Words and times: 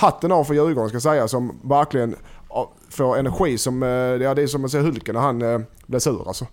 hatten 0.00 0.32
av 0.32 0.44
för 0.44 0.54
Djurgården 0.54 0.88
ska 0.88 0.94
jag 0.94 1.02
säga 1.02 1.28
som 1.28 1.60
verkligen 1.62 2.16
får 2.90 3.18
energi 3.18 3.58
som, 3.58 3.82
eh, 3.82 3.88
ja 3.88 4.34
det 4.34 4.42
är 4.42 4.46
som 4.46 4.64
att 4.64 4.70
se 4.70 4.78
Hulken 4.78 5.14
när 5.14 5.22
han 5.22 5.42
eh, 5.42 5.60
blir 5.86 5.98
sur 5.98 6.28
alltså. 6.28 6.46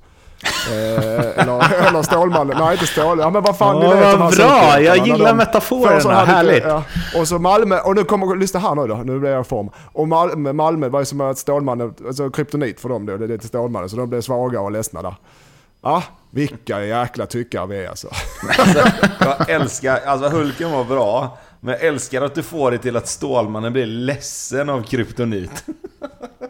Eh, 0.72 1.20
eller, 1.42 1.88
eller 1.88 2.04
Stålmannen, 2.04 2.58
nej 2.60 2.74
inte 2.74 2.88
Stål, 2.88 3.20
ja 3.20 3.30
men 3.30 3.44
vad 3.44 3.58
fan 3.58 3.76
Åh, 3.76 3.82
ni 3.84 4.00
vet 4.02 4.20
vad 4.20 4.36
bra! 4.36 4.80
Jag 4.82 5.08
gillar 5.08 5.28
de 5.28 5.38
metaforerna, 5.38 6.14
här 6.14 6.24
lite- 6.24 6.32
härligt. 6.34 6.64
Ja. 6.64 6.84
Och 7.20 7.28
så 7.28 7.40
Malmö, 7.40 7.80
och 7.80 7.96
nu 7.96 8.04
kommer, 8.04 8.36
lyssna 8.36 8.60
här 8.60 8.76
nu 8.76 8.88
då, 8.88 8.96
nu 8.96 9.20
blir 9.20 9.30
jag 9.30 9.42
i 9.42 9.44
form. 9.44 9.70
Och 9.94 10.08
Malmö, 10.08 10.54
Malmö 10.54 10.90
var 10.90 11.00
ju 11.00 11.06
som 11.06 11.22
att 11.22 11.38
Stålmannen, 11.38 11.94
alltså 12.08 12.30
kryptonit 12.30 12.80
för 12.80 12.90
dem 12.90 13.06
då, 13.06 13.18
det 13.18 13.34
är 13.34 13.38
till 13.38 13.48
Stålmannen, 13.48 13.90
så 13.90 13.98
de 13.98 14.10
blev 14.10 14.22
svaga 14.22 14.62
och 14.62 14.72
ledsna 14.72 15.02
där. 15.02 15.16
Ja, 15.82 16.04
vilka 16.32 16.84
jäkla 16.86 17.26
tyckare 17.26 17.68
vi 17.68 17.84
är 17.86 17.90
alltså. 17.90 18.08
Jag 19.20 19.50
älskar, 19.50 20.00
alltså 20.06 20.30
Hulken 20.30 20.72
var 20.72 20.84
bra. 20.84 21.38
Men 21.60 21.74
jag 21.74 21.84
älskar 21.84 22.22
att 22.22 22.36
du 22.36 22.44
får 22.44 22.72
det 22.72 22.78
till 22.78 22.96
att 22.98 23.08
Stålmannen 23.08 23.74
blir 23.74 23.86
ledsen 23.86 24.70
av 24.70 24.84
kryptonit. 24.84 25.66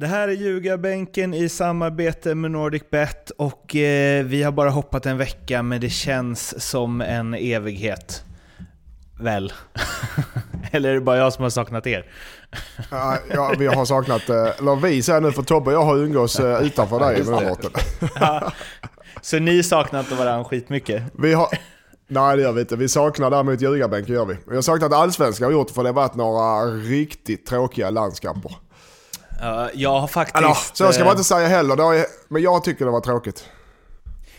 Det 0.00 0.06
här 0.06 0.28
är 0.28 0.32
Ljugarbänken 0.32 1.34
i 1.34 1.48
samarbete 1.48 2.34
med 2.34 2.50
NordicBet 2.50 3.30
och 3.30 3.76
eh, 3.76 4.24
vi 4.24 4.42
har 4.42 4.52
bara 4.52 4.70
hoppat 4.70 5.06
en 5.06 5.18
vecka 5.18 5.62
men 5.62 5.80
det 5.80 5.90
känns 5.90 6.68
som 6.68 7.00
en 7.00 7.34
evighet. 7.34 8.24
Väl? 9.20 9.52
Eller 10.70 10.90
är 10.90 10.94
det 10.94 11.00
bara 11.00 11.16
jag 11.16 11.32
som 11.32 11.42
har 11.42 11.50
saknat 11.50 11.86
er? 11.86 12.06
Ja, 12.90 13.18
ja, 13.34 13.54
vi 13.58 13.66
har 13.66 13.84
saknat, 13.84 14.28
eh, 14.28 14.58
eller 14.58 14.76
vi 14.76 15.02
säger 15.02 15.20
nu 15.20 15.32
för 15.32 15.42
Tobbe 15.42 15.70
och 15.70 15.72
jag 15.72 15.84
har 15.84 15.96
umgås 15.96 16.40
eh, 16.40 16.62
utanför 16.62 17.00
dig 17.00 17.24
med 17.24 17.42
den 17.42 17.48
båten. 17.48 17.70
Så 19.22 19.38
ni 19.38 19.62
saknar 19.62 20.00
inte 20.00 20.14
varandra 20.14 20.44
skitmycket? 20.44 21.02
Vi 21.18 21.32
har... 21.32 21.48
Nej 22.08 22.36
det 22.36 22.42
gör 22.42 22.52
vi 22.52 22.60
inte. 22.60 22.76
Vi 22.76 22.88
saknar 22.88 23.30
däremot 23.30 23.60
ljugarbänken 23.60 24.14
gör 24.14 24.24
vi. 24.26 24.36
Vi 24.48 24.54
har 24.54 24.62
saknat 24.62 24.92
allsvenskan 24.92 25.44
har 25.44 25.52
gjort 25.52 25.70
för 25.70 25.82
det 25.82 25.88
har 25.88 25.94
varit 25.94 26.14
några 26.14 26.64
riktigt 26.66 27.46
tråkiga 27.46 27.90
landskamper. 27.90 28.56
Ja, 29.40 29.70
jag 29.74 30.00
har 30.00 30.06
faktiskt... 30.06 30.36
Eller 30.36 30.54
så 30.72 30.92
ska 30.92 31.04
man 31.04 31.08
eh, 31.08 31.12
inte 31.12 31.24
säga 31.24 31.48
heller, 31.48 32.04
men 32.28 32.42
jag 32.42 32.64
tycker 32.64 32.84
det 32.84 32.90
var 32.90 33.00
tråkigt. 33.00 33.44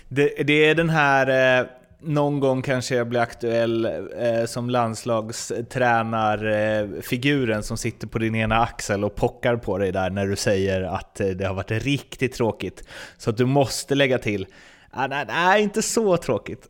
Det, 0.08 0.44
det 0.44 0.70
är 0.70 0.76
den 0.76 0.90
här, 0.90 1.60
eh, 1.60 1.66
någon 2.02 2.40
gång 2.40 2.62
kanske 2.62 2.96
jag 2.96 3.08
blir 3.08 3.20
aktuell 3.20 3.86
eh, 3.86 4.46
som 4.48 4.70
landslagstränarfiguren 4.70 7.64
som 7.64 7.78
sitter 7.78 8.08
på 8.08 8.20
din 8.20 8.36
ena 8.36 8.62
axel 8.62 9.04
och 9.04 9.16
pockar 9.16 9.56
på 9.56 9.78
dig 9.78 9.92
där 9.92 10.10
när 10.10 10.28
du 10.28 10.36
säger 10.36 10.82
att 10.82 11.20
eh, 11.20 11.28
det 11.28 11.46
har 11.46 11.54
varit 11.54 11.72
riktigt 11.72 12.34
tråkigt. 12.34 12.84
Så 13.18 13.30
att 13.30 13.38
du 13.38 13.46
måste 13.46 13.96
lägga 13.96 14.18
till, 14.18 14.48
ah, 14.92 15.08
nej, 15.08 15.26
nej, 15.28 15.64
inte 15.64 15.82
så 15.82 16.18
tråkigt. 16.18 16.68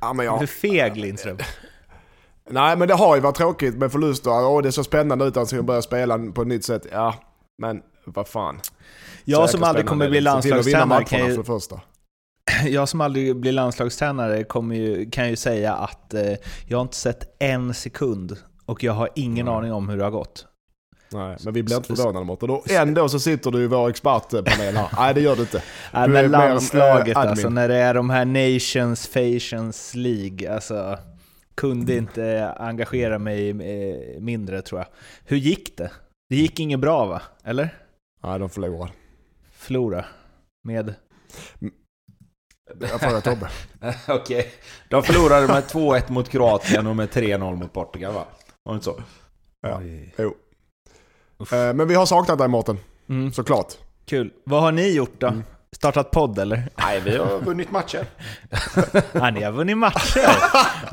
Ja, 0.00 0.12
men 0.12 0.26
Du 0.26 0.32
är 0.32 0.40
jag, 0.40 0.48
feg 0.48 0.96
Lindström. 0.96 1.38
nej 2.50 2.76
men 2.76 2.88
det 2.88 2.94
har 2.94 3.14
ju 3.14 3.20
varit 3.20 3.36
tråkigt 3.36 3.74
med 3.74 3.92
förluster. 3.92 4.30
Åh 4.30 4.62
det 4.62 4.68
är 4.68 4.70
så 4.70 4.84
spännande 4.84 5.24
ut 5.24 5.36
att 5.36 5.48
ska 5.48 5.62
börja 5.62 5.82
spela 5.82 6.18
på 6.18 6.42
ett 6.42 6.48
nytt 6.48 6.64
sätt. 6.64 6.86
Ja, 6.92 7.14
men 7.58 7.82
vad 8.04 8.28
fan. 8.28 8.60
Jag 9.24 9.50
som 9.50 9.62
aldrig 9.62 9.86
kommer 9.86 10.08
bli 10.08 10.20
landslagstränare 10.20 11.04
kan 11.04 11.26
ju, 11.26 11.34
för 11.34 11.42
första. 11.42 11.80
jag 12.66 12.88
som 12.88 13.00
aldrig 13.00 13.36
blir 13.36 13.52
landslagstränare 13.52 14.44
kommer 14.44 14.76
ju, 14.76 15.10
kan 15.10 15.28
ju 15.28 15.36
säga 15.36 15.74
att 15.74 16.14
eh, 16.14 16.32
jag 16.66 16.78
har 16.78 16.82
inte 16.82 16.96
sett 16.96 17.36
en 17.38 17.74
sekund 17.74 18.36
och 18.66 18.84
jag 18.84 18.92
har 18.92 19.08
ingen 19.14 19.48
aning 19.48 19.72
om 19.72 19.88
hur 19.88 19.98
det 19.98 20.04
har 20.04 20.10
gått. 20.10 20.46
Nej, 21.12 21.36
men 21.44 21.54
vi 21.54 21.62
blir 21.62 21.76
inte 21.76 21.96
förvånade 21.96 22.26
mot 22.26 22.40
det. 22.40 22.46
Då, 22.46 22.64
ändå 22.70 23.08
så 23.08 23.20
sitter 23.20 23.50
du 23.50 23.64
i 23.64 23.66
vår 23.66 23.90
expertpanel 23.90 24.76
här. 24.76 24.88
Nej 24.96 25.14
det 25.14 25.20
gör 25.20 25.36
du 25.36 25.42
inte. 25.42 25.62
Du 25.92 25.98
men 25.98 26.12
mer, 26.12 26.28
landslaget 26.28 27.16
eh, 27.16 27.20
admin. 27.20 27.30
alltså, 27.30 27.48
när 27.48 27.68
det 27.68 27.76
är 27.76 27.94
de 27.94 28.10
här 28.10 28.24
Nations 28.24 29.06
Fations 29.06 29.94
League, 29.94 30.54
alltså 30.54 30.98
kunde 31.54 31.96
inte 31.96 32.54
engagera 32.58 33.18
mig 33.18 33.50
eh, 33.50 34.20
mindre 34.20 34.62
tror 34.62 34.80
jag. 34.80 34.88
Hur 35.24 35.36
gick 35.36 35.76
det? 35.76 35.90
Det 36.32 36.36
gick 36.36 36.60
inget 36.60 36.80
bra 36.80 37.06
va? 37.06 37.22
Eller? 37.44 37.68
Nej 38.22 38.38
de 38.38 38.50
förlorar. 38.50 38.90
Förlora? 39.52 40.04
Med? 40.64 40.94
Jag 42.80 43.00
frågar 43.00 43.20
Tobbe. 43.20 43.50
Okej. 44.08 44.52
De 44.88 45.02
förlorade 45.02 45.46
med 45.46 45.62
2-1 45.64 46.12
mot 46.12 46.28
Kroatien 46.28 46.86
och 46.86 46.96
med 46.96 47.08
3-0 47.08 47.56
mot 47.56 47.72
Portugal 47.72 48.14
va? 48.14 48.24
Var 48.62 48.72
det 48.72 48.76
inte 48.76 48.84
så? 48.84 49.02
Ja. 49.60 49.78
Oj. 49.80 50.14
Jo. 50.18 50.34
Eh, 51.52 51.74
Men 51.74 51.88
vi 51.88 51.94
har 51.94 52.06
saknat 52.06 52.38
dig 52.38 52.48
Mårten, 52.48 52.78
Mm, 53.08 53.32
såklart. 53.32 53.72
kul. 54.04 54.32
Vad 54.44 54.62
har 54.62 54.72
ni 54.72 54.94
gjort 54.94 55.20
då? 55.20 55.26
Mm. 55.26 55.42
Startat 55.82 56.10
podd 56.10 56.38
eller? 56.38 56.62
Nej, 56.76 57.00
vi 57.00 57.16
har 57.16 57.38
vunnit 57.44 57.70
matcher. 57.70 58.06
Ja, 59.12 59.30
ni 59.30 59.42
har 59.42 59.52
vunnit 59.52 59.78
matcher! 59.78 60.28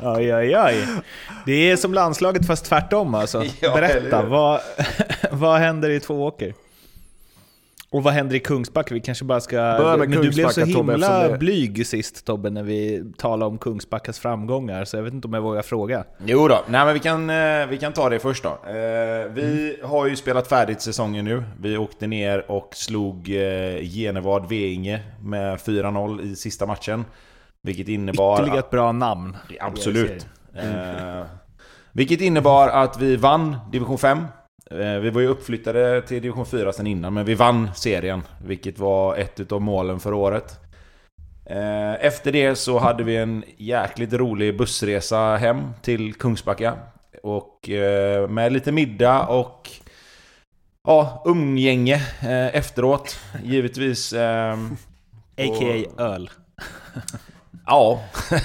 Oj, 0.00 0.34
oj, 0.34 0.56
oj. 0.56 0.86
Det 1.46 1.52
är 1.70 1.76
som 1.76 1.94
landslaget 1.94 2.46
fast 2.46 2.64
tvärtom 2.64 3.14
alltså. 3.14 3.44
Ja, 3.60 3.74
Berätta, 3.74 4.22
vad, 4.22 4.60
vad 5.30 5.58
händer 5.60 5.90
i 5.90 6.00
Tvååker? 6.00 6.54
Och 7.92 8.02
vad 8.02 8.12
händer 8.12 8.36
i 8.36 8.40
Kungsbacka? 8.40 8.94
Vi 8.94 9.00
kanske 9.00 9.24
bara 9.24 9.40
ska... 9.40 9.56
Börja 9.56 9.96
med 9.96 10.08
Men 10.10 10.20
du 10.22 10.30
blev 10.30 10.48
så 10.48 10.60
Tobbe, 10.60 10.92
himla 10.92 11.28
det- 11.28 11.38
blyg 11.38 11.86
sist 11.86 12.24
Tobbe 12.26 12.50
när 12.50 12.62
vi 12.62 13.04
talade 13.18 13.50
om 13.50 13.58
Kungsbackas 13.58 14.18
framgångar, 14.18 14.84
så 14.84 14.96
jag 14.96 15.02
vet 15.02 15.14
inte 15.14 15.28
om 15.28 15.34
jag 15.34 15.40
vågar 15.42 15.62
fråga. 15.62 16.04
Jo 16.24 16.48
då, 16.48 16.64
nej 16.68 16.84
men 16.84 16.94
vi 16.94 17.00
kan, 17.00 17.30
eh, 17.30 17.66
vi 17.68 17.78
kan 17.80 17.92
ta 17.92 18.08
det 18.08 18.18
först 18.18 18.42
då. 18.42 18.48
Eh, 18.48 18.74
Vi 19.34 19.76
har 19.84 20.06
ju 20.06 20.16
spelat 20.16 20.48
färdigt 20.48 20.80
säsongen 20.80 21.24
nu. 21.24 21.42
Vi 21.60 21.76
åkte 21.76 22.06
ner 22.06 22.50
och 22.50 22.68
slog 22.74 23.30
eh, 23.30 23.82
Genevad 23.82 24.48
Veinge 24.48 25.00
med 25.22 25.58
4-0 25.58 26.20
i 26.22 26.36
sista 26.36 26.66
matchen. 26.66 27.04
Vilket 27.62 27.88
innebar... 27.88 28.34
Ytterligare 28.36 28.58
ett 28.58 28.70
bra 28.70 28.92
namn. 28.92 29.36
Absolut. 29.60 30.26
Eh, 30.54 31.22
vilket 31.92 32.20
innebar 32.20 32.68
att 32.68 33.00
vi 33.00 33.16
vann 33.16 33.56
division 33.72 33.98
5. 33.98 34.18
Eh, 34.70 35.00
vi 35.00 35.10
var 35.10 35.20
ju 35.20 35.26
uppflyttade 35.26 36.02
till 36.02 36.22
division 36.22 36.46
4 36.46 36.72
sen 36.72 36.86
innan, 36.86 37.14
men 37.14 37.24
vi 37.24 37.34
vann 37.34 37.70
serien. 37.74 38.22
Vilket 38.44 38.78
var 38.78 39.16
ett 39.16 39.52
av 39.52 39.60
målen 39.60 40.00
för 40.00 40.12
året. 40.12 40.60
Eh, 41.46 42.04
efter 42.04 42.32
det 42.32 42.56
så 42.56 42.78
hade 42.78 43.04
vi 43.04 43.16
en 43.16 43.44
jäkligt 43.56 44.12
rolig 44.12 44.58
bussresa 44.58 45.36
hem 45.36 45.70
till 45.82 46.14
Kungsbacka. 46.14 46.74
Och 47.22 47.70
eh, 47.70 48.28
med 48.28 48.52
lite 48.52 48.72
middag 48.72 49.26
och 49.26 49.70
ja, 50.86 51.22
umgänge 51.26 52.02
efteråt. 52.52 53.20
Givetvis. 53.44 54.12
ehm, 54.12 54.76
A.k.a. 55.36 56.02
öl. 56.02 56.30
Ja, 57.70 58.00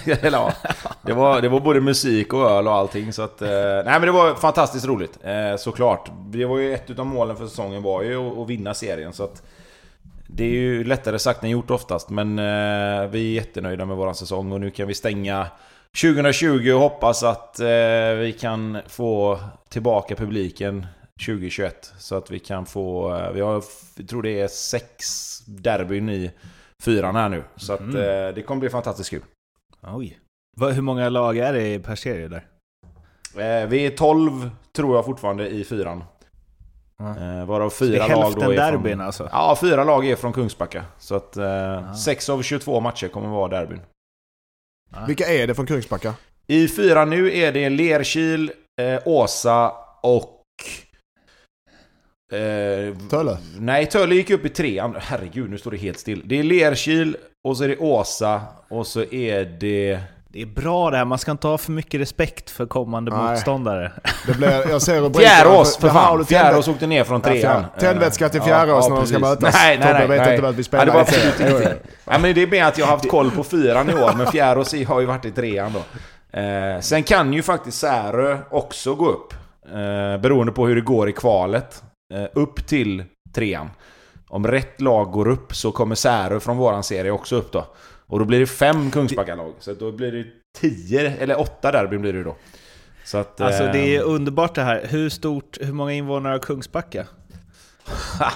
eller 0.05 0.31
ja. 0.31 0.53
Det 1.01 1.13
var, 1.13 1.41
det 1.41 1.49
var 1.49 1.59
både 1.59 1.81
musik 1.81 2.33
och 2.33 2.49
öl 2.49 2.67
och 2.67 2.73
allting 2.73 3.13
så 3.13 3.21
att... 3.21 3.41
Eh, 3.41 3.49
nej 3.49 3.83
men 3.85 4.01
det 4.01 4.11
var 4.11 4.35
fantastiskt 4.35 4.85
roligt, 4.85 5.19
eh, 5.23 5.57
såklart. 5.57 6.11
Det 6.27 6.45
var 6.45 6.57
ju 6.57 6.73
ett 6.73 6.89
utav 6.89 7.05
målen 7.05 7.35
för 7.35 7.47
säsongen 7.47 7.83
var 7.83 8.03
ju 8.03 8.31
att, 8.31 8.37
att 8.37 8.49
vinna 8.49 8.73
serien 8.73 9.13
så 9.13 9.23
att... 9.23 9.43
Det 10.27 10.43
är 10.43 10.49
ju 10.49 10.83
lättare 10.83 11.19
sagt 11.19 11.43
än 11.43 11.49
gjort 11.49 11.71
oftast 11.71 12.09
men 12.09 12.39
eh, 12.39 13.07
vi 13.09 13.19
är 13.19 13.33
jättenöjda 13.35 13.85
med 13.85 13.97
våran 13.97 14.15
säsong 14.15 14.51
och 14.51 14.61
nu 14.61 14.71
kan 14.71 14.87
vi 14.87 14.93
stänga 14.93 15.47
2020 16.01 16.71
och 16.71 16.79
hoppas 16.79 17.23
att 17.23 17.59
eh, 17.59 17.65
vi 18.17 18.35
kan 18.39 18.77
få 18.87 19.39
tillbaka 19.69 20.15
publiken 20.15 20.85
2021 21.25 21.93
så 21.97 22.15
att 22.15 22.31
vi 22.31 22.39
kan 22.39 22.65
få... 22.65 23.15
Eh, 23.15 23.31
vi 23.31 23.41
har, 23.41 23.63
jag 23.95 24.07
tror 24.09 24.23
det 24.23 24.41
är 24.41 24.47
sex 24.47 25.05
derbyn 25.45 26.09
i 26.09 26.31
fyran 26.83 27.15
här 27.15 27.29
nu. 27.29 27.43
Så 27.55 27.73
att 27.73 27.79
Mm. 27.79 27.95
eh, 27.95 28.33
det 28.35 28.41
kommer 28.41 28.59
bli 28.59 28.69
fantastiskt 28.69 29.09
kul. 29.09 29.21
Oj. 29.81 30.19
Hur 30.59 30.81
många 30.81 31.09
lag 31.09 31.37
är 31.37 31.53
det 31.53 31.79
per 31.79 31.95
serie 31.95 32.27
där? 32.27 32.47
Eh, 33.61 33.67
vi 33.69 33.85
är 33.85 33.89
12 33.89 34.49
tror 34.75 34.95
jag 34.95 35.05
fortfarande 35.05 35.49
i 35.49 35.63
fyran. 35.63 36.03
Eh, 36.99 37.45
varav 37.45 37.69
fyra 37.69 38.07
lag 38.07 38.33
då 38.35 38.51
är 38.51 38.55
derbyn 38.55 38.91
från... 38.97 39.01
alltså? 39.01 39.29
Ja, 39.31 39.57
fyra 39.61 39.83
lag 39.83 40.05
är 40.07 40.15
från 40.15 40.33
Kungsbacka. 40.33 40.85
Så 40.97 41.15
att 41.15 41.37
eh, 41.37 41.89
Ah. 41.91 41.93
6 41.93 42.29
av 42.29 42.41
22 42.41 42.79
matcher 42.79 43.07
kommer 43.07 43.27
vara 43.29 43.47
derbyn. 43.59 43.81
Vilka 45.07 45.25
är 45.25 45.47
det 45.47 45.55
från 45.55 45.65
Kungsbacka? 45.65 46.13
I 46.47 46.67
fyra 46.67 47.05
nu 47.05 47.37
är 47.37 47.51
det 47.51 47.69
Lerkil, 47.69 48.51
eh, 48.81 48.99
Åsa 49.05 49.71
och... 50.03 50.34
Eh, 52.31 52.95
Töle? 53.09 53.37
nej, 53.59 53.85
Töle 53.85 54.15
gick 54.15 54.29
upp 54.29 54.45
i 54.45 54.49
trean. 54.49 54.95
Herregud, 54.99 55.49
nu 55.49 55.57
står 55.57 55.71
det 55.71 55.77
helt 55.77 55.99
still. 55.99 56.21
Det 56.25 56.39
är 56.39 56.43
Lerkil, 56.43 57.17
och 57.43 57.57
så 57.57 57.63
är 57.63 57.67
det 57.67 57.77
Åsa, 57.77 58.41
och 58.69 58.87
så 58.87 59.03
är 59.03 59.45
det... 59.59 59.99
Det 60.27 60.41
är 60.41 60.45
bra 60.45 60.91
det 60.91 60.97
här, 60.97 61.05
man 61.05 61.17
ska 61.17 61.31
inte 61.31 61.47
ha 61.47 61.57
för 61.57 61.71
mycket 61.71 62.01
respekt 62.01 62.49
för 62.49 62.65
kommande 62.65 63.11
Nej. 63.11 63.31
motståndare. 63.31 63.91
Det 64.27 64.33
blir, 64.37 64.69
jag 64.69 64.81
ser 64.81 64.95
rubriken. 65.01 65.31
Fjärås 65.31 65.77
för 65.77 65.89
fan! 65.89 66.25
Fjärås 66.25 66.67
åkte 66.67 66.87
ner 66.87 67.03
från 67.03 67.21
trean. 67.21 67.65
Tändvätska 67.79 68.29
till 68.29 68.39
Ja, 68.39 68.45
Fjärås 68.45 68.85
ja, 68.87 68.93
när 68.93 69.01
de 69.01 69.07
ska 69.07 69.19
mötas. 69.19 69.53
Nej, 69.53 69.77
nej, 69.77 69.87
Tobbe 69.87 69.99
nej. 69.99 70.07
vet 70.07 70.21
nej. 70.21 70.31
inte 70.33 70.43
vad 70.43 70.55
vi 70.55 70.63
spelar 70.63 70.85
det 70.85 70.91
var 70.91 71.01
i 71.01 71.43
ingenting. 71.43 71.69
Nej, 72.05 72.19
men 72.19 72.35
det 72.35 72.41
är 72.41 72.47
mer 72.47 72.63
att 72.63 72.77
jag 72.77 72.85
har 72.85 72.91
haft 72.91 73.09
koll 73.09 73.31
på 73.31 73.43
fyran 73.43 73.89
i 73.89 73.93
år, 73.93 74.13
men 74.17 74.27
Fjärås 74.27 74.85
har 74.87 74.99
ju 74.99 75.05
varit 75.05 75.25
i 75.25 75.31
trean 75.31 75.73
då. 75.73 75.79
Eh, 76.39 76.79
sen 76.79 77.03
kan 77.03 77.33
ju 77.33 77.41
faktiskt 77.41 77.79
Särö 77.79 78.37
också 78.49 78.95
gå 78.95 79.09
upp. 79.09 79.33
Eh, 79.67 80.21
beroende 80.21 80.51
på 80.51 80.67
hur 80.67 80.75
det 80.75 80.81
går 80.81 81.09
i 81.09 81.13
kvalet. 81.13 81.83
Eh, 82.13 82.27
upp 82.33 82.67
till 82.67 83.03
trean. 83.33 83.69
Om 84.27 84.47
rätt 84.47 84.81
lag 84.81 85.11
går 85.11 85.27
upp 85.27 85.55
så 85.55 85.71
kommer 85.71 85.95
Särö 85.95 86.39
från 86.39 86.57
våran 86.57 86.83
serie 86.83 87.11
också 87.11 87.35
upp 87.35 87.51
då. 87.51 87.67
Och 88.07 88.19
då 88.19 88.25
blir 88.25 88.39
det 88.39 88.47
fem 88.47 88.91
Kungsbacka-lag. 88.91 89.53
Så 89.59 89.73
då 89.73 89.91
blir 89.91 90.11
det 90.11 90.25
tio, 90.57 91.11
eller 91.17 91.39
åtta 91.39 91.71
derbyn 91.71 92.01
blir 92.01 92.13
det 92.13 92.23
då. 92.23 92.35
Så 93.05 93.17
att, 93.17 93.41
Alltså 93.41 93.63
det 93.63 93.95
är 93.95 93.99
eh, 93.99 94.09
underbart 94.09 94.55
det 94.55 94.61
här. 94.61 94.87
Hur 94.89 95.09
stort, 95.09 95.57
hur 95.61 95.73
många 95.73 95.91
invånare 95.93 96.31
har 96.31 96.39
Kungsbacka? 96.39 97.07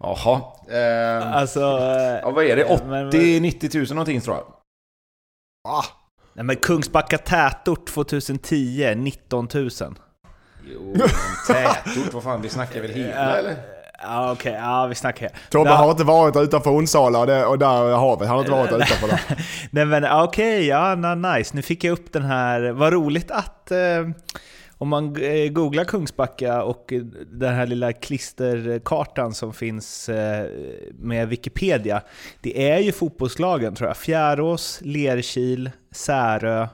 Jaha. 0.00 0.40
Eh, 0.70 1.36
Alltså... 1.36 1.60
eh, 1.60 2.18
ja, 2.22 2.30
vad 2.30 2.44
är 2.44 2.56
det? 2.56 2.80
men- 2.86 3.10
80-90 3.10 3.76
000 3.78 3.86
någonting 3.88 4.20
tror 4.20 4.36
jag. 4.36 4.44
Ah, 5.68 5.84
Nej 6.34 6.44
men 6.44 6.56
Kungsbacka 6.56 7.18
tätort 7.18 7.86
2010, 7.86 8.94
19 8.96 9.48
000. 9.54 9.70
Jo, 10.72 10.92
en 10.94 11.00
tätort, 11.54 12.14
vad 12.14 12.22
fan, 12.22 12.42
vi 12.42 12.48
snackar 12.48 12.80
väl 12.80 13.00
Ja. 13.00 13.06
eller? 13.06 13.56
Ja 14.02 14.32
okej, 14.32 14.52
ja 14.52 14.86
vi 14.86 14.94
snackar. 14.94 15.30
Tobbe 15.50 15.70
har 15.70 15.90
inte 15.90 16.04
varit 16.04 16.36
utanför 16.36 16.70
Onsala 16.70 17.18
och, 17.18 17.26
det, 17.26 17.44
och 17.44 17.58
där 17.58 17.88
är 17.90 17.94
havet. 17.96 18.28
Han 18.28 18.36
har 18.36 18.44
inte 18.44 18.52
varit 18.52 18.72
utanför 18.72 19.08
där. 19.08 19.20
Nej 19.70 19.84
men 19.84 20.04
okej, 20.22 20.66
ja 20.66 20.94
na, 20.94 21.14
nice. 21.14 21.56
Nu 21.56 21.62
fick 21.62 21.84
jag 21.84 21.92
upp 21.92 22.12
den 22.12 22.22
här, 22.24 22.70
vad 22.70 22.92
roligt 22.92 23.30
att 23.30 23.70
eh, 23.70 23.78
om 24.78 24.88
man 24.88 25.16
eh, 25.22 25.48
googlar 25.52 25.84
Kungsbacka 25.84 26.62
och 26.62 26.92
den 27.32 27.54
här 27.54 27.66
lilla 27.66 27.92
klisterkartan 27.92 29.34
som 29.34 29.52
finns 29.54 30.08
eh, 30.08 30.46
med 30.98 31.28
Wikipedia. 31.28 32.02
Det 32.40 32.70
är 32.72 32.78
ju 32.78 32.92
fotbollslagen 32.92 33.74
tror 33.74 33.88
jag. 33.88 33.96
Fjärås, 33.96 34.80
Lerkil, 34.82 35.70
Särö, 35.94 36.68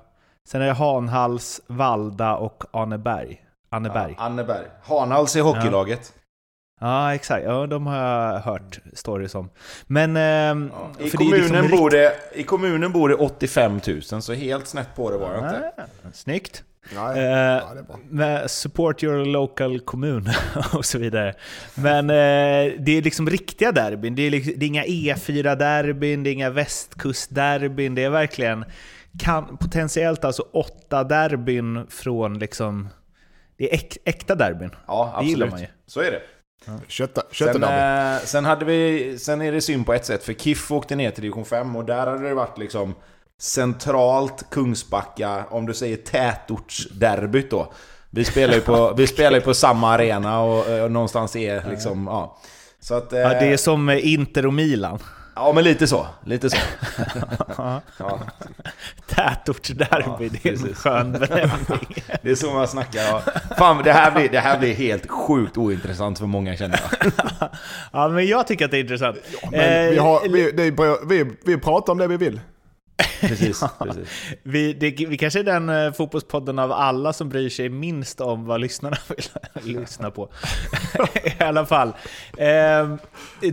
sen 0.49 0.63
är 0.63 0.67
det 0.67 0.73
Hanhals, 0.73 1.61
Valda 1.67 2.37
och 2.37 2.65
Anneberg. 2.73 3.41
Anneberg. 3.71 4.15
Ja, 4.19 4.25
Anneberg. 4.25 4.67
Hanhals 4.83 5.37
är 5.37 5.41
hockeylaget. 5.41 6.13
Ja, 6.81 7.15
exakt. 7.15 7.45
Ja, 7.45 7.67
de 7.67 7.87
har 7.87 7.97
jag 7.97 8.41
hört 8.41 8.79
stories 8.95 9.35
om. 9.35 9.51
Men... 9.87 10.11
I, 10.17 10.21
för 10.21 10.69
det 10.99 11.05
är 11.05 11.09
liksom 11.09 11.19
kommunen 11.19 11.63
rikt- 11.63 11.77
bor 11.79 11.91
det, 11.91 12.13
I 12.35 12.43
kommunen 12.43 12.93
bor 12.93 13.09
det 13.09 13.15
85 13.15 13.81
000, 14.13 14.23
så 14.23 14.33
helt 14.33 14.67
snett 14.67 14.97
på 14.97 15.11
det 15.11 15.17
var 15.19 15.29
jag 15.35 15.39
inte. 15.45 15.73
Ah, 15.77 15.83
snyggt. 16.13 16.65
Nej, 16.95 17.19
Eh, 17.19 17.25
ja, 17.27 17.71
är 17.79 17.83
bra. 17.83 17.97
med 18.11 18.51
support 18.51 19.03
your 19.03 19.25
local 19.25 19.81
kommun 19.81 20.29
och 20.73 20.85
så 20.85 20.99
vidare. 20.99 21.35
Men 21.75 22.11
eh, 22.11 22.73
det 22.79 22.93
är 22.99 23.03
liksom 23.03 23.31
riktiga 23.31 23.73
derbyn. 23.73 24.15
Det 24.15 24.23
är, 24.23 24.31
liksom, 24.31 24.53
det 24.57 24.67
är 24.67 24.69
inga 24.69 24.85
E4-derbyn, 24.85 26.23
det 26.25 26.31
är 26.31 26.33
inga 26.33 26.51
västkustderbyn. 26.51 27.95
Det 27.95 28.05
är 28.05 28.11
verkligen 28.11 28.65
kan, 29.19 29.57
potentiellt 29.57 30.25
alltså 30.25 30.43
åtta 30.53 31.05
derbyn 31.05 31.87
från 31.91 32.39
liksom... 32.39 32.89
Det 33.61 33.71
är 33.71 33.75
äk, 33.75 33.99
äkta 34.05 34.35
derbyn. 34.35 34.71
Ja, 34.87 35.17
Det 35.21 35.27
gillar 35.27 35.47
absolut. 35.47 35.53
man 35.53 35.61
ju. 35.61 35.67
Så 35.87 36.01
är 36.01 36.11
det. 36.11 36.23
Kötta, 36.89 37.23
Sen, 37.33 37.63
eh, 37.63 38.19
sen, 38.25 38.45
hade 38.45 38.65
vi, 38.65 39.19
sen 39.19 39.43
är 39.43 39.53
det 39.53 39.61
synd 39.61 39.87
på 39.87 39.95
ett 39.95 40.07
sätt, 40.07 40.25
för 40.25 40.33
KIF 40.33 40.71
åkte 40.71 40.97
ner 40.97 41.11
till 41.11 41.23
division 41.23 41.45
5 41.45 41.77
och 41.77 41.85
där 41.85 42.07
hade 42.07 42.29
det 42.29 42.35
varit 42.35 42.59
liksom 42.59 42.95
centralt 43.41 44.51
Kungsbacka, 44.51 45.45
om 45.51 45.67
du 45.67 45.75
säger 45.75 45.97
tätortsderbyt 45.97 47.51
då. 47.51 47.73
Vi 48.11 48.25
spelar 48.25 48.55
ju 48.55 48.61
på, 48.61 48.93
vi 48.97 49.07
spelar 49.07 49.39
ju 49.39 49.45
på 49.45 49.55
samma 49.55 49.91
arena 49.93 50.41
och, 50.41 50.83
och 50.83 50.93
någonstans 50.93 51.37
är 51.37 51.65
liksom, 51.71 52.07
ja. 52.07 52.39
Så 52.81 52.95
att, 52.95 53.13
eh, 53.13 53.21
Ja, 53.21 53.29
det 53.29 53.53
är 53.53 53.57
som 53.57 53.89
eh, 53.89 54.13
Inter 54.13 54.47
och 54.47 54.55
Milan. 54.55 54.99
Ja 55.47 55.53
men 55.53 55.65
lite 55.65 55.87
så, 55.87 56.07
lite 56.25 56.51
så. 56.51 56.57
Ja. 57.59 57.81
Ja, 57.99 58.21
Tätortsderby, 59.07 59.85
Ja, 59.91 60.29
det 60.43 60.47
är 60.49 60.53
en 60.69 60.75
skön 60.75 61.13
benämning. 61.13 61.95
det 62.23 62.31
är 62.31 62.35
så 62.35 62.51
man 62.53 62.69
snackar. 62.69 63.01
Ja. 63.03 63.23
Fan, 63.59 63.83
det 63.85 63.93
här, 63.93 64.11
blir, 64.11 64.29
det 64.29 64.41
här 64.41 64.59
blir 64.59 64.75
helt 64.75 65.11
sjukt 65.11 65.57
ointressant 65.59 66.19
för 66.19 66.27
många 66.27 66.57
känner 66.57 66.81
jag. 66.83 67.11
Ja, 67.93 68.09
men 68.09 68.27
jag 68.27 68.47
tycker 68.47 68.65
att 68.65 68.71
det 68.71 68.77
är 68.79 68.81
intressant. 68.83 69.17
Men 69.43 69.51
vi, 69.91 69.97
Eh, 69.97 70.05
har, 70.05 70.29
vi, 70.29 70.51
det 70.53 70.63
är, 70.63 71.07
vi, 71.09 71.31
vi 71.45 71.57
pratar 71.59 71.93
om 71.93 71.99
det 71.99 72.07
vi 72.07 72.17
vill. 72.17 72.41
Precis, 73.21 73.63
precis. 73.79 74.09
Vi, 74.43 74.73
det, 74.73 74.91
vi 75.09 75.19
kanske 75.19 75.39
är 75.39 75.45
den 75.45 75.69
eh, 75.69 75.93
fotbollspodden 75.93 76.59
av 76.59 76.73
alla 76.73 77.13
som 77.13 77.29
bryr 77.29 77.49
sig 77.49 77.69
minst 77.69 78.21
om 78.21 78.47
vad 78.47 78.61
lyssnarna 78.61 78.97
vill 79.63 79.81
lyssna 79.81 80.11
på. 80.11 80.31
I 81.25 81.43
alla 81.43 81.67
fall. 81.67 81.89
Eh, 82.37 82.97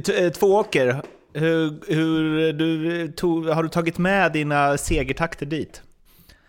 t- 0.05 0.25
eh, 0.25 0.31
Tvååker, 0.31 1.01
hur, 1.39 1.93
hur 1.93 2.53
du 2.53 3.07
tog, 3.11 3.45
har 3.45 3.63
du 3.63 3.69
tagit 3.69 3.97
med 3.97 4.31
dina 4.31 4.77
segertakter 4.77 5.45
dit? 5.45 5.81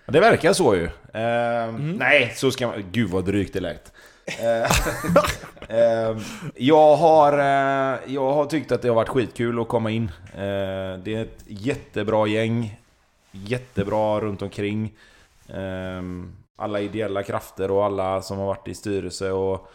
Det 0.06 0.20
verkar 0.20 0.52
så 0.52 0.76
ju. 0.76 0.88
Ehm, 1.12 1.92
Nej, 1.92 2.32
så 2.36 2.50
ska 2.50 2.66
man... 2.66 2.84
Gud 2.92 3.10
vad 3.10 3.24
drygt 3.24 3.52
det 3.52 3.60
lät. 3.60 3.92
Ehm, 4.40 4.66
ehm, 5.68 6.18
jag, 6.54 6.96
har, 6.96 7.32
eh, 7.32 7.98
jag 8.06 8.32
har 8.32 8.46
tyckt 8.46 8.72
att 8.72 8.82
det 8.82 8.88
har 8.88 8.94
varit 8.94 9.08
skitkul 9.08 9.60
att 9.60 9.68
komma 9.68 9.90
in. 9.90 10.10
Eh, 10.34 10.98
det 11.04 11.14
är 11.14 11.22
ett 11.22 11.44
jättebra 11.46 12.26
gäng. 12.26 12.78
Jättebra 13.32 14.20
runt 14.20 14.42
omkring. 14.42 14.92
Ehm, 15.48 16.32
alla 16.56 16.80
ideella 16.80 17.22
krafter 17.22 17.70
och 17.70 17.84
alla 17.84 18.22
som 18.22 18.38
har 18.38 18.46
varit 18.46 18.68
i 18.68 18.74
styrelse 18.74 19.30
och 19.30 19.70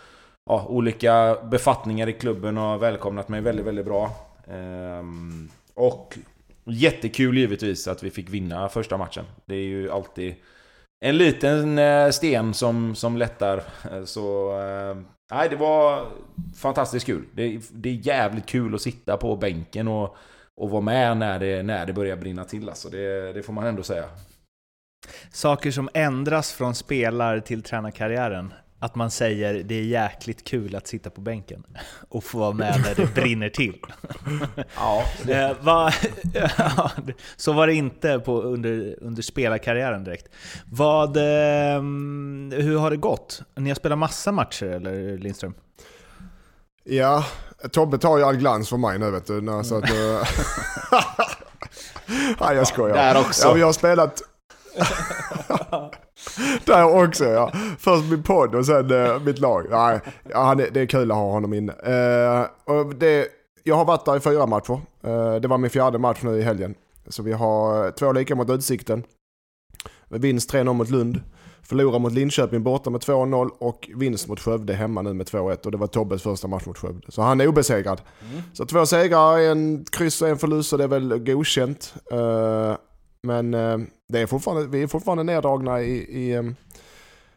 ja, 0.50 0.66
olika 0.70 1.38
befattningar 1.44 2.10
i 2.10 2.14
klubben 2.14 2.58
har 2.58 2.78
välkomnat 2.78 3.30
mig 3.30 3.42
väldigt, 3.42 3.66
väldigt 3.66 3.86
bra. 3.86 4.12
Ehm, 4.48 5.50
och 5.74 6.18
jättekul 6.66 7.38
givetvis 7.38 7.88
att 7.88 8.04
vi 8.04 8.12
fick 8.12 8.30
vinna 8.30 8.70
första 8.70 8.98
matchen. 8.98 9.26
Det 9.46 9.56
är 9.56 9.66
ju 9.66 9.92
alltid 9.92 10.36
en 11.06 11.18
liten 11.18 11.78
eh, 11.78 12.10
sten 12.10 12.54
som, 12.54 12.96
som 12.96 13.18
lättar. 13.18 13.64
Eh, 13.92 14.04
så... 14.06 14.52
Ehm, 14.52 15.06
nej, 15.32 15.50
det 15.50 15.56
var 15.56 16.08
fantastiskt 16.56 17.06
kul. 17.06 17.26
Det, 17.34 17.62
det 17.72 17.90
är 17.90 18.08
jävligt 18.08 18.46
kul 18.46 18.76
att 18.76 18.82
sitta 18.82 19.18
på 19.18 19.36
bänken 19.36 19.88
och, 19.88 20.16
och 20.62 20.70
vara 20.70 20.82
med 20.82 21.18
när 21.18 21.40
det, 21.40 21.64
när 21.64 21.86
det 21.86 21.94
börjar 21.94 22.16
brinna 22.16 22.46
till. 22.46 22.70
Alltså. 22.70 22.90
Det, 22.90 23.34
det 23.34 23.44
får 23.44 23.54
man 23.54 23.66
ändå 23.66 23.84
säga. 23.84 24.06
Saker 25.32 25.72
som 25.72 25.90
ändras 25.94 26.54
från 26.54 26.76
spelar 26.76 27.40
till 27.40 27.64
tränarkarriären. 27.64 28.54
Att 28.84 28.96
man 28.96 29.12
säger 29.12 29.64
det 29.64 29.76
är 29.76 29.84
jäkligt 29.84 30.44
kul 30.44 30.76
att 30.76 30.88
sitta 30.88 31.10
på 31.10 31.22
bänken 31.22 31.64
och 32.10 32.24
få 32.24 32.38
vara 32.38 32.52
med 32.54 32.82
när 32.86 32.96
det 32.96 33.14
brinner 33.14 33.50
till. 33.50 33.80
Ja, 34.76 35.04
Eh, 35.28 35.52
va, 35.62 35.92
ja, 36.34 36.92
det- 37.06 37.14
så 37.36 37.54
var 37.54 37.68
det 37.68 37.74
inte 37.74 38.20
på, 38.20 38.42
under, 38.42 38.96
under 39.02 39.22
spelarkarriären 39.22 40.04
direkt. 40.04 40.28
Vad, 40.66 41.18
eh, 41.18 41.82
hur 42.62 42.78
har 42.78 42.90
det 42.92 42.98
gått? 42.98 43.42
Ni 43.56 43.70
har 43.70 43.76
spelat 43.76 43.98
massa 43.98 44.32
matcher 44.32 44.66
eller 44.66 45.18
Lindström? 45.18 45.54
Ja, 46.84 47.26
Tobbe 47.72 47.98
tar 47.98 48.18
ju 48.18 48.24
all 48.24 48.36
glans 48.38 48.70
för 48.70 48.78
mig 48.78 49.00
nu 49.00 49.12
vet 49.12 49.28
du. 49.28 49.62
Så 49.64 49.78
att, 49.78 49.90
eh, 49.90 50.28
Nej 52.40 52.56
jag 52.56 52.68
skojar. 52.68 52.96
där 52.96 53.20
också. 53.20 53.48
Ja, 53.48 53.54
vi 53.54 53.62
har 53.62 53.74
spelat... 53.74 54.22
Där 56.66 57.04
också 57.04 57.26
ja. 57.26 57.52
Först 57.80 58.10
min 58.10 58.24
podd 58.24 58.56
och 58.56 58.66
sen 58.66 58.92
eh, 59.06 59.20
mitt 59.20 59.40
lag. 59.40 59.66
Nej, 59.70 60.00
ja, 60.30 60.44
han 60.44 60.60
är- 60.60 60.70
det 60.72 60.82
är 60.82 60.86
kul 60.86 61.12
att 61.12 61.18
ha 61.18 61.32
honom 61.32 61.54
inne. 61.54 61.72
Eh, 61.74 62.74
och 62.76 62.96
det, 62.96 63.28
jag 63.64 63.76
har 63.76 63.86
varit 63.86 64.06
där 64.06 64.18
i 64.18 64.20
fyra 64.20 64.46
matcher. 64.46 64.82
Eh, 65.04 65.36
det 65.36 65.48
var 65.48 65.58
min 65.58 65.70
fjärde 65.70 65.98
match 65.98 66.20
nu 66.24 66.38
i 66.40 66.42
helgen. 66.42 66.76
Så 67.08 67.24
vi 67.24 67.34
har 67.34 67.86
eh, 67.86 67.92
två 67.92 68.12
lika 68.12 68.36
mot 68.36 68.50
Utsikten. 68.50 69.04
Vinst 70.10 70.54
3-0 70.54 70.74
mot 70.74 70.90
Lund. 70.90 71.22
Förlorar 71.64 72.00
mot 72.00 72.14
Linköping 72.14 72.64
borta 72.64 72.90
med 72.90 73.02
2-0 73.02 73.50
och 73.60 73.90
vinst 73.96 74.28
mot 74.28 74.40
Skövde 74.40 74.74
hemma 74.74 75.02
nu 75.02 75.14
med 75.14 75.28
2-1. 75.28 75.66
Och 75.66 75.72
det 75.72 75.78
var 75.78 75.88
Tobbes 75.88 76.24
första 76.24 76.48
match 76.48 76.66
mot 76.66 76.78
Skövde. 76.78 77.12
Så 77.12 77.22
han 77.22 77.42
är 77.42 77.48
obesegrad. 77.48 78.02
Så 78.54 78.66
två 78.66 78.86
segrar, 78.86 79.38
en 79.40 79.86
kryss 79.92 80.22
och 80.22 80.28
en 80.28 80.38
förlust 80.38 80.70
så 80.70 80.78
det 80.78 80.84
är 80.84 80.88
väl 80.88 81.18
godkänt. 81.20 81.94
Eh, 82.12 82.76
men 83.28 83.54
eh, 83.54 83.78
det 84.14 84.20
är 84.20 84.26
fortfarande, 84.28 84.68
vi 84.68 84.84
är 84.84 84.88
fortfarande 84.88 85.24
neddragna 85.24 85.82
i, 85.82 85.94
i, 85.94 86.34
eh, 86.34 86.44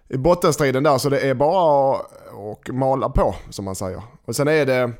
i 0.08 0.16
bottenstriden 0.16 0.82
där 0.82 0.98
så 0.98 1.08
det 1.08 1.20
är 1.20 1.34
bara 1.34 1.96
att 1.96 2.06
och 2.32 2.70
mala 2.70 3.08
på 3.08 3.34
som 3.50 3.64
man 3.64 3.74
säger. 3.74 4.02
Och 4.24 4.36
sen 4.36 4.48
är 4.48 4.66
det, 4.66 4.80
eh, 4.82 4.90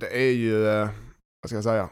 det 0.00 0.16
är 0.16 0.32
ju, 0.32 0.68
eh, 0.68 0.88
vad 1.42 1.48
ska 1.48 1.54
jag 1.56 1.64
säga, 1.64 1.88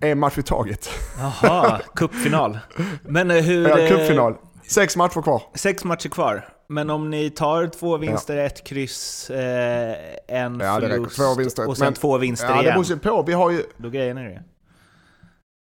en 0.00 0.18
match 0.18 0.38
i 0.38 0.42
taget. 0.42 0.88
Jaha, 1.18 1.80
cupfinal. 1.94 2.58
Men 3.02 3.30
eh, 3.30 3.36
hur... 3.36 3.68
Ja, 3.68 3.76
cupfinal. 3.88 4.34
Sex 4.68 4.96
matcher 4.96 5.22
kvar. 5.22 5.42
Sex 5.54 5.84
matcher 5.84 6.08
kvar. 6.08 6.48
Men 6.68 6.90
om 6.90 7.10
ni 7.10 7.30
tar 7.30 7.66
två 7.66 7.96
vinster, 7.96 8.36
ett 8.36 8.64
kryss, 8.64 9.30
eh, 9.30 9.94
en 10.28 10.60
Ja, 10.60 10.80
det 10.80 10.88
förlust 11.10 11.58
och 11.58 11.76
sen 11.76 11.84
men- 11.84 11.94
två 11.94 12.18
vinster 12.18 12.48
Ja, 12.48 12.54
det 12.56 12.62
igen. 12.62 12.72
beror 12.74 12.84
ju 12.84 12.98
på. 12.98 13.22
Vi 13.22 13.32
har 13.32 13.50
ju, 13.50 13.62
Då 13.76 13.90
grejer 13.90 14.14
ni 14.14 14.22
det. 14.22 14.42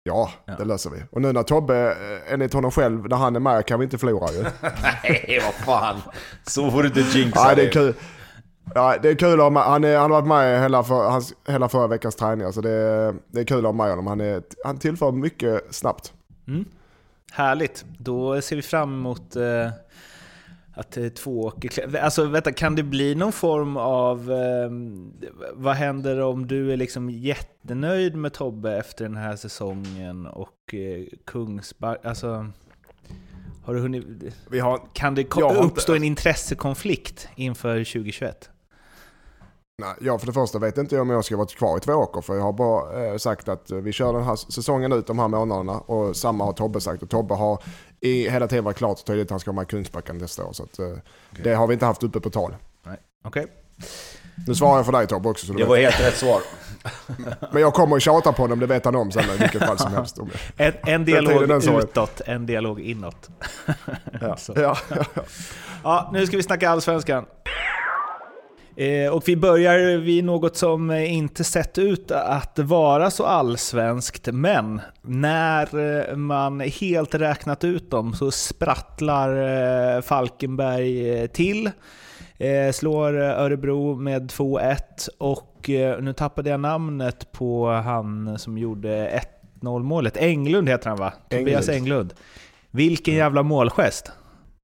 Ja, 0.02 0.30
Ja. 0.44 0.54
det 0.58 0.64
löser 0.64 0.90
vi. 0.90 1.02
Och 1.10 1.22
nu 1.22 1.32
när 1.32 1.42
Tobbe, 1.42 1.90
eh, 1.90 2.32
enligt 2.32 2.52
honom 2.54 2.70
själv, 2.70 3.08
när 3.08 3.16
han 3.16 3.36
är 3.36 3.40
med 3.40 3.66
kan 3.66 3.78
vi 3.80 3.84
inte 3.84 3.98
förlora 3.98 4.32
ju. 4.32 4.42
Nej, 4.82 5.40
vad 5.44 5.54
fan. 5.54 6.00
Så 6.46 6.70
får 6.70 6.82
du 6.82 6.88
inte 6.88 7.18
jinxa 7.18 7.44
Nej, 7.44 7.56
det 7.56 7.62
är 7.66 7.72
kul. 7.72 7.94
Ja, 8.74 8.96
det 9.02 9.08
är 9.08 9.14
kul 9.14 9.50
med. 9.50 9.62
Han, 9.62 9.84
är, 9.84 9.98
han 9.98 10.10
har 10.10 10.20
varit 10.20 10.28
med 10.28 10.62
hela, 10.62 10.82
för, 10.82 11.10
hans, 11.10 11.34
hela 11.48 11.68
förra 11.68 11.86
veckans 11.86 12.16
träningar. 12.16 12.52
Så 12.52 12.60
det 12.60 12.70
är, 12.70 13.14
det 13.32 13.40
är 13.40 13.44
kul 13.44 13.64
ha 13.64 13.72
med 13.72 13.90
honom. 13.90 14.06
Han, 14.06 14.20
är, 14.20 14.42
han 14.64 14.78
tillför 14.78 15.12
mycket 15.12 15.74
snabbt. 15.74 16.12
Mm. 16.48 16.64
Härligt. 17.32 17.84
Då 17.98 18.40
ser 18.42 18.56
vi 18.56 18.62
fram 18.62 18.94
emot 18.94 19.36
eh, 19.36 19.42
att 20.74 20.96
eh, 20.96 21.08
Tvååker... 21.08 21.96
Alltså 21.96 22.24
vänta, 22.24 22.52
kan 22.52 22.74
det 22.74 22.82
bli 22.82 23.14
någon 23.14 23.32
form 23.32 23.76
av... 23.76 24.32
Eh, 24.32 24.70
vad 25.52 25.74
händer 25.74 26.20
om 26.20 26.46
du 26.46 26.72
är 26.72 26.76
liksom 26.76 27.10
jättenöjd 27.10 28.14
med 28.16 28.32
Tobbe 28.32 28.76
efter 28.76 29.04
den 29.04 29.16
här 29.16 29.36
säsongen 29.36 30.26
och 30.26 30.74
eh, 30.74 31.04
Kungsback... 31.26 32.06
Alltså... 32.06 32.46
Har 33.64 33.74
du 33.74 33.80
hunnit... 33.80 34.04
Har, 34.62 34.80
Kan 34.92 35.14
det 35.14 35.32
har 35.34 35.50
inte- 35.50 35.64
uppstå 35.64 35.94
en 35.94 36.04
intressekonflikt 36.04 37.28
inför 37.36 37.84
2021? 37.84 38.50
Nej, 39.80 39.94
jag 40.00 40.20
för 40.20 40.26
det 40.26 40.32
första 40.32 40.58
vet 40.58 40.78
inte 40.78 41.00
om 41.00 41.10
jag 41.10 41.24
ska 41.24 41.36
vara 41.36 41.46
kvar 41.46 41.76
i 41.76 41.80
Tvååker 41.80 42.20
för 42.20 42.34
jag 42.34 42.42
har 42.42 42.52
bara 42.52 43.04
eh, 43.06 43.16
sagt 43.16 43.48
att 43.48 43.70
eh, 43.70 43.78
vi 43.78 43.92
kör 43.92 44.12
den 44.12 44.22
här 44.24 44.36
säsongen 44.36 44.92
ut 44.92 45.06
de 45.06 45.18
här 45.18 45.28
månaderna 45.28 45.72
och 45.78 46.16
samma 46.16 46.44
har 46.44 46.52
Tobbe 46.52 46.80
sagt 46.80 47.02
och 47.02 47.10
Tobbe 47.10 47.34
har 47.34 47.62
i 48.00 48.28
hela 48.30 48.48
tiden 48.48 48.64
varit 48.64 48.76
klart 48.76 48.98
och 49.00 49.04
tydligt 49.06 49.26
att 49.26 49.30
han 49.30 49.40
ska 49.40 49.50
vara 49.50 49.56
med 49.56 49.62
i 49.62 49.66
Kungsbacka 49.70 50.12
nästa 50.12 50.44
år 50.44 50.52
så 50.52 50.62
att, 50.62 50.78
eh, 50.78 50.86
det 51.42 51.54
har 51.54 51.66
vi 51.66 51.72
inte 51.74 51.86
haft 51.86 52.02
uppe 52.02 52.20
på 52.20 52.30
tal. 52.30 52.54
Okej. 53.24 53.46
Nu 54.46 54.54
svarar 54.54 54.76
jag 54.76 54.84
för 54.86 54.92
dig 54.92 55.06
Tobbe 55.06 55.28
också 55.28 55.46
så 55.46 55.52
du 55.52 55.58
Det 55.58 55.64
vet. 55.64 55.68
var 55.68 55.76
helt 55.76 56.00
rätt 56.00 56.16
svar. 56.16 56.40
Men 57.52 57.62
jag 57.62 57.74
kommer 57.74 57.96
att 57.96 58.02
tjata 58.02 58.32
på 58.32 58.42
honom, 58.42 58.58
det 58.60 58.66
vet 58.66 58.84
han 58.84 58.94
om 58.96 59.12
sen 59.12 59.24
i 59.24 59.38
vilket 59.38 59.66
fall 59.66 59.78
som 59.78 59.92
helst. 59.92 60.18
En, 60.56 60.72
en 60.82 61.04
dialog 61.04 61.50
jag. 61.50 61.82
utåt, 61.82 62.20
en 62.26 62.46
dialog 62.46 62.80
inåt. 62.80 63.28
Ja. 64.20 64.36
Ja. 64.56 64.76
Ja, 65.84 66.10
nu 66.12 66.26
ska 66.26 66.36
vi 66.36 66.42
snacka 66.42 66.70
allsvenskan. 66.70 67.24
Eh, 68.76 69.12
och 69.12 69.28
vi 69.28 69.36
börjar 69.36 69.96
vid 69.96 70.24
något 70.24 70.56
som 70.56 70.90
eh, 70.90 71.14
inte 71.14 71.44
sett 71.44 71.78
ut 71.78 72.10
att 72.10 72.58
vara 72.58 73.10
så 73.10 73.24
allsvenskt, 73.26 74.28
men 74.32 74.80
när 75.02 75.78
eh, 76.10 76.16
man 76.16 76.60
helt 76.60 77.14
räknat 77.14 77.64
ut 77.64 77.90
dem 77.90 78.14
så 78.14 78.30
sprattlar 78.30 80.00
Falkenberg 80.00 81.28
till. 81.28 81.70
Slår 82.72 83.14
Örebro 83.14 83.94
med 83.94 84.30
2-1 84.30 84.76
och 85.18 85.70
nu 86.00 86.12
tappade 86.12 86.50
jag 86.50 86.60
namnet 86.60 87.32
på 87.32 87.70
han 87.70 88.38
som 88.38 88.58
gjorde 88.58 89.22
1-0 89.60 89.82
målet. 89.82 90.16
Englund 90.16 90.68
heter 90.68 90.88
han 90.88 90.98
va? 90.98 91.12
Tobias 91.30 91.68
Englund. 91.68 92.14
Vilken 92.70 93.14
jävla 93.14 93.42
målgest! 93.42 94.12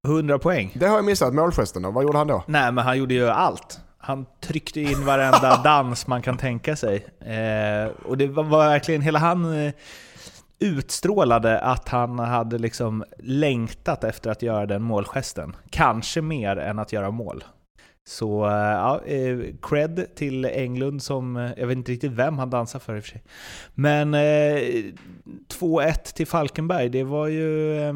100 0.07 0.39
poäng. 0.39 0.71
Det 0.75 0.87
har 0.87 0.95
jag 0.95 1.05
missat, 1.05 1.33
målgesten 1.33 1.81
då. 1.81 1.91
Vad 1.91 2.03
gjorde 2.03 2.17
han 2.17 2.27
då? 2.27 2.43
Nej, 2.47 2.71
men 2.71 2.83
han 2.83 2.97
gjorde 2.97 3.13
ju 3.13 3.29
allt. 3.29 3.79
Han 3.97 4.25
tryckte 4.41 4.81
in 4.81 5.05
varenda 5.05 5.57
dans 5.63 6.07
man 6.07 6.21
kan 6.21 6.37
tänka 6.37 6.75
sig. 6.75 6.95
Eh, 7.19 7.91
och 8.05 8.17
det 8.17 8.27
var, 8.27 8.43
var 8.43 8.69
verkligen, 8.69 9.01
hela 9.01 9.19
han 9.19 9.65
eh, 9.65 9.73
utstrålade 10.59 11.59
att 11.59 11.89
han 11.89 12.19
hade 12.19 12.57
liksom 12.57 13.03
längtat 13.17 14.03
efter 14.03 14.31
att 14.31 14.41
göra 14.41 14.65
den 14.65 14.81
målgesten. 14.81 15.55
Kanske 15.69 16.21
mer 16.21 16.57
än 16.57 16.79
att 16.79 16.93
göra 16.93 17.11
mål. 17.11 17.43
Så 18.07 18.45
eh, 18.45 18.51
ja, 18.53 19.01
eh, 19.05 19.39
cred 19.61 20.15
till 20.15 20.45
Englund 20.45 21.03
som, 21.03 21.51
jag 21.57 21.67
vet 21.67 21.77
inte 21.77 21.91
riktigt 21.91 22.11
vem 22.11 22.37
han 22.39 22.49
dansar 22.49 22.79
för 22.79 22.95
i 22.95 22.99
och 22.99 23.03
för 23.03 23.09
sig. 23.09 23.23
Men 23.73 24.13
eh, 24.13 24.91
2-1 25.59 25.93
till 26.15 26.27
Falkenberg, 26.27 26.89
det 26.89 27.03
var 27.03 27.27
ju 27.27 27.79
eh, 27.81 27.93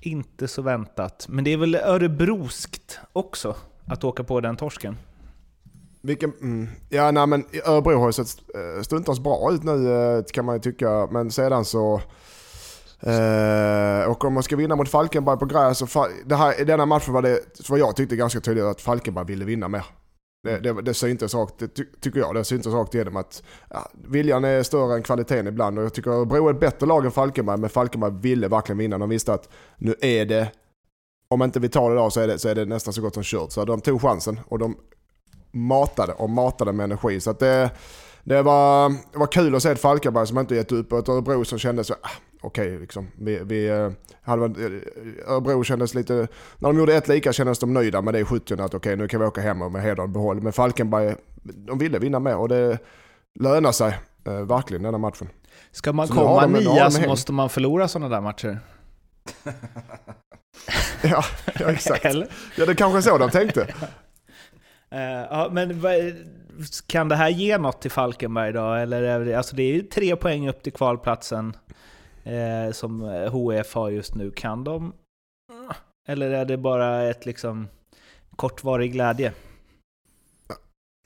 inte 0.00 0.48
så 0.48 0.62
väntat. 0.62 1.26
Men 1.28 1.44
det 1.44 1.52
är 1.52 1.56
väl 1.56 1.74
örebroskt 1.74 3.00
också 3.12 3.56
att 3.86 4.04
åka 4.04 4.24
på 4.24 4.40
den 4.40 4.56
torsken. 4.56 4.96
Vilken, 6.02 6.32
mm, 6.40 6.68
ja, 6.88 7.10
nej, 7.10 7.26
men 7.26 7.44
Örebro 7.64 7.98
har 7.98 8.06
ju 8.06 8.12
sett 8.12 8.28
eh, 8.54 8.82
stundtals 8.82 9.20
bra 9.20 9.52
ut 9.52 9.62
nu 9.62 9.92
eh, 9.92 10.24
kan 10.24 10.44
man 10.44 10.56
ju 10.56 10.60
tycka. 10.60 11.08
Men 11.10 11.30
sedan 11.30 11.64
så... 11.64 12.00
Eh, 13.00 14.10
och 14.10 14.24
om 14.24 14.34
man 14.34 14.42
ska 14.42 14.56
vinna 14.56 14.76
mot 14.76 14.88
Falkenberg 14.88 15.38
på 15.38 15.46
gräs. 15.46 15.78
Så 15.78 15.86
fa- 15.86 16.22
det 16.26 16.36
här, 16.36 16.60
I 16.60 16.64
denna 16.64 16.86
matchen 16.86 17.14
var 17.14 17.22
det, 17.22 17.40
vad 17.68 17.78
jag 17.78 17.96
tyckte 17.96 18.16
ganska 18.16 18.40
tydligt, 18.40 18.64
att 18.64 18.80
Falkenberg 18.80 19.24
ville 19.26 19.44
vinna 19.44 19.68
mer. 19.68 19.84
Det, 20.42 20.58
det, 20.58 20.82
det 20.82 20.94
syntes 20.94 21.34
rakt, 21.34 21.58
det 21.58 21.68
ty, 21.68 21.84
tycker 22.00 22.20
jag, 22.20 22.34
det 22.34 22.44
syntes 22.44 22.72
rakt 22.72 22.94
igenom 22.94 23.16
att 23.16 23.42
ja, 23.70 23.90
viljan 24.08 24.44
är 24.44 24.62
större 24.62 24.94
än 24.94 25.02
kvaliteten 25.02 25.46
ibland. 25.46 25.78
Och 25.78 25.84
jag 25.84 25.94
tycker 25.94 26.10
Örebro 26.10 26.48
är 26.48 26.54
ett 26.54 26.60
bättre 26.60 26.86
lag 26.86 27.04
än 27.04 27.10
Falkenberg, 27.10 27.58
men 27.58 27.70
Falkenberg 27.70 28.12
ville 28.20 28.48
verkligen 28.48 28.78
vinna. 28.78 28.98
De 28.98 29.08
visste 29.08 29.32
att 29.32 29.48
nu 29.78 29.94
är 30.00 30.24
det, 30.24 30.52
om 31.28 31.42
inte 31.42 31.60
vi 31.60 31.68
tar 31.68 31.90
det 31.90 31.96
idag 31.96 32.12
så 32.12 32.20
är 32.20 32.26
det, 32.26 32.38
så 32.38 32.48
är 32.48 32.54
det 32.54 32.64
nästan 32.64 32.94
så 32.94 33.02
gott 33.02 33.14
som 33.14 33.22
kört. 33.22 33.52
Så 33.52 33.64
de 33.64 33.80
tog 33.80 34.02
chansen 34.02 34.40
och 34.46 34.58
de 34.58 34.76
matade 35.50 36.12
och 36.12 36.30
matade 36.30 36.72
med 36.72 36.84
energi. 36.84 37.20
Så 37.20 37.32
det, 37.32 37.70
det, 38.24 38.42
var, 38.42 38.88
det 39.12 39.18
var 39.18 39.26
kul 39.26 39.54
att 39.54 39.62
se 39.62 39.70
ett 39.70 39.80
Falkenberg 39.80 40.26
som 40.26 40.38
inte 40.38 40.54
gett 40.54 40.72
upp 40.72 40.92
och 40.92 40.98
ett 40.98 41.08
Örebro 41.08 41.44
som 41.44 41.58
kände 41.58 41.84
så, 41.84 41.94
ah, 41.94 42.08
okej 42.40 42.78
liksom. 42.78 43.08
Vi, 43.18 43.40
vi, 43.44 43.68
eh, 43.68 43.90
hade, 44.22 44.44
eh, 44.44 45.32
Örebro 45.32 45.64
kändes 45.64 45.94
lite, 45.94 46.28
när 46.58 46.68
de 46.68 46.78
gjorde 46.78 46.94
ett 46.94 47.08
lika 47.08 47.32
kändes 47.32 47.58
de 47.58 47.74
nöjda 47.74 48.02
med 48.02 48.14
det 48.14 48.20
i 48.20 48.24
70 48.24 48.62
att 48.62 48.74
okej 48.74 48.96
nu 48.96 49.08
kan 49.08 49.20
vi 49.20 49.26
åka 49.26 49.40
hem 49.40 49.62
och 49.62 49.72
med 49.72 49.82
heder 49.82 50.02
och 50.02 50.08
behåll. 50.08 50.40
Men 50.40 50.52
Falkenberg, 50.52 51.14
de 51.42 51.78
ville 51.78 51.98
vinna 51.98 52.18
mer 52.18 52.36
och 52.36 52.48
det 52.48 52.78
lönar 53.40 53.72
sig 53.72 53.98
eh, 54.26 54.32
verkligen 54.32 54.82
denna 54.82 54.98
matchen. 54.98 55.28
Ska 55.72 55.92
man 55.92 56.08
Så 56.08 56.14
komma 56.14 56.46
nia 56.46 56.90
så 56.90 57.00
måste 57.00 57.32
man 57.32 57.50
förlora 57.50 57.88
sådana 57.88 58.08
där 58.14 58.20
matcher. 58.20 58.60
ja, 61.02 61.24
ja, 61.58 61.66
exakt. 61.70 62.04
Eller? 62.04 62.28
Ja, 62.56 62.66
det 62.66 62.74
kanske 62.74 62.98
är 62.98 63.02
så 63.02 63.18
de 63.18 63.30
tänkte. 63.30 63.74
Eh, 64.90 65.26
ja, 65.30 65.48
men 65.52 65.82
kan 66.86 67.08
det 67.08 67.16
här 67.16 67.28
ge 67.28 67.58
något 67.58 67.82
till 67.82 67.90
Falkenberg 67.90 68.52
då? 68.52 68.74
Eller 68.74 69.02
är 69.02 69.24
det, 69.24 69.34
alltså 69.34 69.56
det 69.56 69.62
är 69.62 69.72
ju 69.72 69.82
tre 69.82 70.16
poäng 70.16 70.48
upp 70.48 70.62
till 70.62 70.72
kvalplatsen 70.72 71.56
eh, 72.24 72.72
som 72.72 73.04
eh, 73.04 73.32
HF 73.32 73.74
har 73.74 73.90
just 73.90 74.14
nu. 74.14 74.30
Kan 74.30 74.64
de... 74.64 74.92
Eller 76.08 76.30
är 76.30 76.44
det 76.44 76.56
bara 76.56 77.02
ett 77.02 77.26
liksom 77.26 77.68
kortvarig 78.36 78.92
glädje? 78.92 79.32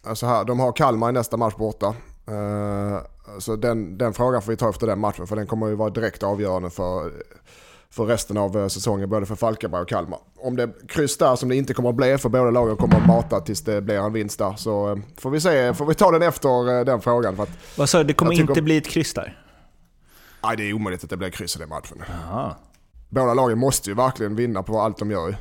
Alltså 0.07 0.27
här, 0.27 0.45
de 0.45 0.61
har 0.61 0.73
Kalmar 0.73 1.09
i 1.09 1.13
nästa 1.13 1.37
match 1.37 1.55
borta. 1.55 1.95
Uh, 2.31 2.99
så 3.39 3.57
den, 3.57 3.99
den 3.99 4.13
frågan 4.13 4.43
får 4.43 4.53
vi 4.53 4.57
ta 4.57 4.71
efter 4.71 4.87
den 4.87 5.01
matchen 5.01 5.27
för 5.27 5.37
den 5.37 5.47
kommer 5.47 5.67
ju 5.67 5.75
vara 5.75 5.91
direkt 5.91 6.23
avgörande 6.23 6.71
för, 6.71 7.13
för 7.95 8.05
resten 8.05 8.37
av 8.37 8.57
eh, 8.57 8.67
säsongen 8.69 9.09
både 9.09 9.27
för 9.27 9.35
Falkenberg 9.35 9.83
och 9.83 9.89
Kalmar. 9.89 10.19
Om 10.37 10.57
det 10.57 10.71
kryss 10.89 11.17
där 11.19 11.37
som 11.37 11.49
det 11.49 11.57
inte 11.57 11.75
kommer 11.75 11.89
att 11.89 11.95
bli 11.95 12.19
för 12.19 12.29
båda 12.29 12.51
lagen 12.51 12.77
kommer 12.77 12.97
att 12.97 13.07
mata 13.07 13.41
tills 13.41 13.61
det 13.61 13.83
blir 13.83 13.95
en 13.99 14.13
vinst 14.13 14.39
där 14.39 14.55
så 14.57 14.91
eh, 14.93 14.97
får 15.19 15.31
vi 15.31 15.41
se, 15.41 15.75
får 15.75 15.87
vi 15.87 15.95
ta 15.95 16.11
den 16.11 16.23
efter 16.23 16.79
eh, 16.79 16.85
den 16.85 17.01
frågan. 17.01 17.37
För 17.37 17.43
att, 17.43 17.51
Vad 17.77 17.89
sa 17.89 17.99
du? 17.99 18.05
Det 18.05 18.15
kommer 18.15 18.31
tycker- 18.33 18.43
inte 18.49 18.63
bli 18.63 18.77
ett 18.77 18.89
kryss 18.89 19.15
där? 19.15 19.41
nej, 20.43 20.57
det 20.57 20.63
är 20.71 20.73
omöjligt 20.73 21.05
att 21.05 21.11
det 21.11 21.17
blir 21.17 21.31
kryss 21.31 21.57
i 21.57 21.59
den 21.59 21.69
matchen. 21.69 22.03
Jaha. 22.09 22.55
Båda 23.09 23.35
lagen 23.35 23.59
måste 23.59 23.91
ju 23.91 23.97
verkligen 23.97 24.37
vinna 24.37 24.63
på 24.63 24.81
allt 24.81 24.99
de 24.99 25.11
gör 25.11 25.29
ju. 25.29 25.35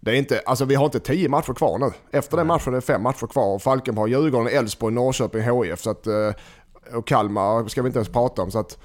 Det 0.00 0.10
är 0.10 0.14
inte, 0.14 0.42
alltså 0.46 0.64
vi 0.64 0.74
har 0.74 0.84
inte 0.84 1.00
tio 1.00 1.28
matcher 1.28 1.52
kvar 1.52 1.78
nu. 1.78 1.90
Efter 2.18 2.36
den 2.36 2.46
matchen 2.46 2.72
är 2.72 2.76
det 2.76 2.80
fem 2.80 3.02
matcher 3.02 3.26
kvar 3.26 3.54
och 3.54 3.62
Falken 3.62 3.96
har 3.96 4.06
Djurgården, 4.06 4.48
Elfsborg, 4.58 4.94
Norrköping, 4.94 5.42
HIF 5.42 5.80
så 5.80 5.90
att, 5.90 6.06
och 6.94 7.06
Kalmar 7.06 7.68
ska 7.68 7.82
vi 7.82 7.86
inte 7.86 7.98
ens 7.98 8.08
prata 8.08 8.42
om. 8.42 8.50
Så 8.50 8.58
att 8.58 8.78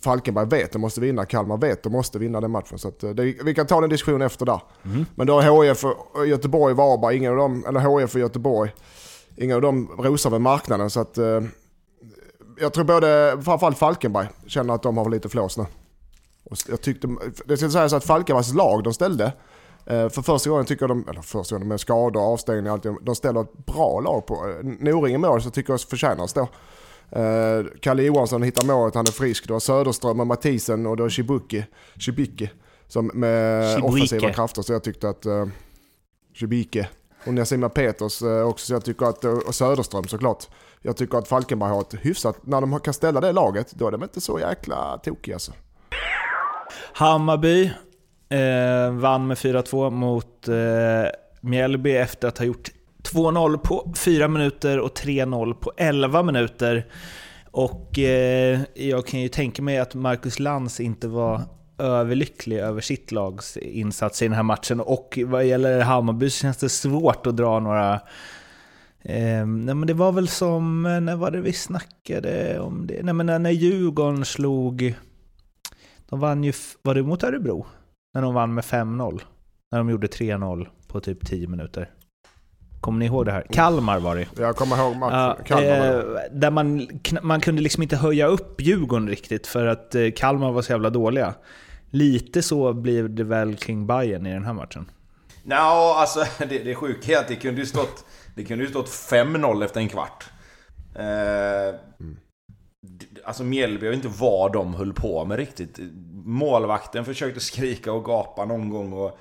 Falkenberg 0.00 0.46
vet 0.46 0.72
de 0.72 0.78
måste 0.78 1.00
vinna, 1.00 1.24
Kalmar 1.24 1.56
vet 1.56 1.82
de 1.82 1.92
måste 1.92 2.18
vinna 2.18 2.40
den 2.40 2.50
matchen. 2.50 2.78
Så 2.78 2.88
eh, 2.88 3.10
det, 3.10 3.24
vi 3.44 3.54
kan 3.54 3.66
ta 3.66 3.80
den 3.80 3.90
diskussionen 3.90 4.22
efter 4.22 4.46
där. 4.46 4.60
Men 5.14 5.26
då 5.26 5.40
har 5.40 5.64
HIF 5.64 5.84
och 5.84 6.26
Göteborg, 6.26 6.74
Varberg, 6.74 7.16
ingen 7.16 7.30
av 7.32 7.36
dem, 7.38 7.64
eller 7.68 8.00
HIF 8.00 8.14
och 8.14 8.20
Göteborg, 8.20 8.72
ingen 9.36 9.56
av 9.56 9.62
dem 9.62 9.90
rosar 9.98 10.30
väl 10.30 10.40
marknaden. 10.40 10.90
Så 10.90 11.00
att, 11.00 11.18
eh, 11.18 11.40
jag 12.60 12.72
tror 12.72 12.84
både, 12.84 13.38
framförallt 13.44 13.78
Falkenberg, 13.78 14.28
känner 14.46 14.74
att 14.74 14.82
de 14.82 14.96
har 14.96 15.10
lite 15.10 15.28
flås 15.28 15.58
nu. 15.58 15.66
Och 16.44 16.56
jag 16.68 16.80
tyckte, 16.80 17.08
det 17.44 17.56
ska 17.56 17.70
sägas 17.70 17.92
att 17.92 18.04
Falkenbergs 18.04 18.54
lag 18.54 18.84
de 18.84 18.94
ställde, 18.94 19.24
eh, 19.86 20.08
för 20.08 20.22
första 20.22 20.50
gången 20.50 20.64
tycker 20.64 20.82
jag 20.82 20.90
de, 20.90 21.08
eller 21.08 21.22
första 21.22 21.54
gången 21.54 21.68
med 21.68 21.80
skador 21.80 22.20
och 22.20 22.32
avstängningar 22.32 23.04
de 23.04 23.14
ställer 23.14 23.40
ett 23.40 23.66
bra 23.66 24.00
lag 24.00 24.26
på. 24.26 24.34
eh, 24.34 24.64
Noring 24.64 25.14
i 25.14 25.18
mål 25.18 25.42
så 25.42 25.50
tycker 25.50 25.70
jag 25.70 25.74
att 25.74 25.80
Eh, 27.14 27.66
Kalle 27.80 28.02
Johansson 28.02 28.42
hittar 28.42 28.66
målet, 28.66 28.94
han 28.94 29.06
är 29.06 29.12
frisk. 29.12 29.46
Du 29.46 29.52
har 29.52 29.60
Söderström 29.60 30.20
och 30.20 30.26
Mathisen 30.26 30.86
och 30.86 30.96
du 30.96 31.02
har 31.02 31.10
Chibuki, 31.10 31.64
Chibiki 31.98 32.50
som 32.88 33.10
med 33.14 33.74
Chibuike. 33.74 33.86
offensiva 33.86 34.32
krafter. 34.32 34.62
Så 34.62 34.72
jag 34.72 34.84
tyckte 34.84 35.08
att 35.08 35.26
uh, 35.26 35.46
Chibike 36.34 36.88
och 37.26 37.34
Nasima 37.34 37.68
Peters 37.68 38.22
eh, 38.22 38.48
också. 38.48 38.66
Så 38.66 38.72
jag 38.72 38.84
tycker 38.84 39.06
att, 39.06 39.24
och 39.24 39.54
Söderström 39.54 40.04
såklart. 40.04 40.48
Jag 40.82 40.96
tycker 40.96 41.18
att 41.18 41.28
Falkenberg 41.28 41.70
har 41.70 41.80
ett 41.80 41.94
hyfsat, 42.00 42.36
när 42.46 42.60
de 42.60 42.80
kan 42.80 42.94
ställa 42.94 43.20
det 43.20 43.32
laget, 43.32 43.72
då 43.72 43.86
är 43.86 43.90
de 43.90 44.02
inte 44.02 44.20
så 44.20 44.40
jäkla 44.40 44.98
tokiga 44.98 45.34
alltså. 45.34 45.52
Hammarby 46.92 47.64
eh, 48.28 48.92
vann 48.92 49.26
med 49.26 49.36
4-2 49.36 49.90
mot 49.90 50.48
eh, 50.48 50.54
Mjällby 51.40 51.92
efter 51.92 52.28
att 52.28 52.38
ha 52.38 52.44
gjort 52.44 52.70
2-0 53.12 53.58
på 53.58 53.92
4 53.96 54.28
minuter 54.28 54.80
och 54.80 54.98
3-0 54.98 55.54
på 55.54 55.72
11 55.76 56.22
minuter. 56.22 56.86
Och 57.50 57.98
eh, 57.98 58.60
jag 58.74 59.06
kan 59.06 59.20
ju 59.20 59.28
tänka 59.28 59.62
mig 59.62 59.78
att 59.78 59.94
Marcus 59.94 60.38
Lantz 60.38 60.80
inte 60.80 61.08
var 61.08 61.42
överlycklig 61.78 62.58
över 62.58 62.80
sitt 62.80 63.12
lags 63.12 63.56
insats 63.56 64.22
i 64.22 64.24
den 64.24 64.34
här 64.34 64.42
matchen. 64.42 64.80
Och 64.80 65.18
vad 65.26 65.44
gäller 65.46 65.80
Hammarby 65.80 66.30
så 66.30 66.38
känns 66.38 66.56
det 66.56 66.68
svårt 66.68 67.26
att 67.26 67.36
dra 67.36 67.60
några... 67.60 67.94
Eh, 69.02 69.46
nej 69.46 69.74
men 69.74 69.86
det 69.86 69.94
var 69.94 70.12
väl 70.12 70.28
som, 70.28 70.82
när 70.82 71.16
var 71.16 71.30
det 71.30 71.40
vi 71.40 71.52
snackade 71.52 72.60
om 72.60 72.86
det? 72.86 73.02
Nej 73.02 73.14
men 73.14 73.26
när, 73.26 73.38
när 73.38 73.50
Djurgården 73.50 74.24
slog... 74.24 74.94
De 76.08 76.20
vann 76.20 76.44
ju, 76.44 76.52
var 76.82 76.94
det 76.94 77.02
mot 77.02 77.22
Örebro? 77.22 77.66
När 78.14 78.22
de 78.22 78.34
vann 78.34 78.54
med 78.54 78.64
5-0. 78.64 79.20
När 79.72 79.78
de 79.78 79.90
gjorde 79.90 80.06
3-0 80.06 80.68
på 80.88 81.00
typ 81.00 81.26
10 81.26 81.48
minuter. 81.48 81.90
Kommer 82.84 82.98
ni 82.98 83.06
ihåg 83.06 83.26
det 83.26 83.32
här? 83.32 83.46
Kalmar 83.52 83.98
var 83.98 84.16
det 84.16 84.26
Jag 84.38 84.56
kommer 84.56 84.76
ihåg 84.78 84.96
matchen. 84.96 85.18
Ja, 85.18 85.36
Kalmar. 85.46 85.96
eh, 85.98 86.02
där 86.32 86.50
man, 86.50 86.88
man 87.22 87.40
kunde 87.40 87.62
liksom 87.62 87.82
inte 87.82 87.96
höja 87.96 88.26
upp 88.26 88.60
Djurgården 88.60 89.08
riktigt 89.08 89.46
för 89.46 89.66
att 89.66 89.94
eh, 89.94 90.10
Kalmar 90.16 90.52
var 90.52 90.62
så 90.62 90.72
jävla 90.72 90.90
dåliga. 90.90 91.34
Lite 91.90 92.42
så 92.42 92.72
blir 92.72 93.02
det 93.08 93.24
väl 93.24 93.56
kring 93.56 93.86
Bayern 93.86 94.26
i 94.26 94.32
den 94.32 94.44
här 94.44 94.52
matchen. 94.52 94.90
Nja, 95.42 95.56
alltså 95.96 96.24
det, 96.48 96.58
det 96.58 96.74
sjuka 96.74 97.12
är 97.12 97.18
att 97.18 97.28
det 97.28 97.34
kunde 97.36 97.60
ju 97.60 97.66
stått, 97.66 98.04
det 98.34 98.44
kunde 98.44 98.64
ju 98.64 98.70
stått 98.70 98.88
5-0 98.88 99.64
efter 99.64 99.80
en 99.80 99.88
kvart. 99.88 100.24
Eh, 100.96 101.74
d- 102.86 103.06
Alltså 103.24 103.44
Mjällby, 103.44 103.86
jag 103.86 103.90
vet 103.92 104.04
inte 104.04 104.18
vad 104.20 104.52
de 104.52 104.74
höll 104.74 104.92
på 104.92 105.24
med 105.24 105.36
riktigt. 105.38 105.78
Målvakten 106.24 107.04
försökte 107.04 107.40
skrika 107.40 107.92
och 107.92 108.04
gapa 108.04 108.44
någon 108.44 108.68
gång 108.70 108.92
och 108.92 109.18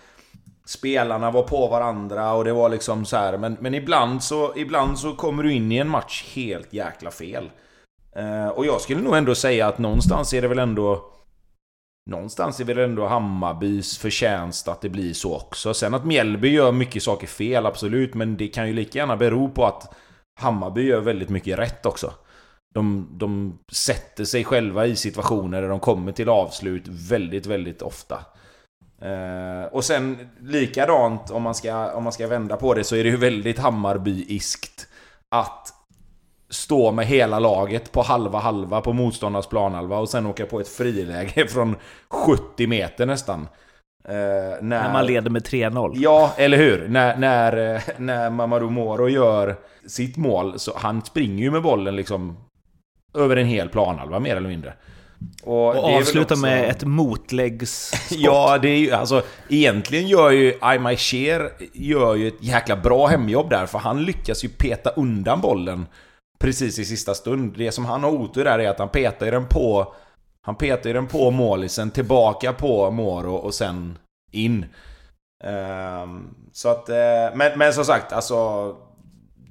spelarna 0.66 1.32
var 1.32 1.44
på 1.44 1.68
varandra 1.68 2.34
och 2.34 2.44
det 2.44 2.54
var 2.54 2.70
liksom 2.70 3.06
så 3.06 3.18
här. 3.18 3.38
Men, 3.38 3.58
men 3.60 3.74
ibland, 3.74 4.24
så, 4.24 4.54
ibland 4.56 5.00
så 5.00 5.16
kommer 5.16 5.44
du 5.44 5.54
in 5.54 5.72
i 5.72 5.78
en 5.78 5.90
match 5.90 6.24
helt 6.36 6.74
jäkla 6.74 7.12
fel. 7.12 7.52
Eh, 8.16 8.48
och 8.48 8.66
jag 8.66 8.82
skulle 8.82 9.02
nog 9.02 9.16
ändå 9.16 9.36
säga 9.36 9.68
att 9.68 9.78
någonstans 9.78 10.34
är 10.34 10.42
det 10.42 10.48
väl 10.48 10.60
ändå... 10.60 11.10
Någonstans 12.10 12.60
är 12.60 12.64
väl 12.64 12.78
ändå 12.78 13.08
Hammarbys 13.08 13.98
förtjänst 13.98 14.68
att 14.68 14.82
det 14.82 14.90
blir 14.90 15.14
så 15.14 15.36
också. 15.36 15.74
Sen 15.74 15.94
att 15.94 16.06
Mjällby 16.06 16.50
gör 16.50 16.72
mycket 16.72 17.04
saker 17.04 17.28
fel, 17.28 17.66
absolut. 17.66 18.14
Men 18.14 18.38
det 18.38 18.48
kan 18.48 18.68
ju 18.68 18.74
lika 18.74 19.00
gärna 19.00 19.18
bero 19.18 19.50
på 19.50 19.66
att 19.66 19.94
Hammarby 20.40 20.82
gör 20.82 21.00
väldigt 21.00 21.30
mycket 21.30 21.60
rätt 21.60 21.86
också. 21.86 22.14
De, 22.76 23.10
de 23.12 23.60
sätter 23.72 24.26
sig 24.26 24.44
själva 24.44 24.86
i 24.86 24.96
situationer 24.96 25.62
där 25.62 25.70
de 25.70 25.80
kommer 25.80 26.12
till 26.12 26.30
avslut 26.30 26.88
väldigt, 26.88 27.46
väldigt 27.46 27.82
ofta. 27.82 28.26
Eh, 29.04 29.66
och 29.72 29.84
sen 29.84 30.30
likadant 30.42 31.32
om 31.32 31.44
man, 31.44 31.56
ska, 31.56 31.92
om 31.92 32.04
man 32.04 32.14
ska 32.14 32.28
vända 32.28 32.58
på 32.58 32.74
det 32.74 32.84
så 32.84 32.96
är 32.96 33.04
det 33.04 33.10
ju 33.10 33.18
väldigt 33.18 33.60
Hammarbyiskt 33.60 34.88
att 35.32 35.74
stå 36.50 36.92
med 36.92 37.06
hela 37.06 37.40
laget 37.40 37.92
på 37.92 38.02
halva 38.02 38.40
halva 38.40 38.82
på 38.82 38.94
motståndarnas 38.94 39.48
planhalva 39.48 39.98
och 39.98 40.10
sen 40.10 40.26
åka 40.26 40.46
på 40.46 40.60
ett 40.60 40.68
friläge 40.68 41.48
från 41.50 41.76
70 42.10 42.68
meter 42.68 43.06
nästan. 43.06 43.48
Eh, 44.08 44.14
när, 44.14 44.62
När 44.62 44.94
man 44.94 45.06
leder 45.06 45.30
med 45.30 45.42
3-0. 45.42 45.92
Ja, 45.96 46.34
eller 46.38 46.58
hur? 46.58 46.88
När, 46.88 47.18
när, 47.18 47.76
eh, 47.76 47.82
när 47.98 48.30
Mamadou 48.30 48.70
Moro 48.70 49.10
gör 49.10 49.56
sitt 49.88 50.18
mål, 50.18 50.60
så 50.60 50.72
han 50.76 51.02
springer 51.02 51.44
ju 51.44 51.52
med 51.52 51.62
bollen 51.62 51.96
liksom 51.96 52.38
över 53.18 53.36
en 53.36 53.48
hel 53.48 53.70
planhalva 53.70 54.20
mer 54.20 54.36
eller 54.36 54.50
mindre. 54.50 54.74
Och 55.44 55.76
väl 55.76 55.84
avslutar 56.02 56.36
också- 56.36 56.42
med 56.46 56.70
ett 56.70 56.84
motläggsskott. 56.84 58.00
Ja, 58.20 58.58
det 58.62 58.70
är 58.70 58.78
ju 58.78 58.92
alltså... 58.92 59.24
Egentligen 59.50 60.08
gör 60.08 60.32
ju 60.32 60.54
Aymai 60.62 60.98
Cher 60.98 61.52
gör 61.74 62.16
ju 62.16 62.28
ett 62.28 62.44
jäkla 62.44 62.76
bra 62.76 63.08
hemjobb 63.08 63.50
där, 63.50 63.66
för 63.66 63.80
han 63.80 64.04
lyckas 64.04 64.44
ju 64.44 64.50
peta 64.50 64.90
undan 64.90 65.42
bollen 65.42 65.86
precis 66.40 66.80
i 66.80 66.86
sista 66.86 67.14
stund. 67.14 67.54
Det 67.58 67.72
som 67.72 67.86
han 67.86 68.04
har 68.04 68.12
otur 68.12 68.44
där 68.44 68.60
är 68.60 68.70
att 68.70 68.80
han 68.80 68.90
petar 68.90 69.32
den 69.32 69.48
på... 69.48 69.94
Han 70.46 70.56
petar 70.56 70.94
den 70.94 71.08
på 71.08 71.32
målisen, 71.32 71.92
tillbaka 71.92 72.54
på 72.54 72.92
Moro 72.92 73.36
och 73.36 73.54
sen 73.54 73.98
in. 74.32 74.66
Ehm, 75.44 76.30
så 76.52 76.70
att... 76.70 76.90
eh, 76.90 76.96
men, 77.36 77.58
men 77.60 77.74
som 77.74 77.86
sagt, 77.86 78.14
alltså... 78.14 78.76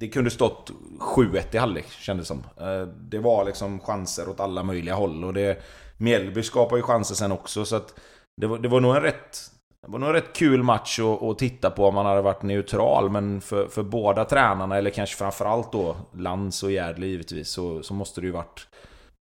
Det 0.03 0.09
kunde 0.09 0.31
stått 0.31 0.71
7-1 0.99 1.55
i 1.55 1.57
halvlek, 1.57 1.85
kändes 1.89 2.27
som. 2.27 2.43
Eh, 2.57 2.87
det 2.87 3.19
var 3.19 3.45
liksom 3.45 3.79
chanser 3.79 4.29
åt 4.29 4.39
alla 4.39 4.63
möjliga 4.63 4.95
håll 4.95 5.23
och 5.23 5.33
det... 5.33 5.63
Mjällby 5.97 6.43
skapade 6.43 6.79
ju 6.79 6.83
chanser 6.83 7.15
sen 7.15 7.31
också, 7.31 7.65
så 7.65 7.75
att... 7.75 7.99
Det 8.41 8.47
var, 8.47 8.57
det 8.57 8.67
var 8.67 8.81
nog 8.81 8.95
en 8.95 9.01
rätt... 9.01 9.39
Det 9.85 9.91
var 9.91 9.99
nog 9.99 10.09
en 10.09 10.15
rätt 10.15 10.33
kul 10.33 10.63
match 10.63 10.99
att, 10.99 11.23
att 11.23 11.37
titta 11.37 11.69
på 11.69 11.85
om 11.85 11.95
man 11.95 12.05
hade 12.05 12.21
varit 12.21 12.41
neutral, 12.43 13.09
men 13.09 13.41
för, 13.41 13.67
för 13.67 13.83
båda 13.83 14.25
tränarna, 14.25 14.77
eller 14.77 14.89
kanske 14.89 15.15
framförallt 15.15 15.71
då 15.71 15.95
Lantz 16.13 16.63
och 16.63 16.71
Järdle 16.71 17.05
givetvis, 17.05 17.49
så, 17.49 17.83
så 17.83 17.93
måste 17.93 18.21
det 18.21 18.27
ju 18.27 18.33
varit 18.33 18.67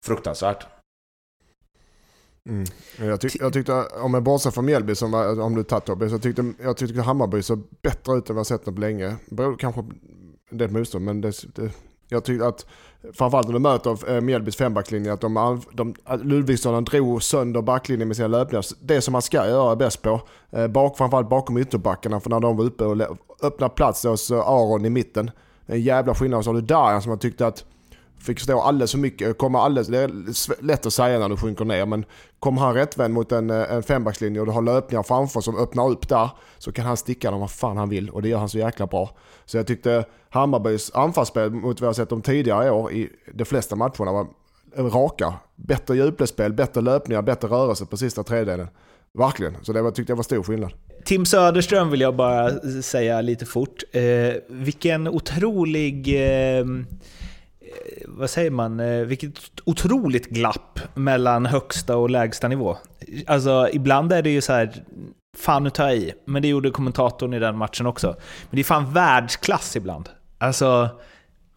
fruktansvärt. 0.05 0.65
Mm. 2.49 2.65
Jag, 2.99 3.21
tyck, 3.21 3.35
jag 3.39 3.53
tyckte, 3.53 3.73
om 4.03 4.13
jag 4.13 4.23
bortser 4.23 4.51
från 4.51 4.65
Mjällby, 4.65 4.95
som 4.95 5.11
var, 5.11 5.41
om 5.41 5.55
du 5.55 5.63
tagit 5.63 5.85
Tobbe, 5.85 6.09
så 6.09 6.19
tyckte 6.19 6.53
jag 6.63 6.77
tyckte 6.77 7.01
Hammarby 7.01 7.43
såg 7.43 7.63
bättre 7.81 8.13
ut 8.13 8.29
än 8.29 8.35
vad 8.35 8.39
jag 8.39 8.47
sett 8.47 8.65
dem 8.65 8.75
på 8.75 8.81
länge. 8.81 9.15
Beror 9.29 9.57
kanske 9.57 9.83
det 10.51 10.55
en 10.55 10.57
del 10.57 10.71
motstånd, 10.71 11.05
men 11.05 11.21
det, 11.21 11.55
det, 11.55 11.71
jag 12.09 12.23
tyckte 12.23 12.47
att 12.47 12.65
framförallt 13.13 13.47
när 13.47 13.53
du 13.53 13.59
möter 13.59 14.15
eh, 14.15 14.21
Mjällbys 14.21 14.55
fembacklinje, 14.55 15.13
att 15.13 15.21
de, 15.21 15.61
de, 15.71 15.95
att 16.03 16.25
Ludvigsson 16.25 16.83
drog 16.83 17.23
sönder 17.23 17.61
backlinjen 17.61 18.07
med 18.07 18.17
sina 18.17 18.27
löpningar. 18.27 18.65
Det 18.81 19.01
som 19.01 19.11
man 19.11 19.21
ska 19.21 19.47
göra 19.47 19.75
bäst 19.75 20.01
på, 20.01 20.21
eh, 20.51 20.67
bak, 20.67 20.97
framförallt 20.97 21.29
bakom 21.29 21.57
ytterbackarna, 21.57 22.19
för 22.19 22.29
när 22.29 22.39
de 22.39 22.57
var 22.57 22.65
uppe 22.65 22.83
och 22.83 23.17
öppnade 23.41 23.73
plats 23.73 24.03
hos 24.03 24.31
Aron 24.31 24.85
i 24.85 24.89
mitten. 24.89 25.31
En 25.65 25.81
jävla 25.81 26.15
skillnad. 26.15 26.37
Och 26.37 26.43
så 26.43 26.49
har 26.49 26.55
du 26.55 26.61
Darjan 26.61 27.01
som 27.01 27.09
jag 27.09 27.21
tyckte 27.21 27.47
att 27.47 27.65
fick 28.21 28.39
stå 28.39 28.61
alldeles 28.61 28.91
för 28.91 28.97
mycket. 28.97 29.37
Kommer 29.37 29.59
alldeles, 29.59 29.87
det 29.87 29.99
är 29.99 30.63
lätt 30.63 30.85
att 30.85 30.93
säga 30.93 31.19
när 31.19 31.29
du 31.29 31.37
sjunker 31.37 31.65
ner, 31.65 31.85
men 31.85 32.05
kommer 32.39 32.61
han 32.61 32.73
rättvänd 32.73 33.13
mot 33.13 33.31
en, 33.31 33.49
eh, 33.49 33.73
en 33.73 33.83
fembackslinje 33.83 34.39
och 34.39 34.45
du 34.45 34.51
har 34.51 34.61
löpningar 34.61 35.03
framför 35.03 35.41
som 35.41 35.57
öppnar 35.57 35.89
upp 35.89 36.09
där, 36.09 36.29
så 36.57 36.71
kan 36.71 36.85
han 36.85 36.97
sticka 36.97 37.31
dem 37.31 37.39
vad 37.39 37.51
fan 37.51 37.77
han 37.77 37.89
vill 37.89 38.09
och 38.09 38.21
det 38.21 38.29
gör 38.29 38.37
han 38.37 38.49
så 38.49 38.57
jäkla 38.57 38.87
bra. 38.87 39.09
Så 39.45 39.57
jag 39.57 39.67
tyckte 39.67 40.05
Hammarbys 40.29 40.91
anfallsspel 40.93 41.51
mot 41.51 41.81
vad 41.81 41.87
jag 41.87 41.95
sett 41.95 42.09
dem 42.09 42.21
tidigare 42.21 42.71
år 42.71 42.91
i 42.91 43.09
de 43.33 43.45
flesta 43.45 43.75
matcherna 43.75 44.11
var 44.11 44.27
raka. 44.77 45.33
Bättre 45.55 45.95
djupledsspel, 45.95 46.53
bättre 46.53 46.81
löpningar, 46.81 47.21
bättre 47.21 47.47
rörelse 47.47 47.85
på 47.85 47.97
sista 47.97 48.23
tredjedelen. 48.23 48.67
Verkligen, 49.13 49.55
så 49.61 49.73
det 49.73 49.81
var, 49.81 49.91
tyckte 49.91 50.11
jag 50.11 50.17
var 50.17 50.23
stor 50.23 50.43
skillnad. 50.43 50.71
Tim 51.05 51.25
Söderström 51.25 51.89
vill 51.89 52.01
jag 52.01 52.15
bara 52.15 52.49
säga 52.81 53.21
lite 53.21 53.45
fort. 53.45 53.83
Eh, 53.91 54.01
vilken 54.49 55.07
otrolig... 55.07 56.15
Eh, 56.59 56.65
Eh, 57.71 58.03
vad 58.07 58.29
säger 58.29 58.51
man? 58.51 58.79
Eh, 58.79 59.01
vilket 59.01 59.39
otroligt 59.65 60.29
glapp 60.29 60.79
mellan 60.93 61.45
högsta 61.45 61.97
och 61.97 62.09
lägsta 62.09 62.47
nivå. 62.47 62.77
Alltså, 63.27 63.69
ibland 63.73 64.13
är 64.13 64.21
det 64.21 64.29
ju 64.29 64.41
så 64.41 64.53
här... 64.53 64.83
Fan, 65.37 65.63
nu 65.63 65.69
tar 65.69 65.87
jag 65.87 65.97
i. 65.97 66.13
Men 66.25 66.41
det 66.41 66.47
gjorde 66.47 66.71
kommentatorn 66.71 67.33
i 67.33 67.39
den 67.39 67.57
matchen 67.57 67.85
också. 67.85 68.07
Men 68.07 68.55
det 68.55 68.59
är 68.59 68.63
fan 68.63 68.93
världsklass 68.93 69.75
ibland. 69.75 70.09
Alltså, 70.37 70.89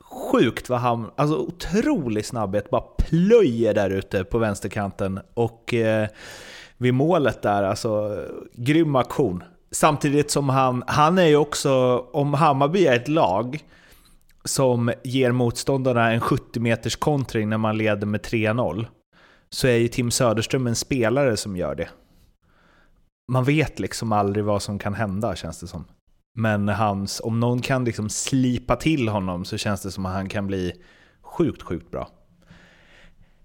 sjukt 0.00 0.68
vad 0.68 0.80
han... 0.80 1.10
Alltså 1.16 1.36
otrolig 1.36 2.26
snabbhet. 2.26 2.70
Bara 2.70 2.82
plöjer 2.98 3.74
där 3.74 3.90
ute 3.90 4.24
på 4.24 4.38
vänsterkanten. 4.38 5.20
Och 5.34 5.74
eh, 5.74 6.08
vid 6.76 6.94
målet 6.94 7.42
där, 7.42 7.62
alltså 7.62 8.18
grym 8.54 8.96
aktion. 8.96 9.42
Samtidigt 9.70 10.30
som 10.30 10.48
han... 10.48 10.84
Han 10.86 11.18
är 11.18 11.26
ju 11.26 11.36
också... 11.36 12.04
Om 12.12 12.34
Hammarby 12.34 12.86
är 12.86 12.96
ett 12.96 13.08
lag 13.08 13.64
som 14.44 14.92
ger 15.04 15.32
motståndarna 15.32 16.12
en 16.12 16.20
70 16.20 16.60
meters 16.60 16.96
kontring 16.96 17.48
när 17.48 17.58
man 17.58 17.78
leder 17.78 18.06
med 18.06 18.20
3-0, 18.20 18.86
så 19.50 19.66
är 19.66 19.76
ju 19.76 19.88
Tim 19.88 20.10
Söderström 20.10 20.66
en 20.66 20.76
spelare 20.76 21.36
som 21.36 21.56
gör 21.56 21.74
det. 21.74 21.88
Man 23.32 23.44
vet 23.44 23.78
liksom 23.78 24.12
aldrig 24.12 24.44
vad 24.44 24.62
som 24.62 24.78
kan 24.78 24.94
hända, 24.94 25.36
känns 25.36 25.60
det 25.60 25.66
som. 25.66 25.84
Men 26.34 26.68
hans, 26.68 27.20
om 27.24 27.40
någon 27.40 27.60
kan 27.60 27.84
liksom 27.84 28.08
slipa 28.08 28.76
till 28.76 29.08
honom 29.08 29.44
så 29.44 29.58
känns 29.58 29.82
det 29.82 29.90
som 29.90 30.06
att 30.06 30.12
han 30.12 30.28
kan 30.28 30.46
bli 30.46 30.72
sjukt, 31.22 31.62
sjukt 31.62 31.90
bra. 31.90 32.08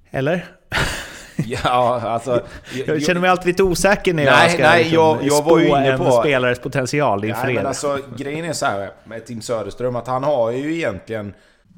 Eller? 0.09 0.45
Ja, 1.63 2.02
alltså... 2.04 2.43
Jag 2.88 3.02
känner 3.04 3.21
mig 3.21 3.30
alltid 3.30 3.45
lite 3.47 3.63
osäker 3.63 4.13
när 4.13 4.23
jag 4.23 4.34
Nej, 4.34 4.49
ska 4.49 4.63
nej, 4.63 4.84
liksom 4.84 4.97
jag- 5.04 5.23
jag 5.23 5.43
var 5.43 5.60
ju 5.60 5.65
spå 5.65 5.75
en 5.75 5.97
på- 5.97 6.12
spelares 6.12 6.60
potential 6.60 7.25
inför 7.25 7.43
Nej, 7.45 7.54
men 7.56 7.65
alltså, 7.65 7.99
grejen 8.17 8.45
är 8.45 8.54
så 8.54 8.65
här 8.65 8.91
med 9.06 9.25
Tim 9.25 9.41
Söderström, 9.41 9.95
att 9.95 10.08
han 10.08 10.23
har 10.23 10.52
ju 10.52 10.75
egentligen 10.75 11.34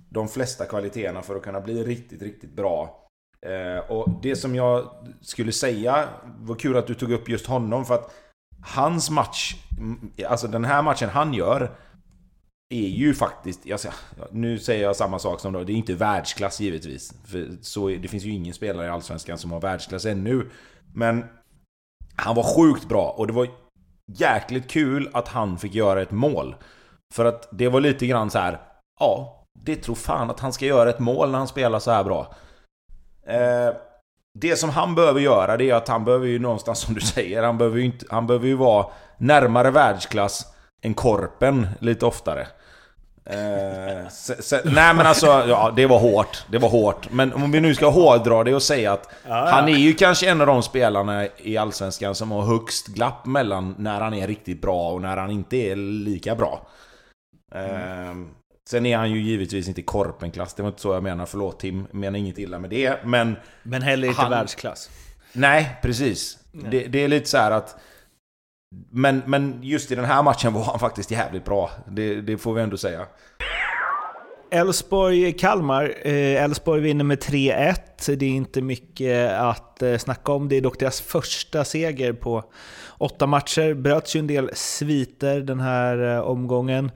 de 0.10 0.28
flesta 0.28 0.66
kvaliteterna 0.66 1.22
för 1.22 1.36
att 1.36 1.42
kunna 1.44 1.62
bli 1.62 1.84
riktigt, 1.84 2.22
riktigt 2.22 2.56
bra. 2.56 2.98
Eh, 3.46 3.92
och 3.92 4.10
det 4.24 4.36
som 4.36 4.56
jag 4.56 4.86
skulle 5.22 5.52
säga, 5.52 6.04
var 6.40 6.56
kul 6.56 6.78
att 6.78 6.88
du 6.88 6.94
tog 6.94 7.12
upp 7.12 7.30
just 7.30 7.48
honom, 7.48 7.86
för 7.86 7.94
att 7.96 8.12
hans 8.76 9.10
match, 9.10 9.56
alltså 10.28 10.48
den 10.48 10.66
här 10.66 10.82
matchen 10.82 11.10
han 11.10 11.34
gör, 11.34 11.72
är 12.74 12.88
ju 12.88 13.14
faktiskt, 13.14 13.66
jag 13.66 13.80
nu 14.32 14.60
säger 14.60 14.84
jag 14.84 14.96
samma 14.96 15.20
sak 15.20 15.40
som 15.40 15.54
då, 15.54 15.64
det 15.64 15.74
är 15.74 15.76
inte 15.76 15.94
världsklass 15.94 16.60
givetvis. 16.60 17.14
För 17.26 17.50
så, 17.62 17.88
det 17.88 18.08
finns 18.08 18.24
ju 18.24 18.32
ingen 18.32 18.54
spelare 18.54 18.86
i 18.86 18.90
Allsvenskan 18.90 19.38
som 19.38 19.52
har 19.52 19.62
världsklass 19.62 20.06
ännu. 20.06 20.50
Men 20.94 21.26
han 22.16 22.36
var 22.36 22.44
sjukt 22.44 22.90
bra 22.90 23.16
och 23.18 23.28
det 23.28 23.34
var 23.34 23.48
jäkligt 24.18 24.72
kul 24.72 25.10
att 25.14 25.28
han 25.28 25.58
fick 25.58 25.76
göra 25.76 26.02
ett 26.02 26.12
mål. 26.12 26.56
För 27.14 27.26
att 27.26 27.50
det 27.52 27.70
var 27.70 27.82
lite 27.82 28.08
grann 28.08 28.30
så 28.30 28.40
här. 28.40 28.62
ja, 29.00 29.46
det 29.60 29.76
tror 29.76 29.96
fan 29.96 30.30
att 30.30 30.40
han 30.40 30.54
ska 30.54 30.66
göra 30.66 30.90
ett 30.90 31.00
mål 31.00 31.32
när 31.32 31.38
han 31.38 31.48
spelar 31.48 31.80
så 31.80 31.92
här 31.92 32.04
bra. 32.04 32.36
Eh, 33.28 33.76
det 34.40 34.56
som 34.56 34.70
han 34.70 34.96
behöver 34.96 35.20
göra 35.20 35.58
det 35.58 35.70
är 35.70 35.76
att 35.76 35.88
han 35.88 36.06
behöver 36.06 36.28
ju 36.28 36.40
någonstans 36.40 36.80
som 36.80 36.94
du 36.94 37.02
säger, 37.02 37.44
han 37.44 37.58
behöver 37.58 37.78
ju, 37.78 37.86
inte, 37.86 38.06
han 38.10 38.28
behöver 38.28 38.48
ju 38.48 38.56
vara 38.56 38.86
närmare 39.18 39.72
världsklass 39.72 40.54
än 40.82 40.94
Korpen 40.94 41.68
lite 41.80 42.06
oftare. 42.06 42.48
Eh, 43.26 44.10
se, 44.10 44.42
se, 44.42 44.62
nej 44.66 44.94
men 44.94 45.08
alltså, 45.08 45.26
ja 45.26 45.74
det 45.76 45.86
var 45.86 46.00
hårt. 46.00 46.46
Det 46.50 46.58
var 46.58 46.70
hårt. 46.70 47.12
Men 47.12 47.34
om 47.34 47.52
vi 47.52 47.60
nu 47.60 47.76
ska 47.76 47.90
hårdra 47.90 48.44
det 48.44 48.56
och 48.56 48.64
säga 48.64 48.94
att 48.94 49.10
ja, 49.28 49.50
han 49.52 49.70
är 49.70 49.78
ju 49.78 49.94
kanske 49.94 50.30
en 50.30 50.42
av 50.42 50.48
de 50.48 50.64
spelarna 50.64 51.28
i 51.38 51.58
Allsvenskan 51.58 52.16
som 52.16 52.32
har 52.32 52.42
högst 52.42 52.88
glapp 52.88 53.26
mellan 53.26 53.76
när 53.78 54.02
han 54.02 54.14
är 54.14 54.28
riktigt 54.28 54.62
bra 54.62 54.92
och 54.92 55.02
när 55.02 55.18
han 55.18 55.32
inte 55.32 55.58
är 55.58 55.76
lika 55.76 56.36
bra. 56.36 56.68
Mm. 57.56 58.30
sen 58.70 58.86
är 58.86 58.98
han 58.98 59.12
ju 59.12 59.22
givetvis 59.22 59.68
inte 59.68 59.82
korpenklass, 59.82 60.54
det 60.54 60.64
var 60.64 60.70
inte 60.70 60.82
så 60.82 60.94
jag 60.94 61.04
menar. 61.04 61.26
Förlåt 61.26 61.60
Tim, 61.60 61.88
jag 61.92 62.00
menar 62.00 62.20
inget 62.20 62.38
illa 62.38 62.60
med 62.60 62.70
det. 62.70 63.06
Men, 63.06 63.36
men 63.64 63.82
heller 63.82 64.08
inte 64.08 64.22
han, 64.22 64.32
världsklass. 64.32 64.90
Nej, 65.34 65.76
precis. 65.82 66.38
Det, 66.52 66.88
det, 66.88 67.04
är 67.04 67.08
lite 67.08 67.30
så 67.30 67.38
att... 67.38 67.76
Men, 68.90 69.22
men 69.26 69.60
just 69.62 69.92
i 69.92 69.96
den 69.96 70.06
här 70.06 70.24
matchen 70.24 70.54
var 70.54 70.64
han 70.64 70.80
faktiskt 70.80 71.12
jävligt 71.12 71.46
bra. 71.46 71.72
Det, 71.88 72.22
det 72.22 72.38
får 72.38 72.54
vi 72.54 72.62
ändå 72.62 72.78
säga. 72.78 73.06
Elfsborg-Kalmar. 74.52 75.94
Eh, 76.02 76.44
Elfsborg 76.44 76.82
vinner 76.82 77.04
med 77.04 77.20
3-1. 77.20 78.16
Det 78.16 78.26
är 78.26 78.30
inte 78.30 78.62
mycket 78.62 79.32
att 79.32 79.82
eh, 79.82 79.98
snacka 79.98 80.32
om. 80.32 80.50
Det 80.50 80.56
är 80.56 80.62
dock 80.62 80.80
deras 80.80 81.02
första 81.02 81.64
seger 81.64 82.14
på 82.14 82.44
åtta 82.98 83.28
matcher. 83.28 83.74
Bröts 83.74 84.16
ju 84.16 84.20
en 84.20 84.28
del 84.28 84.50
sviter 84.54 85.42
den 85.42 85.60
här 85.60 86.16
eh, 86.16 86.20
omgången. 86.20 86.92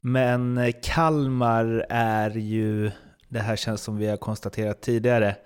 Men 0.00 0.72
Kalmar 0.82 1.86
är 1.88 2.30
ju, 2.30 2.90
det 3.28 3.40
här 3.40 3.56
känns 3.56 3.80
som 3.80 3.96
vi 3.96 4.06
har 4.06 4.16
konstaterat 4.16 4.80
tidigare, 4.80 5.36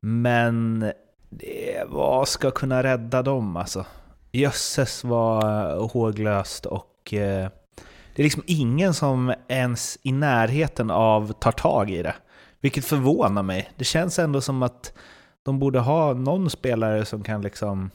men 0.00 0.80
det, 1.28 1.84
vad 1.88 2.28
ska 2.28 2.50
kunna 2.50 2.82
rädda 2.82 3.22
dem 3.22 3.56
alltså? 3.56 3.84
Jösses 4.32 5.04
var 5.04 5.88
håglöst 5.92 6.66
och 6.66 7.14
eh, 7.14 7.48
det 8.14 8.22
är 8.22 8.24
liksom 8.24 8.42
ingen 8.46 8.94
som 8.94 9.34
ens 9.48 9.98
i 10.02 10.12
närheten 10.12 10.90
av 10.90 11.32
tar 11.32 11.52
tag 11.52 11.90
i 11.90 12.02
det. 12.02 12.14
Vilket 12.60 12.84
förvånar 12.84 13.42
mig. 13.42 13.70
Det 13.76 13.84
känns 13.84 14.18
ändå 14.18 14.40
som 14.40 14.62
att 14.62 14.92
de 15.42 15.58
borde 15.58 15.78
ha 15.78 16.14
någon 16.14 16.50
spelare 16.50 17.04
som 17.04 17.22
kan 17.22 17.42
liksom 17.42 17.90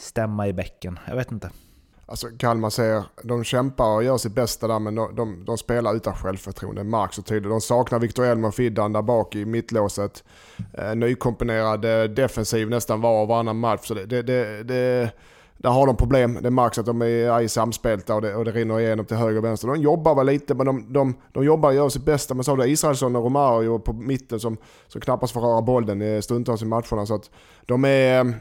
stämma 0.00 0.48
i 0.48 0.52
bäcken. 0.52 0.98
Jag 1.06 1.16
vet 1.16 1.32
inte. 1.32 1.50
Alltså 2.10 2.28
Kalmar 2.38 2.70
säger, 2.70 3.04
de 3.22 3.44
kämpar 3.44 3.94
och 3.94 4.04
gör 4.04 4.16
sitt 4.16 4.34
bästa 4.34 4.68
där 4.68 4.78
men 4.78 4.94
de, 4.94 5.14
de, 5.14 5.44
de 5.44 5.58
spelar 5.58 5.94
utan 5.94 6.14
självförtroende. 6.14 6.84
Märks 6.84 7.16
så 7.16 7.22
tydligt. 7.22 7.50
De 7.50 7.60
saknar 7.60 7.98
Victor 7.98 8.24
Elm 8.24 8.44
och 8.44 8.54
Fiddan 8.54 8.92
där 8.92 9.02
bak 9.02 9.36
i 9.36 9.44
mittlåset. 9.44 10.24
Eh, 10.72 10.94
nykomponerad 10.94 11.84
eh, 11.84 12.10
defensiv 12.10 12.70
nästan 12.70 13.00
var 13.00 13.22
och 13.22 13.28
varannan 13.28 13.58
match. 13.58 13.86
Så 13.88 13.94
det, 13.94 14.06
det, 14.06 14.22
det, 14.22 14.62
det, 14.62 15.10
där 15.56 15.70
har 15.70 15.86
de 15.86 15.96
problem. 15.96 16.38
Det 16.42 16.50
märks 16.50 16.78
att 16.78 16.86
de 16.86 17.02
är 17.02 17.40
i 17.40 17.48
samspelta 17.48 18.14
och 18.14 18.22
det, 18.22 18.34
och 18.34 18.44
det 18.44 18.50
rinner 18.50 18.80
igenom 18.80 19.06
till 19.06 19.16
höger 19.16 19.38
och 19.38 19.44
vänster. 19.44 19.68
De 19.68 19.80
jobbar 19.80 20.14
väl 20.14 20.26
lite 20.26 20.54
men 20.54 20.66
de, 20.66 20.92
de, 20.92 21.14
de 21.32 21.44
jobbar 21.44 21.68
och 21.68 21.74
gör 21.74 21.88
sitt 21.88 22.04
bästa. 22.04 22.34
Men 22.34 22.44
så 22.44 22.52
har 22.52 22.56
du 22.56 22.70
Israelsson 22.70 23.16
och 23.16 23.24
Romario 23.24 23.78
på 23.78 23.92
mitten 23.92 24.40
som, 24.40 24.56
som 24.86 25.00
knappast 25.00 25.32
får 25.32 25.40
röra 25.40 25.62
bollen 25.62 26.22
stundtals 26.22 26.62
i 26.62 26.64
matcherna. 26.64 27.06
Så 27.06 27.14
att 27.14 27.30
de 27.66 27.84
är 27.84 28.20
eh, 28.20 28.32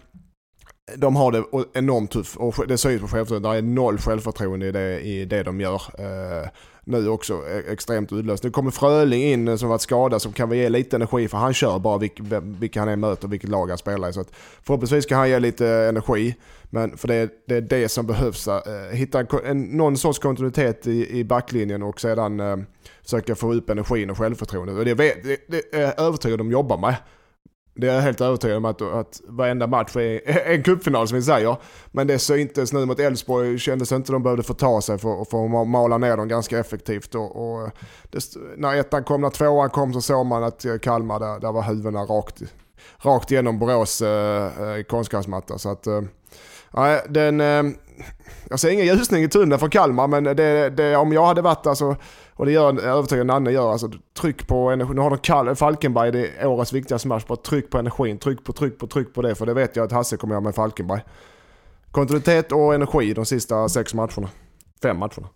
de 0.95 1.15
har 1.15 1.31
det 1.31 1.43
enormt 1.73 2.11
tufft 2.11 2.35
och 2.35 2.67
det 2.67 2.77
syns 2.77 3.01
på 3.01 3.07
självförtroendet. 3.07 3.51
Det 3.51 3.57
är 3.57 3.61
noll 3.61 3.97
självförtroende 3.97 4.67
i 4.67 4.71
det, 4.71 4.99
i 4.99 5.25
det 5.25 5.43
de 5.43 5.61
gör. 5.61 5.81
Eh, 5.99 6.49
nu 6.83 7.09
också 7.09 7.33
e- 7.33 7.71
extremt 7.71 8.11
uddlöst. 8.11 8.43
Nu 8.43 8.51
kommer 8.51 8.71
Fröling 8.71 9.23
in 9.23 9.47
eh, 9.47 9.55
som 9.55 9.69
varit 9.69 9.81
skadad 9.81 10.21
som 10.21 10.33
kan 10.33 10.49
väl 10.49 10.57
ge 10.57 10.69
lite 10.69 10.95
energi 10.95 11.27
för 11.27 11.37
han 11.37 11.53
kör 11.53 11.79
bara 11.79 11.97
vilka, 11.97 12.39
vilka 12.39 12.79
han 12.79 12.89
är 12.89 12.95
möter, 12.95 13.27
vilket 13.27 13.49
lag 13.49 13.69
han 13.69 13.77
spelar 13.77 14.09
i. 14.09 14.13
Så 14.13 14.21
att 14.21 14.31
förhoppningsvis 14.63 15.05
kan 15.05 15.17
han 15.17 15.29
ge 15.29 15.39
lite 15.39 15.67
energi. 15.67 16.35
Men 16.69 16.97
för 16.97 17.07
det, 17.07 17.29
det 17.47 17.55
är 17.55 17.61
det 17.61 17.89
som 17.89 18.07
behövs. 18.07 18.47
Eh, 18.47 18.61
hitta 18.91 19.19
en, 19.19 19.27
en, 19.45 19.63
någon 19.63 19.97
sorts 19.97 20.19
kontinuitet 20.19 20.87
i, 20.87 21.19
i 21.19 21.23
backlinjen 21.23 21.83
och 21.83 22.01
sedan 22.01 22.39
eh, 22.39 22.57
försöka 23.03 23.35
få 23.35 23.53
upp 23.53 23.69
energin 23.69 24.09
och 24.09 24.17
självförtroendet. 24.17 24.77
Och 24.77 24.85
det, 24.85 24.93
det, 24.93 25.37
det 25.47 25.75
är 25.77 25.81
jag 25.81 25.99
övertygad 25.99 26.41
om 26.41 26.47
de 26.47 26.53
jobbar 26.53 26.77
med. 26.77 26.95
Det 27.77 27.87
är 27.87 27.93
jag 27.95 28.01
helt 28.01 28.21
övertygad 28.21 28.57
om 28.57 28.65
att, 28.65 28.81
att 28.81 29.21
varenda 29.27 29.67
match 29.67 29.95
är 29.95 30.47
en 30.53 30.63
cupfinal 30.63 31.07
som 31.07 31.15
vi 31.15 31.21
säger. 31.21 31.57
Men 31.91 32.07
det 32.07 32.19
syntes 32.19 32.73
nu 32.73 32.85
mot 32.85 32.99
Elfsborg, 32.99 33.59
kändes 33.59 33.91
inte 33.91 34.11
de 34.11 34.23
behövde 34.23 34.43
få 34.43 34.53
ta 34.53 34.81
sig 34.81 34.97
för, 34.97 35.25
för 35.25 35.61
att 35.61 35.67
mala 35.67 35.97
ner 35.97 36.17
dem 36.17 36.27
ganska 36.27 36.59
effektivt. 36.59 37.15
Och, 37.15 37.35
och 37.35 37.69
det, 38.11 38.23
när 38.57 38.75
ettan 38.75 39.03
kom, 39.03 39.21
när 39.21 39.29
tvåan 39.29 39.69
kom 39.69 39.93
så 39.93 40.01
såg 40.01 40.25
man 40.25 40.43
att 40.43 40.65
eh, 40.65 40.77
Kalmar, 40.77 41.19
där, 41.19 41.39
där 41.39 41.51
var 41.51 41.63
huvudena 41.63 42.01
rakt, 42.01 42.41
rakt 42.97 43.31
igenom 43.31 43.59
Borås 43.59 44.01
eh, 44.01 44.45
eh 44.45 44.83
konstgräsmatta. 44.83 45.57
Så 45.57 45.69
att, 45.69 45.87
eh, 45.87 46.01
den, 47.09 47.41
eh, 47.41 47.63
jag 48.49 48.59
ser 48.59 48.69
ingen 48.69 48.85
ljusning 48.85 49.23
i 49.23 49.29
tunneln 49.29 49.59
för 49.59 49.69
Kalmar 49.69 50.07
men 50.07 50.23
det, 50.23 50.69
det, 50.69 50.95
om 50.95 51.13
jag 51.13 51.25
hade 51.25 51.41
varit 51.41 51.63
där 51.63 51.73
så 51.73 51.95
och 52.37 52.45
det 52.45 52.51
gör 52.51 52.79
övertygande 52.79 53.33
Nanne 53.33 53.51
gör. 53.51 53.71
Alltså, 53.71 53.91
tryck 54.19 54.47
på 54.47 54.69
energi. 54.69 54.93
Nu 54.93 55.01
har 55.01 55.09
de 55.09 55.19
Kall 55.19 55.55
Falkenberg, 55.55 56.11
det 56.11 56.27
är 56.37 56.47
årets 56.47 56.73
viktigaste 56.73 57.07
match. 57.07 57.23
Bara 57.27 57.35
tryck 57.35 57.69
på 57.69 57.77
energin. 57.77 58.17
Tryck 58.17 58.43
på, 58.43 58.53
tryck 58.53 58.79
på, 58.79 58.87
tryck 58.87 59.13
på 59.13 59.21
det. 59.21 59.35
För 59.35 59.45
det 59.45 59.53
vet 59.53 59.75
jag 59.75 59.85
att 59.85 59.91
Hasse 59.91 60.17
kommer 60.17 60.33
göra 60.33 60.43
med 60.43 60.55
Falkenberg. 60.55 61.01
Kontinuitet 61.91 62.51
och 62.51 62.73
energi 62.73 63.13
de 63.13 63.25
sista 63.25 63.69
sex 63.69 63.93
matcherna. 63.93 64.29
Fem 64.81 64.97
matcherna. 64.97 65.29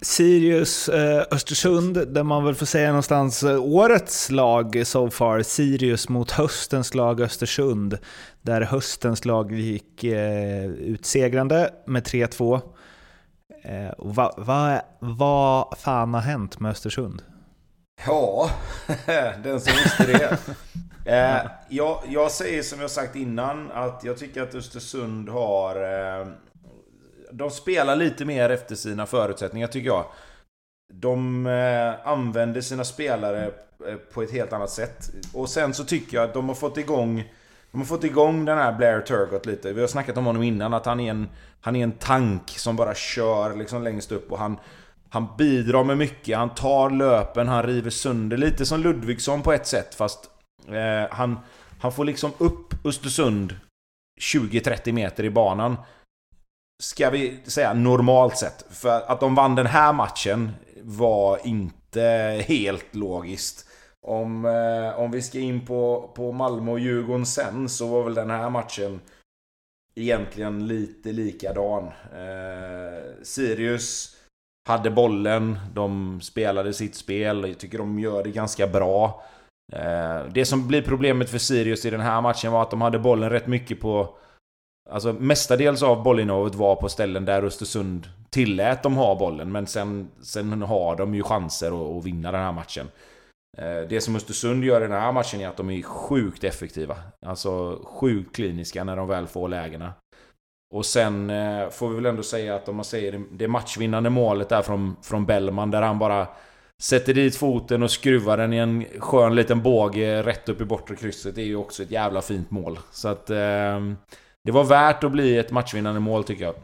Sirius 0.00 0.88
eh, 0.88 1.22
Östersund, 1.30 2.08
där 2.08 2.22
man 2.22 2.44
väl 2.44 2.54
får 2.54 2.66
säga 2.66 2.88
någonstans 2.88 3.42
eh, 3.42 3.62
årets 3.62 4.30
lag 4.30 4.82
so 4.86 5.10
far. 5.10 5.42
Sirius 5.42 6.08
mot 6.08 6.30
höstens 6.30 6.94
lag 6.94 7.20
Östersund. 7.20 7.98
Där 8.42 8.60
höstens 8.60 9.24
lag 9.24 9.52
gick 9.52 10.04
eh, 10.04 10.64
utsegrande 10.64 11.70
med 11.86 12.06
3-2. 12.06 12.60
Eh, 13.68 13.92
vad 13.98 14.34
va, 14.36 14.82
va 14.98 15.74
fan 15.78 16.14
har 16.14 16.20
hänt 16.20 16.60
med 16.60 16.70
Östersund? 16.70 17.22
Ja, 18.06 18.50
den 19.42 19.60
som 19.60 19.72
visste 19.72 20.06
det. 20.06 20.38
eh, 21.12 21.50
jag, 21.68 22.02
jag 22.08 22.30
säger 22.30 22.62
som 22.62 22.80
jag 22.80 22.90
sagt 22.90 23.16
innan 23.16 23.70
att 23.72 24.04
jag 24.04 24.18
tycker 24.18 24.42
att 24.42 24.54
Östersund 24.54 25.28
har... 25.28 25.76
Eh, 26.20 26.26
de 27.32 27.50
spelar 27.50 27.96
lite 27.96 28.24
mer 28.24 28.50
efter 28.50 28.74
sina 28.74 29.06
förutsättningar 29.06 29.66
tycker 29.66 29.88
jag. 29.88 30.04
De 30.92 31.46
eh, 31.46 32.08
använder 32.08 32.60
sina 32.60 32.84
spelare 32.84 33.50
eh, 33.88 33.94
på 34.12 34.22
ett 34.22 34.32
helt 34.32 34.52
annat 34.52 34.70
sätt. 34.70 35.10
Och 35.34 35.48
sen 35.48 35.74
så 35.74 35.84
tycker 35.84 36.16
jag 36.16 36.24
att 36.24 36.34
de 36.34 36.48
har 36.48 36.54
fått 36.54 36.78
igång 36.78 37.32
de 37.78 37.82
har 37.82 37.86
fått 37.86 38.04
igång 38.04 38.44
den 38.44 38.58
här 38.58 38.72
Blair 38.72 39.00
Turgott 39.00 39.46
lite. 39.46 39.72
Vi 39.72 39.80
har 39.80 39.88
snackat 39.88 40.16
om 40.16 40.26
honom 40.26 40.42
innan, 40.42 40.74
att 40.74 40.86
han 40.86 41.00
är 41.00 41.10
en, 41.10 41.28
han 41.60 41.76
är 41.76 41.82
en 41.82 41.92
tank 41.92 42.50
som 42.50 42.76
bara 42.76 42.94
kör 42.94 43.56
liksom 43.56 43.82
längst 43.82 44.12
upp 44.12 44.32
och 44.32 44.38
han, 44.38 44.58
han 45.08 45.28
bidrar 45.38 45.84
med 45.84 45.98
mycket. 45.98 46.38
Han 46.38 46.54
tar 46.54 46.90
löpen, 46.90 47.48
han 47.48 47.62
river 47.62 47.90
sönder. 47.90 48.36
Lite 48.36 48.66
som 48.66 48.80
Ludvigsson 48.80 49.42
på 49.42 49.52
ett 49.52 49.66
sätt, 49.66 49.94
fast 49.94 50.30
eh, 50.68 51.16
han, 51.16 51.38
han 51.80 51.92
får 51.92 52.04
liksom 52.04 52.32
upp 52.38 52.86
Östersund 52.86 53.56
20-30 54.20 54.92
meter 54.92 55.24
i 55.24 55.30
banan. 55.30 55.76
Ska 56.82 57.10
vi 57.10 57.40
säga 57.44 57.74
normalt 57.74 58.36
sett. 58.36 58.64
För 58.70 59.10
att 59.10 59.20
de 59.20 59.34
vann 59.34 59.54
den 59.54 59.66
här 59.66 59.92
matchen 59.92 60.52
var 60.82 61.46
inte 61.46 62.44
helt 62.46 62.94
logiskt. 62.94 63.67
Om, 64.08 64.44
eh, 64.44 65.00
om 65.00 65.10
vi 65.10 65.22
ska 65.22 65.38
in 65.38 65.66
på, 65.66 66.10
på 66.14 66.32
Malmö 66.32 66.72
och 66.72 66.78
Djurgården 66.78 67.26
sen 67.26 67.68
så 67.68 67.86
var 67.86 68.04
väl 68.04 68.14
den 68.14 68.30
här 68.30 68.50
matchen 68.50 69.00
egentligen 69.94 70.66
lite 70.66 71.12
likadan. 71.12 71.84
Eh, 72.12 73.22
Sirius 73.22 74.16
hade 74.68 74.90
bollen, 74.90 75.58
de 75.74 76.20
spelade 76.20 76.72
sitt 76.72 76.94
spel, 76.94 77.44
jag 77.48 77.58
tycker 77.58 77.78
de 77.78 77.98
gör 77.98 78.24
det 78.24 78.30
ganska 78.30 78.66
bra. 78.66 79.22
Eh, 79.72 80.22
det 80.32 80.44
som 80.44 80.68
blir 80.68 80.82
problemet 80.82 81.30
för 81.30 81.38
Sirius 81.38 81.84
i 81.84 81.90
den 81.90 82.00
här 82.00 82.20
matchen 82.20 82.52
var 82.52 82.62
att 82.62 82.70
de 82.70 82.82
hade 82.82 82.98
bollen 82.98 83.30
rätt 83.30 83.46
mycket 83.46 83.80
på... 83.80 84.16
Alltså 84.90 85.12
mestadels 85.12 85.82
av 85.82 86.02
bollinnehavet 86.02 86.54
var 86.54 86.76
på 86.76 86.88
ställen 86.88 87.24
där 87.24 87.42
Östersund 87.42 88.08
tillät 88.30 88.82
dem 88.82 88.96
ha 88.96 89.14
bollen, 89.18 89.52
men 89.52 89.66
sen, 89.66 90.10
sen 90.22 90.62
har 90.62 90.96
de 90.96 91.14
ju 91.14 91.22
chanser 91.22 91.66
att, 91.68 91.98
att 91.98 92.04
vinna 92.04 92.32
den 92.32 92.40
här 92.40 92.52
matchen. 92.52 92.86
Eh, 93.58 93.88
det 93.88 94.00
som 94.00 94.16
Östersund 94.16 94.64
gör 94.64 94.80
i 94.80 94.84
den 94.84 95.00
här 95.00 95.12
matchen 95.12 95.40
är 95.40 95.48
att 95.48 95.56
de 95.56 95.70
är 95.70 95.82
sjukt 95.82 96.44
effektiva. 96.44 96.96
Alltså 97.26 97.82
sjukt 97.84 98.36
kliniska 98.36 98.84
när 98.84 98.96
de 98.96 99.08
väl 99.08 99.26
får 99.26 99.48
lägena. 99.48 99.92
Och 100.74 100.86
sen 100.86 101.30
eh, 101.30 101.68
får 101.70 101.88
vi 101.88 101.94
väl 101.94 102.06
ändå 102.06 102.22
säga 102.22 102.54
att 102.54 102.68
om 102.68 102.76
man 102.76 102.84
säger 102.84 103.22
det 103.32 103.48
matchvinnande 103.48 104.10
målet 104.10 104.48
där 104.48 104.62
från, 104.62 104.96
från 105.02 105.26
Bellman 105.26 105.70
där 105.70 105.82
han 105.82 105.98
bara 105.98 106.26
sätter 106.82 107.14
dit 107.14 107.36
foten 107.36 107.82
och 107.82 107.90
skruvar 107.90 108.36
den 108.36 108.52
i 108.52 108.56
en 108.56 108.84
skön 108.98 109.34
liten 109.34 109.62
båge 109.62 110.22
rätt 110.22 110.48
upp 110.48 110.60
i 110.60 110.64
bortre 110.64 110.96
krysset. 110.96 111.34
Det 111.34 111.42
är 111.42 111.46
ju 111.46 111.56
också 111.56 111.82
ett 111.82 111.90
jävla 111.90 112.22
fint 112.22 112.50
mål. 112.50 112.78
Så 112.90 113.08
att 113.08 113.30
eh, 113.30 113.80
det 114.44 114.52
var 114.52 114.64
värt 114.64 115.04
att 115.04 115.12
bli 115.12 115.38
ett 115.38 115.50
matchvinnande 115.50 116.00
mål 116.00 116.24
tycker 116.24 116.44
jag. 116.44 116.54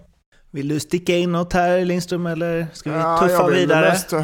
Vill 0.51 0.69
du 0.69 0.81
sticka 0.81 1.17
in 1.17 1.33
något 1.33 1.53
här 1.53 1.85
Lindström 1.85 2.27
eller 2.27 2.67
ska 2.73 2.91
vi 2.91 3.29
tuffa 3.29 3.43
ja, 3.43 3.47
vidare? 3.47 3.89
Mest 3.89 4.15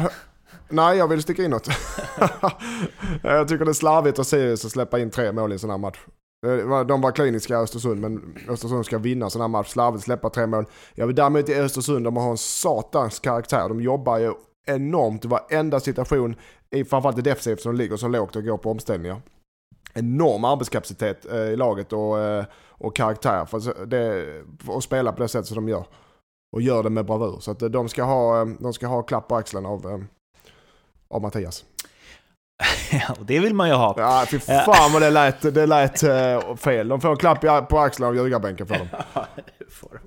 Nej, 0.71 0.97
jag 0.97 1.07
vill 1.07 1.21
sticka 1.21 1.43
in 1.43 1.51
något. 1.51 1.67
jag 3.23 3.47
tycker 3.47 3.65
det 3.65 3.71
är 3.71 3.73
slarvigt 3.73 4.19
av 4.19 4.23
Sirius 4.23 4.65
att 4.65 4.71
släppa 4.71 4.99
in 4.99 5.09
tre 5.09 5.31
mål 5.31 5.51
i 5.51 5.53
en 5.53 5.59
sån 5.59 5.69
här 5.69 5.77
match. 5.77 5.99
Eh, 6.47 6.85
de 6.85 7.01
var 7.01 7.11
kliniska 7.11 7.57
Östersund, 7.57 8.01
men 8.01 8.35
Östersund 8.49 8.85
ska 8.85 8.97
vinna 8.97 9.29
sån 9.29 9.41
här 9.41 9.47
match. 9.47 9.69
Slarvigt 9.69 10.03
släppa 10.03 10.29
tre 10.29 10.47
mål. 10.47 10.65
Jag 10.95 11.07
vill 11.07 11.15
däremot 11.15 11.49
i 11.49 11.55
Östersund, 11.55 12.05
de 12.05 12.17
har 12.17 12.31
en 12.31 12.37
satans 12.37 13.19
karaktär. 13.19 13.69
De 13.69 13.81
jobbar 13.81 14.17
ju 14.17 14.33
enormt 14.65 15.25
i 15.25 15.27
varenda 15.27 15.79
situation, 15.79 16.35
i, 16.69 16.83
framförallt 16.83 17.19
i 17.19 17.21
defensivt 17.21 17.61
som 17.61 17.75
ligger 17.75 17.97
så 17.97 18.07
lågt 18.07 18.35
och 18.35 18.43
går 18.43 18.57
på 18.57 18.71
omställningar. 18.71 19.21
Enorm 19.93 20.45
arbetskapacitet 20.45 21.25
eh, 21.31 21.37
i 21.37 21.55
laget 21.55 21.93
och, 21.93 22.19
eh, 22.19 22.45
och 22.69 22.95
karaktär 22.95 23.45
för, 23.45 23.85
det, 23.85 24.25
att 24.67 24.83
spela 24.83 25.11
på 25.11 25.21
det 25.21 25.27
sätt 25.27 25.45
som 25.45 25.55
de 25.55 25.69
gör. 25.69 25.85
Och 26.55 26.61
gör 26.61 26.83
det 26.83 26.89
med 26.89 27.05
bravur. 27.05 27.37
Så 27.39 27.51
att 27.51 27.59
de 27.59 27.89
ska 27.89 28.03
ha, 28.03 28.45
de 28.45 28.73
ska 28.73 28.87
ha 28.87 29.03
klapp 29.03 29.27
på 29.27 29.35
axeln 29.35 29.65
av, 29.65 30.05
av 31.11 31.21
Mattias. 31.21 31.65
Ja, 32.91 33.15
det 33.25 33.39
vill 33.39 33.53
man 33.53 33.69
ju 33.69 33.73
ha. 33.75 33.93
Ja, 33.97 34.25
fy 34.29 34.39
fan 34.39 34.93
vad 34.93 35.01
det 35.01 35.09
lät, 35.09 35.53
det 35.53 35.65
lät 35.65 36.03
uh, 36.03 36.55
fel. 36.55 36.87
De 36.87 37.01
får 37.01 37.09
en 37.09 37.17
klapp 37.17 37.69
på 37.69 37.79
axeln 37.79 38.07
av 38.07 38.15
ljugarbänken 38.15 38.67
för 38.67 38.77
dem. 38.77 38.87
Ja, 39.13 39.25
det 39.35 39.71
får 39.71 39.89
de. 39.89 39.97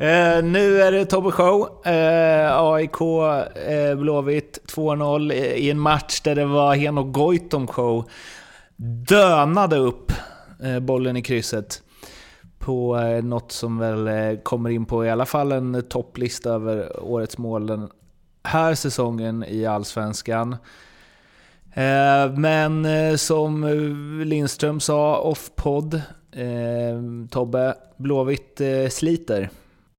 Uh, 0.00 0.44
nu 0.44 0.82
är 0.82 0.92
det 0.92 1.04
Tobbe 1.04 1.30
Show. 1.30 1.60
Uh, 1.86 2.60
AIK 2.60 3.00
uh, 3.00 4.00
Blåvitt 4.00 4.58
2-0 4.74 5.32
i 5.32 5.70
en 5.70 5.78
match 5.78 6.20
där 6.20 6.34
det 6.34 6.44
var 6.44 6.74
Henok 6.74 7.14
Goitom 7.14 7.66
show. 7.66 8.10
Dönade 9.08 9.76
upp 9.76 10.12
bollen 10.80 11.16
i 11.16 11.22
krysset 11.22 11.82
på 12.58 12.96
något 13.22 13.52
som 13.52 13.78
väl 13.78 14.36
kommer 14.42 14.70
in 14.70 14.86
på 14.86 15.04
i 15.04 15.10
alla 15.10 15.26
fall 15.26 15.52
en 15.52 15.82
topplista 15.88 16.50
över 16.50 17.00
årets 17.00 17.38
mål 17.38 17.66
den 17.66 17.88
här 18.46 18.74
säsongen 18.74 19.44
i 19.44 19.66
Allsvenskan. 19.66 20.56
Eh, 21.76 22.32
men 22.32 22.84
eh, 22.84 23.16
som 23.16 23.64
eh, 23.64 24.26
Lindström 24.26 24.80
sa 24.80 25.20
off-podd, 25.20 26.02
Tobbe, 27.30 27.74
Blåvitt 27.96 28.60
sliter. 28.90 29.50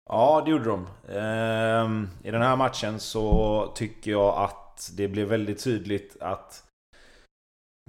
Ja, 0.09 0.41
det 0.45 0.51
gjorde 0.51 0.65
de. 0.65 0.87
Ehm, 1.17 2.09
I 2.23 2.31
den 2.31 2.41
här 2.41 2.55
matchen 2.55 2.99
så 2.99 3.71
tycker 3.75 4.11
jag 4.11 4.37
att 4.37 4.91
det 4.97 5.07
blev 5.07 5.27
väldigt 5.27 5.63
tydligt 5.63 6.17
att 6.21 6.63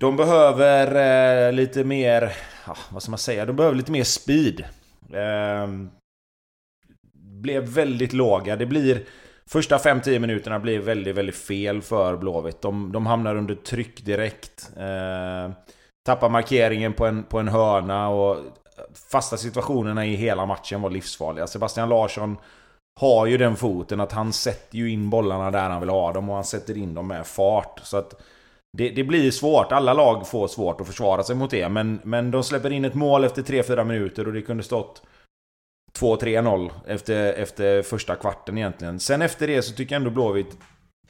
de 0.01 0.17
behöver 0.17 1.53
lite 1.53 1.85
mer, 1.85 2.33
vad 2.91 3.03
ska 3.03 3.11
man 3.11 3.19
säga, 3.19 3.47
de 3.47 3.57
behöver 3.57 3.77
lite 3.77 3.93
mer 3.93 4.05
speed. 4.05 4.65
Ehm, 5.13 5.91
blev 7.13 7.63
väldigt 7.63 8.13
låga. 8.13 8.57
Det 8.57 8.67
blir 8.67 9.05
Första 9.51 9.77
5-10 9.77 10.19
minuterna 10.19 10.59
blir 10.59 10.79
väldigt, 10.79 11.17
väldigt 11.17 11.37
fel 11.37 11.83
för 11.83 12.17
Blåvitt. 12.17 12.63
De, 12.63 12.93
de 12.93 13.07
hamnar 13.07 13.37
under 13.37 13.55
tryck 13.55 14.05
direkt. 14.05 14.71
Eh, 14.77 15.51
tappar 16.07 16.29
markeringen 16.29 16.93
på 16.93 17.07
en, 17.07 17.23
på 17.25 17.39
en 17.39 17.49
hörna 17.49 18.09
och 18.09 18.37
fasta 19.11 19.37
situationerna 19.37 20.07
i 20.07 20.15
hela 20.17 20.47
matchen 20.47 20.83
var 20.83 20.91
livsfarliga. 20.91 21.47
Sebastian 21.47 21.89
Larsson 21.89 22.37
har 23.01 23.27
ju 23.27 23.37
den 23.39 23.57
foten 23.57 24.01
att 24.01 24.13
han 24.13 24.33
sätter 24.33 24.79
ju 24.79 24.91
in 24.91 25.11
bollarna 25.11 25.51
där 25.51 25.71
han 25.71 25.81
vill 25.81 25.91
ha 25.91 26.13
dem 26.13 26.29
och 26.29 26.35
han 26.35 26.45
sätter 26.45 26.77
in 26.77 26.95
dem 26.95 27.09
med 27.09 27.27
fart. 27.27 27.81
Så 27.83 27.97
att 27.97 28.15
det, 28.77 28.91
det 28.91 29.05
blir 29.05 29.31
svårt. 29.31 29.73
Alla 29.73 29.93
lag 29.93 30.29
får 30.29 30.49
svårt 30.49 30.81
att 30.81 30.87
försvara 30.87 31.23
sig 31.23 31.37
mot 31.37 31.51
det. 31.51 31.69
Men, 31.69 32.01
men 32.05 32.31
de 32.31 32.45
släpper 32.45 32.71
in 32.71 32.85
ett 32.85 32.95
mål 32.95 33.25
efter 33.25 33.43
3-4 33.43 33.85
minuter 33.85 34.27
och 34.27 34.33
det 34.33 34.43
kunde 34.43 34.63
stått 34.63 35.03
2-3-0 35.99 36.71
efter, 36.87 37.33
efter 37.33 37.83
första 37.83 38.15
kvarten 38.15 38.59
egentligen. 38.59 39.01
Sen 39.01 39.23
efter 39.23 39.47
det 39.47 39.63
så 39.63 39.75
tycker 39.75 39.95
jag 39.95 40.01
ändå 40.01 40.11
Blåvitt 40.11 40.59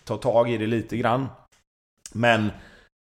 tar 0.04 0.16
tag 0.16 0.50
i 0.50 0.56
det 0.56 0.66
lite 0.66 0.96
grann. 0.96 1.26
Men 2.12 2.50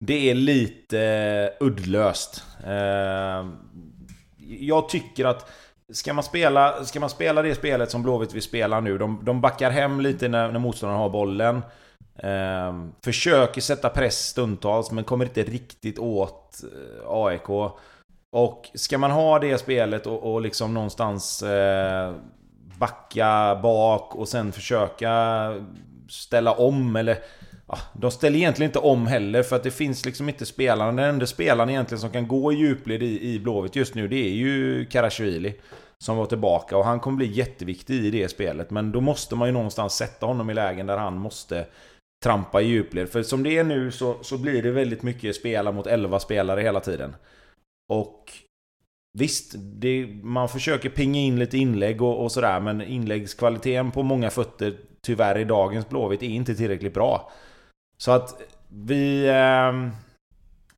det 0.05 0.31
är 0.31 0.35
lite 0.35 1.53
uddlöst. 1.61 2.45
Eh, 2.67 3.49
jag 4.39 4.89
tycker 4.89 5.25
att 5.25 5.51
Ska 5.93 6.13
man, 6.13 6.25
spela, 6.25 6.85
ska 6.85 7.01
man 7.01 7.11
spela 7.11 7.43
det 7.43 7.55
spelet 7.55 7.91
som 7.91 8.03
Blåvitt 8.03 8.35
vill 8.35 8.43
spela 8.43 8.81
nu, 8.81 8.99
de, 8.99 9.21
de 9.25 9.41
backar 9.41 9.71
hem 9.71 10.01
lite 10.01 10.29
när, 10.29 10.53
när 10.53 10.61
motståndaren 10.61 11.01
har 11.01 11.11
bollen. 11.11 11.63
Eh, 12.17 12.89
försöker 13.05 13.61
sätta 13.61 13.89
press 13.89 14.27
stundtals, 14.27 14.91
men 14.91 15.05
kommer 15.05 15.25
inte 15.25 15.43
riktigt 15.43 15.99
åt 15.99 16.61
eh, 16.63 17.11
AIK. 17.11 17.49
Och 18.35 18.71
ska 18.75 18.99
man 18.99 19.11
ha 19.11 19.39
det 19.39 19.59
spelet 19.59 20.07
och, 20.07 20.33
och 20.33 20.41
liksom 20.41 20.75
någonstans 20.75 21.43
eh, 21.43 22.15
backa 22.79 23.61
bak 23.63 24.15
och 24.15 24.29
sen 24.29 24.53
försöka 24.53 25.13
ställa 26.09 26.53
om 26.53 26.97
eller... 26.97 27.19
Ja, 27.67 27.79
de 27.93 28.11
ställer 28.11 28.37
egentligen 28.37 28.69
inte 28.69 28.79
om 28.79 29.07
heller 29.07 29.43
för 29.43 29.57
att 29.57 29.63
det 29.63 29.71
finns 29.71 30.05
liksom 30.05 30.29
inte 30.29 30.47
spelarna. 30.47 31.03
Den 31.03 31.11
enda 31.11 31.27
spelaren 31.27 31.71
egentligen 31.71 32.01
som 32.01 32.11
kan 32.11 32.29
gå 32.29 32.53
i 32.53 32.57
djupled 32.57 33.03
i, 33.03 33.35
i 33.35 33.41
Blåvitt 33.41 33.77
just 33.77 33.95
nu 33.95 34.09
det 34.09 34.27
är 34.27 34.35
ju 34.35 34.87
Karasjvili. 34.87 35.55
Som 35.99 36.17
var 36.17 36.27
tillbaka 36.27 36.77
och 36.77 36.85
han 36.85 37.01
kommer 37.01 37.17
bli 37.17 37.27
jätteviktig 37.27 38.05
i 38.05 38.11
det 38.11 38.29
spelet. 38.29 38.71
Men 38.71 38.93
då 38.93 39.01
måste 39.01 39.37
man 39.37 39.49
ju 39.49 39.53
någonstans 39.53 39.95
sätta 39.95 40.27
honom 40.27 40.51
i 40.51 40.55
lägen 40.55 40.87
där 40.87 40.99
han 40.99 41.19
måste 41.19 41.67
trampa 42.25 42.63
i 42.63 42.67
djupled. 42.67 43.09
För 43.09 43.23
som 43.23 43.43
det 43.43 43.59
är 43.59 43.65
nu 43.65 43.91
så, 43.91 44.17
så 44.23 44.39
blir 44.39 44.63
det 44.63 44.71
väldigt 44.71 45.03
mycket 45.03 45.37
spela 45.37 45.73
mot 45.73 45.87
11 45.87 46.21
spelare 46.21 46.61
hela 46.61 46.81
tiden. 46.81 47.17
Och 47.89 48.33
Visst, 49.19 49.55
det, 49.57 50.09
man 50.23 50.49
försöker 50.49 50.89
pinga 50.89 51.21
in 51.21 51.39
lite 51.39 51.59
inlägg 51.59 52.03
och, 52.03 52.25
och 52.25 52.33
sådär 52.33 52.61
men 52.61 52.83
inläggskvaliteten 52.83 53.91
på 53.91 54.03
många 54.03 54.31
fötter 54.31 54.77
tyvärr 55.03 55.39
i 55.39 55.45
dagens 55.45 55.89
Blåvitt 55.89 56.23
är 56.23 56.27
inte 56.27 56.55
tillräckligt 56.55 56.95
bra. 56.95 57.31
Så 57.99 58.13
att 58.13 58.43
vi... 58.69 59.27
Eh, 59.27 59.73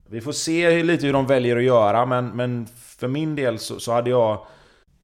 vi 0.08 0.20
får 0.20 0.32
se 0.32 0.82
lite 0.82 1.06
hur 1.06 1.12
de 1.12 1.26
väljer 1.26 1.56
att 1.56 1.62
göra 1.62 2.06
men, 2.06 2.28
men 2.28 2.66
för 2.76 3.08
min 3.08 3.36
del 3.36 3.58
så, 3.58 3.80
så, 3.80 3.92
hade 3.92 4.10
jag... 4.10 4.46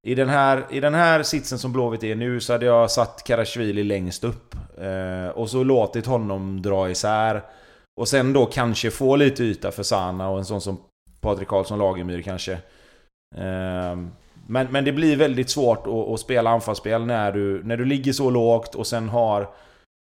I 0.02 0.14
den, 0.14 0.28
här, 0.28 0.66
I 0.70 0.80
den 0.80 0.94
här 0.94 1.22
sitsen 1.22 1.58
som 1.58 1.72
Blåvitt 1.72 2.04
är 2.04 2.14
nu 2.14 2.40
så 2.40 2.52
hade 2.52 2.66
jag 2.66 2.90
satt 2.90 3.24
Karasjvili 3.26 3.84
längst 3.84 4.24
upp. 4.24 4.54
Eh, 4.78 5.28
och 5.28 5.50
så 5.50 5.64
låtit 5.64 6.06
honom 6.06 6.62
dra 6.62 6.90
isär. 6.90 7.42
Och 8.00 8.08
sen 8.08 8.32
då 8.32 8.46
kanske 8.46 8.90
få 8.90 9.16
lite 9.16 9.44
yta 9.44 9.70
för 9.70 9.82
Sana 9.82 10.28
och 10.28 10.38
en 10.38 10.44
sån 10.44 10.60
som 10.60 10.78
Patrik 11.22 11.48
Karlsson 11.48 11.78
Lagemyr 11.78 12.22
kanske. 12.22 12.58
Ehm, 13.36 14.10
men, 14.46 14.66
men 14.70 14.84
det 14.84 14.92
blir 14.92 15.16
väldigt 15.16 15.50
svårt 15.50 15.86
att, 15.86 16.08
att, 16.08 16.20
spela 16.20 16.50
anfallsspel 16.50 17.06
när 17.06 17.32
du, 17.32 17.62
när 17.64 17.76
du 17.76 17.84
ligger 17.84 18.12
så 18.12 18.30
lågt 18.30 18.74
och 18.74 18.86
sen 18.86 19.08
har 19.08 19.40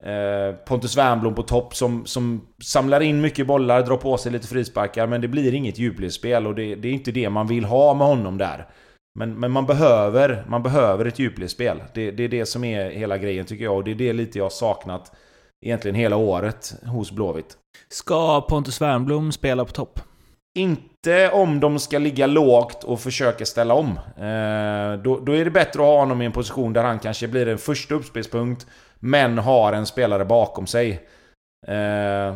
eh, 0.05 0.55
Pontus 0.67 0.97
Wernbloom 0.97 1.35
på 1.35 1.43
topp 1.43 1.75
som, 1.75 2.07
som 2.07 2.47
samlar 2.63 3.01
in 3.01 3.21
mycket 3.21 3.47
bollar, 3.47 3.83
drar 3.83 3.97
på 3.97 4.17
sig 4.17 4.33
lite 4.33 4.49
frisparkar 4.49 5.07
men 5.07 5.21
det 5.21 5.29
blir 5.29 5.55
inget 5.55 5.79
djupledsspel 5.79 6.47
och 6.47 6.55
det, 6.55 6.75
det 6.75 6.89
är 6.89 6.93
inte 6.93 7.13
det 7.13 7.31
man 7.31 7.47
vill 7.47 7.65
ha 7.65 7.95
med 7.95 8.07
honom 8.07 8.39
där. 8.39 8.67
Men, 9.19 9.41
men 9.41 9.51
man, 9.51 9.67
behöver, 9.67 10.45
man 10.49 10.63
behöver 10.63 11.05
ett 11.05 11.19
djupledsspel. 11.19 11.83
Det, 11.95 12.11
det 12.11 12.25
är 12.25 12.29
det 12.29 12.47
som 12.47 12.65
är 12.65 12.91
hela 12.91 13.19
grejen 13.19 13.47
tycker 13.47 13.65
jag 13.65 13.77
och 13.77 13.85
det 13.85 13.91
är 13.91 13.95
det 13.95 14.13
lite 14.13 14.39
jag 14.39 14.53
saknat 14.53 15.13
egentligen 15.67 15.95
hela 15.95 16.17
året 16.17 16.75
hos 16.87 17.11
Blåvitt. 17.11 17.57
Ska 17.89 18.41
Pontus 18.41 18.81
Wernbloom 18.81 19.33
spela 19.33 19.65
på 19.65 19.73
topp? 19.73 20.01
Inte 20.57 21.31
om 21.31 21.61
de 21.61 21.79
ska 21.79 21.99
ligga 21.99 22.27
lågt 22.27 22.85
och 22.85 23.01
försöka 23.01 23.47
ställa 23.47 23.75
om. 23.75 23.87
Eh, 24.17 25.03
då, 25.03 25.21
då, 25.21 25.33
är 25.33 25.45
det 25.45 25.51
bättre 25.51 25.83
att 25.83 25.87
ha 25.87 25.99
honom 25.99 26.23
i 26.23 26.27
en 26.27 26.33
position 26.33 26.73
där 26.73 26.85
han 26.85 26.99
kanske 26.99 27.29
blir 27.29 27.49
en 27.49 27.59
första 27.59 27.95
uppspelspunkt, 27.95 28.67
men 28.99 29.39
har 29.39 29.73
en 29.73 29.87
spelare 29.87 30.25
bakom 30.25 30.67
sig. 30.67 30.91
Eh, 31.67 32.35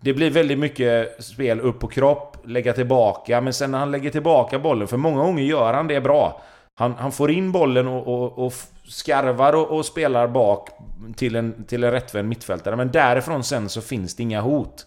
det 0.00 0.14
blir 0.14 0.30
väldigt 0.30 0.58
mycket 0.58 1.24
spel 1.24 1.60
upp 1.60 1.80
på 1.80 1.88
kropp, 1.88 2.36
lägga 2.44 2.72
tillbaka, 2.72 3.40
men 3.40 3.52
sen 3.52 3.70
när 3.70 3.78
han 3.78 3.90
lägger 3.90 4.10
tillbaka 4.10 4.58
bollen, 4.58 4.88
för 4.88 4.96
många 4.96 5.22
gånger 5.22 5.42
gör 5.42 5.72
han 5.72 5.86
det 5.86 6.00
bra. 6.00 6.42
Han, 6.74 6.94
han 6.94 7.12
får 7.12 7.30
in 7.30 7.52
bollen 7.52 7.88
och, 7.88 8.08
och, 8.08 8.46
och 8.46 8.52
skarvar 8.88 9.52
och, 9.52 9.70
och, 9.70 9.86
spelar 9.86 10.28
bak 10.28 10.68
till 11.16 11.36
en, 11.36 11.64
till 11.64 11.84
en 11.84 11.90
rättvänd 11.90 12.28
mittfältare, 12.28 12.76
men 12.76 12.90
därifrån 12.90 13.44
sen 13.44 13.68
så 13.68 13.80
finns 13.80 14.16
det 14.16 14.22
inga 14.22 14.40
hot. 14.40 14.86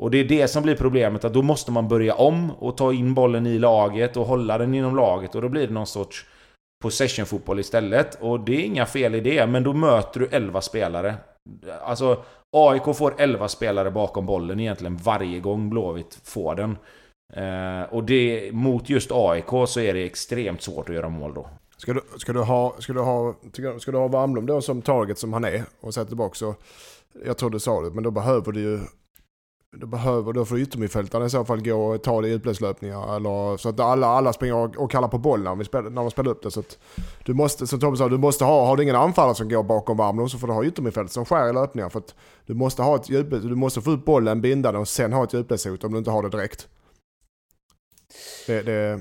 Och 0.00 0.10
det 0.10 0.18
är 0.18 0.24
det 0.24 0.48
som 0.48 0.62
blir 0.62 0.74
problemet, 0.74 1.24
att 1.24 1.34
då 1.34 1.42
måste 1.42 1.72
man 1.72 1.88
börja 1.88 2.14
om 2.14 2.50
och 2.50 2.76
ta 2.76 2.92
in 2.92 3.14
bollen 3.14 3.46
i 3.46 3.58
laget 3.58 4.16
och 4.16 4.26
hålla 4.26 4.58
den 4.58 4.74
inom 4.74 4.96
laget 4.96 5.34
och 5.34 5.42
då 5.42 5.48
blir 5.48 5.66
det 5.66 5.72
någon 5.72 5.86
sorts 5.86 6.26
possession-fotboll 6.82 7.60
istället. 7.60 8.18
Och 8.20 8.40
det 8.40 8.56
är 8.56 8.60
inga 8.60 8.86
fel 8.86 9.14
i 9.14 9.20
det, 9.20 9.46
men 9.46 9.62
då 9.62 9.72
möter 9.72 10.20
du 10.20 10.28
11 10.30 10.60
spelare. 10.60 11.14
Alltså, 11.82 12.22
AIK 12.56 12.96
får 12.96 13.14
11 13.18 13.48
spelare 13.48 13.90
bakom 13.90 14.26
bollen 14.26 14.60
egentligen 14.60 14.96
varje 14.96 15.40
gång 15.40 15.70
Blåvitt 15.70 16.20
får 16.24 16.54
den. 16.54 16.78
Eh, 17.32 17.82
och 17.82 18.04
det, 18.04 18.50
mot 18.52 18.88
just 18.88 19.10
AIK 19.12 19.68
så 19.68 19.80
är 19.80 19.94
det 19.94 20.04
extremt 20.04 20.62
svårt 20.62 20.88
att 20.88 20.94
göra 20.94 21.08
mål 21.08 21.34
då. 21.34 21.48
Ska 21.76 21.92
du, 21.92 22.02
ska 22.16 22.32
du 22.32 22.40
ha, 22.40 22.74
ska 22.78 22.92
du 22.92 23.00
ha, 23.00 23.34
ska 23.78 23.92
du 23.92 23.98
ha 23.98 24.08
Wernbloom 24.08 24.46
då 24.46 24.60
som 24.60 24.82
target 24.82 25.18
som 25.18 25.32
han 25.32 25.44
är 25.44 25.62
och 25.80 25.94
sätta 25.94 26.08
tillbaka 26.08 26.34
så, 26.34 26.54
jag 27.24 27.38
tror 27.38 27.50
du 27.50 27.60
sa 27.60 27.80
det, 27.80 27.90
men 27.90 28.04
då 28.04 28.10
behöver 28.10 28.52
du 28.52 28.60
ju 28.60 28.80
då 29.76 29.86
behöver 29.86 30.32
då 30.32 30.44
får 30.44 30.58
yttermittfältarna 30.58 31.26
i 31.26 31.30
så 31.30 31.44
fall 31.44 31.62
gå 31.64 31.74
och 31.74 32.02
ta 32.02 32.20
det 32.20 32.28
i 32.28 32.32
utbildningslöpningar. 32.32 33.16
Eller, 33.16 33.56
så 33.56 33.68
att 33.68 33.80
alla, 33.80 34.06
alla 34.06 34.32
springer 34.32 34.54
och, 34.54 34.76
och 34.76 34.90
kallar 34.90 35.08
på 35.08 35.18
bollen 35.18 35.44
när, 35.44 35.54
vi 35.54 35.64
spelar, 35.64 35.90
när 35.90 36.02
de 36.02 36.10
spelar 36.10 36.30
upp 36.30 36.42
det. 36.42 36.50
Så 36.50 36.60
att 36.60 36.78
du 37.24 37.34
måste, 37.34 37.66
som 37.66 37.80
Tobbe 37.80 37.96
sa, 37.96 38.08
du 38.08 38.18
måste 38.18 38.44
ha, 38.44 38.66
har 38.66 38.76
du 38.76 38.82
ingen 38.82 38.96
anfallare 38.96 39.34
som 39.34 39.48
går 39.48 39.62
bakom 39.62 39.96
Värmdö 39.96 40.28
så 40.28 40.38
får 40.38 40.46
du 40.46 40.52
ha 40.52 40.64
yttermittfält 40.64 41.12
som 41.12 41.24
skär 41.24 41.48
i 41.50 41.52
löpningar. 41.52 41.88
För 41.88 41.98
att 41.98 42.14
du 42.46 42.54
måste 42.54 42.82
ha 42.82 42.96
ett 42.96 43.10
djupled, 43.10 43.42
du 43.42 43.54
måste 43.56 43.80
få 43.80 43.92
ut 43.92 44.04
bollen, 44.04 44.40
binda 44.40 44.72
den 44.72 44.80
och 44.80 44.88
sen 44.88 45.12
ha 45.12 45.24
ett 45.24 45.32
djupledshot 45.34 45.84
om 45.84 45.92
du 45.92 45.98
inte 45.98 46.10
har 46.10 46.22
det 46.22 46.28
direkt. 46.28 46.68
Det, 48.46 48.62
det, 48.62 49.00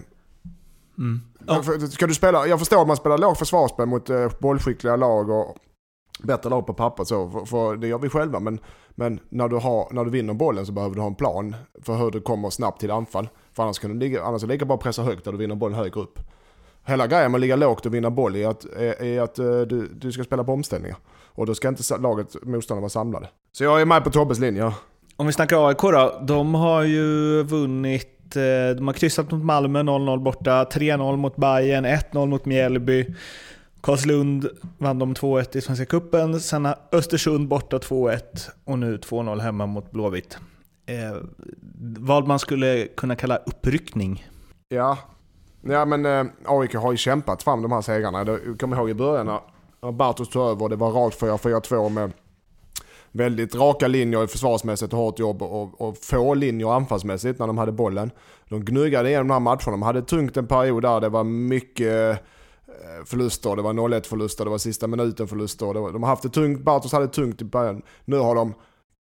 Mm. 0.98 1.22
För- 1.64 1.88
Ska 1.88 2.08
du 2.08 2.14
spela, 2.14 2.48
jag 2.48 2.60
förstår 2.60 2.82
att 2.82 2.88
man 2.88 2.98
spelar 2.98 3.18
lågt 3.18 3.40
försvarsspel 3.40 3.86
mot 3.86 4.10
eh, 4.10 4.32
bollskickliga 4.40 4.96
lag 4.96 5.30
och 5.30 5.58
bättre 6.24 6.50
lag 6.50 6.68
på 6.68 6.74
papper 6.74 7.04
så, 7.04 7.30
för, 7.30 7.46
för 7.46 7.76
det 7.76 7.88
gör 7.88 7.98
vi 8.00 8.10
själva. 8.10 8.40
Men, 8.40 8.60
men 8.90 9.20
när, 9.30 9.48
du 9.48 9.56
har, 9.56 9.88
när 9.92 10.06
du 10.06 10.12
vinner 10.12 10.34
bollen 10.34 10.66
så 10.66 10.72
behöver 10.72 10.96
du 10.96 11.02
ha 11.02 11.08
en 11.08 11.16
plan 11.16 11.56
för 11.82 11.96
hur 11.96 12.12
du 12.12 12.22
kommer 12.22 12.50
snabbt 12.50 12.80
till 12.80 12.92
anfall. 12.92 13.30
För 13.54 13.64
annars, 13.64 13.80
kan 13.80 13.92
du 13.92 13.98
ligga, 13.98 14.24
annars 14.24 14.44
är 14.44 14.48
det 14.48 14.54
lika 14.54 14.66
bra 14.66 14.76
att 14.76 14.84
pressa 14.84 15.04
högt 15.04 15.26
där 15.26 15.32
du 15.32 15.38
vinner 15.38 15.56
bollen 15.56 15.78
högre 15.78 16.02
upp. 16.02 16.20
Hela 16.86 17.08
grejen 17.08 17.32
med 17.32 17.38
att 17.38 17.42
ligga 17.42 17.56
lågt 17.56 17.86
och 17.86 17.94
vinna 17.94 18.10
boll 18.10 18.36
är 18.36 18.48
att, 18.48 18.66
är, 18.66 19.04
är 19.04 19.22
att 19.22 19.40
eh, 19.40 19.62
du, 19.62 19.88
du 19.88 20.12
ska 20.12 20.24
spela 20.24 20.44
på 20.44 20.54
omställningar. 20.54 20.98
Och 21.26 21.46
då 21.46 21.56
ska 21.56 21.68
inte 21.68 21.98
laget, 21.98 22.36
motståndarna 22.44 22.82
vara 22.82 22.90
samlade. 22.90 23.28
Så 23.52 23.64
jag 23.64 23.82
är 23.82 23.86
med 23.86 24.04
på 24.04 24.10
Tobbes 24.10 24.40
linje. 24.40 24.74
Om 25.16 25.28
vi 25.28 25.34
snackar 25.34 25.68
AIK 25.68 25.82
då. 25.82 26.20
De 26.28 26.56
har 26.56 26.84
ju 26.84 27.44
vunnit, 27.44 28.36
eh, 28.36 28.76
de 28.76 28.88
har 28.88 28.94
kryssat 28.94 29.32
mot 29.32 29.44
Malmö 29.44 29.80
0-0 29.80 30.24
borta, 30.24 30.64
3-0 30.64 31.18
mot 31.18 31.36
Bayern, 31.36 31.86
1-0 31.86 32.26
mot 32.26 32.46
Mjällby. 32.46 33.16
Karlslund 33.82 34.48
vann 34.78 35.00
de 35.00 35.14
2-1 35.14 35.58
i 35.58 35.62
Svenska 35.62 35.86
Cupen, 35.86 36.40
sen 36.40 36.68
Östersund 36.92 37.48
borta 37.48 37.78
2-1 37.78 38.20
och 38.66 38.80
nu 38.80 38.98
2-0 38.98 39.40
hemma 39.40 39.66
mot 39.66 39.92
Blåvitt. 39.92 40.38
Eh, 40.86 41.18
vad 42.00 42.28
man 42.28 42.40
skulle 42.40 42.88
kunna 42.98 43.16
kalla 43.16 43.38
uppryckning. 43.38 44.28
Ja, 44.70 44.98
ja 45.62 45.86
men 45.86 46.06
eh, 46.06 46.26
AIK 46.46 46.74
har 46.76 46.92
ju 46.92 46.98
kämpat 46.98 47.44
fram 47.44 47.62
de 47.62 47.72
här 47.72 47.82
segrarna. 47.82 48.18
Jag 48.18 48.60
kommer 48.60 48.78
ihåg 48.78 48.90
i 48.90 48.94
början 48.94 49.26
när- 49.26 49.40
när 49.82 49.92
Bartos 49.92 50.30
tog 50.30 50.44
över 50.44 50.64
och 50.64 50.70
det 50.70 50.76
var 50.76 50.92
rakt 50.92 51.20
4-4-2 51.22 51.90
med 51.90 52.12
väldigt 53.12 53.56
raka 53.56 53.88
linjer 53.88 54.28
försvarsmässigt 54.28 54.94
och 54.94 55.00
hårt 55.00 55.20
jobb 55.20 55.42
och, 55.42 55.82
och 55.82 55.98
få 55.98 56.34
linjer 56.34 56.76
anfallsmässigt 56.76 57.40
när 57.40 57.48
de 57.48 57.58
hade 57.58 57.72
bollen. 57.72 58.12
De 58.50 58.66
gnuggade 58.66 59.10
igenom 59.10 59.28
de 59.28 59.34
här 59.34 59.40
matcherna. 59.40 59.72
De 59.72 59.82
hade 59.82 60.02
tungt 60.02 60.38
en 60.38 60.48
period 60.48 60.84
där 60.84 61.00
det 61.00 61.10
var 61.10 61.24
mycket 61.24 62.18
eh, 62.18 62.24
Eh, 62.84 63.06
förluster. 63.06 63.56
Det 63.56 63.62
var 63.62 63.74
0-1 63.74 64.08
förluster, 64.08 64.46
det 64.46 64.52
var 64.52 64.58
sista 64.58 64.88
minuten 64.88 65.28
förluster. 65.28 65.74
Det 65.74 65.80
var, 65.80 65.92
de 65.92 66.04
har 66.04 66.10
haft 66.10 66.24
det 66.24 66.30
tungt, 66.30 66.62
Bartos 66.62 66.92
hade 66.92 67.06
det 67.06 67.14
tungt 67.14 67.42
i 67.42 67.46
början. 67.46 67.82
Nu 68.06 68.18
har 68.18 68.36
de 68.36 68.54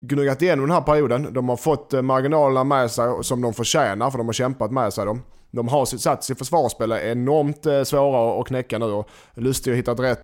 gnuggat 0.06 0.42
igenom 0.42 0.66
den 0.66 0.74
här 0.74 0.82
perioden. 0.82 1.28
De 1.32 1.48
har 1.48 1.56
fått 1.56 1.94
eh, 1.94 2.02
marginalerna 2.02 2.64
med 2.64 2.90
sig 2.90 3.24
som 3.24 3.40
de 3.40 3.54
förtjänar 3.54 4.10
för 4.10 4.18
de 4.18 4.26
har 4.26 4.32
kämpat 4.32 4.72
med 4.72 4.92
sig 4.92 5.04
dem. 5.04 5.22
De 5.50 5.68
har 5.68 5.84
satt 5.84 6.24
sitt 6.24 6.38
försvarsspel 6.38 6.92
är 6.92 7.00
enormt 7.00 7.66
eh, 7.66 7.82
svåra 7.82 8.40
att 8.40 8.46
knäcka 8.46 8.78
nu 8.78 8.84
och 8.84 9.08
Lustig 9.34 9.70
har 9.70 9.76
hittat 9.76 10.00
rätt. 10.00 10.22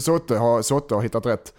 Sotte 0.00 0.36
har, 0.36 0.62
Sotte 0.62 0.94
har 0.94 1.02
hittat 1.02 1.26
rätt. 1.26 1.54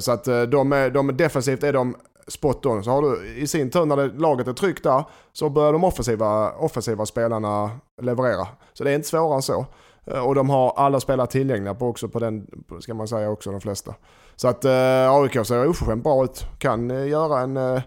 Så 0.00 0.12
att 0.12 0.24
de 0.24 0.72
är, 0.72 0.90
de 0.90 1.08
är 1.08 1.12
defensivt 1.12 1.62
är 1.62 1.72
de 1.72 1.96
spot 2.28 2.66
on. 2.66 2.84
Så 2.84 2.90
har 2.90 3.02
du 3.02 3.26
i 3.36 3.46
sin 3.46 3.70
tur 3.70 3.86
när 3.86 3.96
det, 3.96 4.06
laget 4.06 4.48
är 4.48 4.52
tryggt 4.52 4.82
där 4.82 5.04
så 5.32 5.50
börjar 5.50 5.72
de 5.72 5.84
offensiva, 5.84 6.52
offensiva 6.52 7.06
spelarna 7.06 7.70
leverera. 8.02 8.46
Så 8.72 8.84
det 8.84 8.90
är 8.90 8.94
inte 8.94 9.08
svårare 9.08 9.34
än 9.34 9.42
så. 9.42 9.66
Eh, 10.06 10.18
Och 10.26 10.34
de 10.34 10.50
har 10.50 10.72
alla 10.76 11.00
spelare 11.00 11.26
tillgängliga 11.26 11.74
på 11.74 11.86
också 11.88 12.08
på 12.08 12.18
den, 12.18 12.46
ska 12.80 12.94
man 12.94 13.08
säga 13.08 13.30
också 13.30 13.50
de 13.50 13.60
flesta. 13.60 13.94
Så 14.36 14.48
att 14.48 14.64
eh, 14.64 15.10
AIK 15.12 15.46
ser 15.46 15.68
oförskämt 15.68 16.02
bra 16.04 16.24
ut. 16.24 16.46
Kan 16.58 16.90
eh, 16.90 17.06
göra 17.08 17.40
en, 17.40 17.56
eh, 17.56 17.82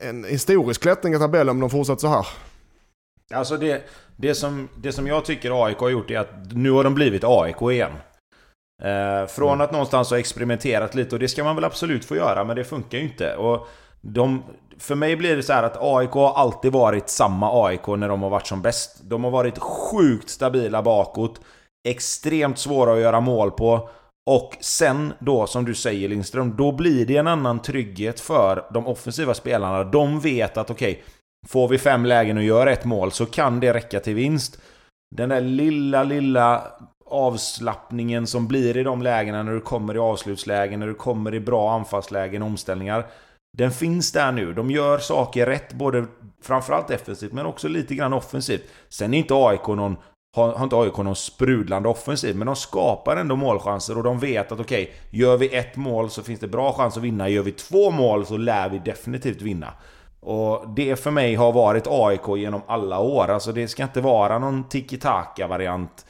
en 0.00 0.24
historisk 0.24 0.82
klättring 0.82 1.14
i 1.14 1.18
tabellen 1.18 1.48
om 1.50 1.60
de 1.60 1.70
fortsätter 1.70 2.00
så 2.00 2.08
här. 2.08 2.26
Alltså 3.34 3.56
det, 3.56 3.82
det, 4.16 4.34
som, 4.34 4.68
det 4.76 4.92
som 4.92 5.06
jag 5.06 5.24
tycker 5.24 5.64
AIK 5.66 5.78
har 5.78 5.88
gjort 5.88 6.10
är 6.10 6.18
att 6.18 6.52
nu 6.52 6.70
har 6.70 6.84
de 6.84 6.94
blivit 6.94 7.24
AIK 7.24 7.62
igen. 7.62 7.92
Eh, 8.82 9.26
från 9.28 9.48
Mm. 9.48 9.60
att 9.60 9.72
någonstans 9.72 10.10
ha 10.10 10.18
experimenterat 10.18 10.94
lite, 10.94 11.14
och 11.14 11.18
det 11.18 11.28
ska 11.28 11.44
man 11.44 11.54
väl 11.54 11.64
absolut 11.64 12.04
få 12.04 12.16
göra, 12.16 12.44
men 12.44 12.56
det 12.56 12.64
funkar 12.64 12.98
ju 12.98 13.04
inte. 13.04 13.36
Och 13.36 13.66
de, 14.00 14.42
för 14.80 14.94
mig 14.94 15.16
blir 15.16 15.36
det 15.36 15.42
så 15.42 15.52
här 15.52 15.62
att 15.62 15.76
AIK 15.80 16.10
har 16.10 16.32
alltid 16.32 16.72
varit 16.72 17.08
samma 17.08 17.66
AIK 17.66 17.86
när 17.86 18.08
de 18.08 18.22
har 18.22 18.30
varit 18.30 18.46
som 18.46 18.62
bäst. 18.62 19.00
De 19.02 19.24
har 19.24 19.30
varit 19.30 19.58
sjukt 19.58 20.30
stabila 20.30 20.82
bakåt, 20.82 21.40
extremt 21.88 22.58
svåra 22.58 22.92
att 22.92 23.00
göra 23.00 23.20
mål 23.20 23.50
på. 23.50 23.88
Och 24.30 24.56
sen 24.60 25.12
då, 25.18 25.46
som 25.46 25.64
du 25.64 25.74
säger 25.74 26.08
Lindström, 26.08 26.56
då 26.56 26.72
blir 26.72 27.06
det 27.06 27.16
en 27.16 27.26
annan 27.26 27.62
trygghet 27.62 28.20
för 28.20 28.66
de 28.74 28.86
offensiva 28.86 29.34
spelarna. 29.34 29.84
De 29.84 30.20
vet 30.20 30.56
att 30.56 30.70
okej, 30.70 31.04
Får 31.48 31.68
vi 31.68 31.78
fem 31.78 32.04
lägen 32.04 32.36
och 32.36 32.42
gör 32.42 32.66
ett 32.66 32.84
mål 32.84 33.12
så 33.12 33.26
kan 33.26 33.60
det 33.60 33.74
räcka 33.74 34.00
till 34.00 34.14
vinst. 34.14 34.60
Den 35.16 35.28
där 35.28 35.40
lilla, 35.40 36.02
lilla 36.02 36.62
avslappningen 37.06 38.26
som 38.26 38.48
blir 38.48 38.76
i 38.76 38.82
de 38.82 39.02
lägena 39.02 39.42
när 39.42 39.52
du 39.52 39.60
kommer 39.60 39.94
i 39.94 39.98
avslutslägen, 39.98 40.80
när 40.80 40.86
du 40.86 40.94
kommer 40.94 41.34
i 41.34 41.40
bra 41.40 41.72
anfallslägen, 41.72 42.42
omställningar. 42.42 43.06
Den 43.58 43.70
finns 43.70 44.12
där 44.12 44.32
nu. 44.32 44.52
De 44.52 44.70
gör 44.70 44.98
saker 44.98 45.46
rätt, 45.46 45.72
både 45.72 46.06
framförallt 46.42 46.88
defensivt 46.88 47.32
men 47.32 47.46
också 47.46 47.68
lite 47.68 47.94
grann 47.94 48.12
offensivt. 48.12 48.62
Sen 48.88 49.14
är 49.14 49.18
inte 49.18 49.34
AIK 49.34 49.66
någon 49.66 49.96
har, 50.36 50.52
har 50.52 50.64
inte 50.64 50.76
AIK 50.76 50.96
någon 50.96 51.16
sprudlande 51.16 51.88
offensiv, 51.88 52.36
men 52.36 52.46
de 52.46 52.56
skapar 52.56 53.16
ändå 53.16 53.36
målchanser 53.36 53.98
och 53.98 54.04
de 54.04 54.18
vet 54.18 54.52
att 54.52 54.60
okej, 54.60 54.92
gör 55.10 55.36
vi 55.36 55.56
ett 55.56 55.76
mål 55.76 56.10
så 56.10 56.22
finns 56.22 56.40
det 56.40 56.48
bra 56.48 56.72
chans 56.72 56.96
att 56.96 57.02
vinna. 57.02 57.28
Gör 57.28 57.42
vi 57.42 57.52
två 57.52 57.90
mål 57.90 58.26
så 58.26 58.36
lär 58.36 58.68
vi 58.68 58.78
definitivt 58.78 59.42
vinna. 59.42 59.72
Och 60.20 60.68
det 60.76 60.96
för 60.96 61.10
mig 61.10 61.34
har 61.34 61.52
varit 61.52 61.86
AIK 61.86 62.28
genom 62.36 62.62
alla 62.66 62.98
år. 62.98 63.28
Alltså 63.28 63.52
det 63.52 63.68
ska 63.68 63.82
inte 63.82 64.00
vara 64.00 64.38
någon 64.38 64.68
tiki-taka-variant. 64.68 66.06